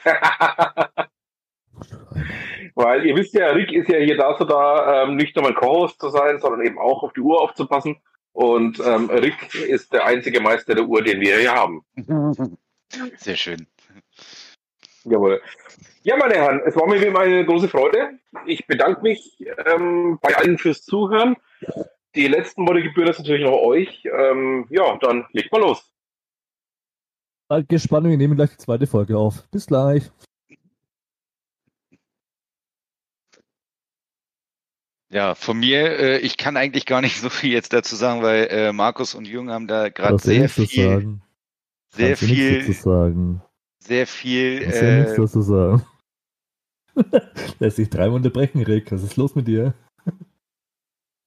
Weil 2.75 3.05
ihr 3.05 3.15
wisst 3.15 3.33
ja, 3.33 3.47
Rick 3.51 3.71
ist 3.71 3.89
ja 3.89 3.97
hier 3.99 4.17
dazu 4.17 4.43
da, 4.45 5.03
ähm, 5.03 5.15
nicht 5.15 5.35
nur 5.35 5.45
mein 5.45 5.55
Co-Host 5.55 5.99
zu 5.99 6.09
sein, 6.09 6.39
sondern 6.39 6.65
eben 6.65 6.77
auch 6.77 7.03
auf 7.03 7.13
die 7.13 7.21
Uhr 7.21 7.41
aufzupassen. 7.41 7.97
Und 8.33 8.79
ähm, 8.85 9.09
Rick 9.09 9.55
ist 9.55 9.93
der 9.93 10.05
einzige 10.05 10.41
Meister 10.41 10.75
der 10.75 10.85
Uhr, 10.85 11.01
den 11.01 11.21
wir 11.21 11.37
hier 11.37 11.53
haben. 11.53 11.85
Sehr 13.17 13.37
schön. 13.37 13.67
Jawohl. 15.05 15.41
Ja, 16.03 16.17
meine 16.17 16.35
Herren, 16.35 16.61
es 16.65 16.75
war 16.75 16.87
mir 16.87 16.99
wie 16.99 17.05
immer 17.05 17.19
eine 17.19 17.45
große 17.45 17.67
Freude. 17.67 18.19
Ich 18.45 18.65
bedanke 18.67 19.01
mich 19.01 19.43
ähm, 19.65 20.19
bei 20.21 20.35
allen 20.35 20.57
fürs 20.57 20.83
Zuhören. 20.83 21.35
Die 22.15 22.27
letzten 22.27 22.67
Worte 22.67 22.81
gebühren 22.81 23.07
das 23.07 23.19
natürlich 23.19 23.45
noch 23.45 23.57
euch. 23.59 24.03
Ähm, 24.05 24.65
ja, 24.69 24.97
dann 24.97 25.25
legt 25.31 25.51
mal 25.51 25.61
los. 25.61 25.91
Gespannt, 27.67 28.07
wir 28.07 28.17
nehmen 28.17 28.35
gleich 28.35 28.51
die 28.51 28.57
zweite 28.57 28.87
Folge 28.87 29.17
auf. 29.17 29.47
Bis 29.51 29.67
gleich. 29.67 30.11
Ja, 35.09 35.35
von 35.35 35.59
mir, 35.59 35.97
äh, 35.99 36.17
ich 36.17 36.35
kann 36.37 36.57
eigentlich 36.57 36.85
gar 36.85 37.01
nicht 37.01 37.17
so 37.21 37.29
viel 37.29 37.51
jetzt 37.51 37.73
dazu 37.73 37.95
sagen, 37.95 38.23
weil 38.23 38.47
äh, 38.49 38.73
Markus 38.73 39.13
und 39.13 39.25
Jung 39.27 39.49
haben 39.49 39.67
da 39.67 39.89
gerade 39.89 40.17
sehr 40.17 40.49
viel, 40.49 40.67
sagen. 40.67 41.21
sehr 41.89 42.17
viel, 42.17 42.73
sagen. 42.73 43.41
Sehr 43.85 44.07
viel. 44.07 44.61
Kannst 44.61 44.81
äh, 44.81 44.91
ja 44.91 44.99
nichts 45.03 45.15
dazu 45.15 45.41
sagen. 45.41 45.85
Lässt 47.59 47.77
sich 47.77 47.89
dreimal 47.89 48.17
unterbrechen, 48.17 48.63
Rick. 48.63 48.91
Was 48.91 49.03
ist 49.03 49.17
los 49.17 49.35
mit 49.35 49.47
dir? 49.47 49.73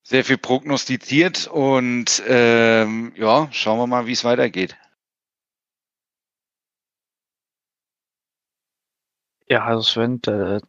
Sehr 0.02 0.24
viel 0.24 0.38
prognostiziert 0.38 1.48
und 1.48 2.22
ähm, 2.26 3.12
ja, 3.16 3.48
schauen 3.52 3.78
wir 3.78 3.86
mal, 3.86 4.06
wie 4.06 4.12
es 4.12 4.24
weitergeht. 4.24 4.76
Ja, 9.50 9.64
also 9.64 9.82
Sven, 9.82 10.20
äh, 10.26 10.60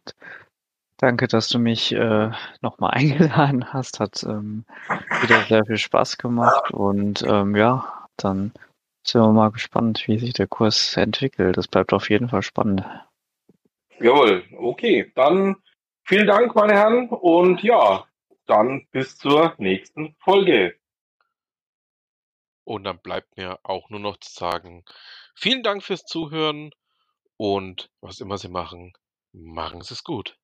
Danke, 1.00 1.28
dass 1.28 1.48
du 1.48 1.58
mich 1.58 1.92
äh, 1.92 2.30
nochmal 2.60 2.90
eingeladen 2.92 3.72
hast. 3.72 4.00
Hat 4.00 4.22
ähm, 4.22 4.66
wieder 5.22 5.42
sehr 5.44 5.64
viel 5.64 5.78
Spaß 5.78 6.18
gemacht 6.18 6.72
und 6.72 7.22
ähm, 7.26 7.56
ja, 7.56 8.06
dann 8.18 8.52
sind 9.02 9.22
wir 9.22 9.32
mal 9.32 9.50
gespannt, 9.50 10.04
wie 10.06 10.18
sich 10.18 10.32
der 10.32 10.46
Kurs 10.46 10.96
entwickelt. 10.96 11.56
Das 11.56 11.68
bleibt 11.68 11.92
auf 11.92 12.10
jeden 12.10 12.28
Fall 12.28 12.42
spannend. 12.42 12.84
Jawohl, 13.98 14.44
okay. 14.56 15.12
Dann 15.14 15.56
vielen 16.04 16.26
Dank, 16.26 16.54
meine 16.54 16.74
Herren, 16.74 17.08
und 17.08 17.62
ja, 17.62 18.06
dann 18.46 18.86
bis 18.90 19.16
zur 19.16 19.54
nächsten 19.58 20.14
Folge. 20.18 20.76
Und 22.64 22.84
dann 22.84 22.98
bleibt 22.98 23.36
mir 23.36 23.58
auch 23.62 23.90
nur 23.90 24.00
noch 24.00 24.18
zu 24.18 24.32
sagen, 24.32 24.84
vielen 25.34 25.62
Dank 25.62 25.82
fürs 25.82 26.04
Zuhören 26.04 26.70
und 27.36 27.90
was 28.00 28.20
immer 28.20 28.38
Sie 28.38 28.48
machen, 28.48 28.92
machen 29.32 29.82
Sie 29.82 29.94
es 29.94 30.04
gut. 30.04 30.39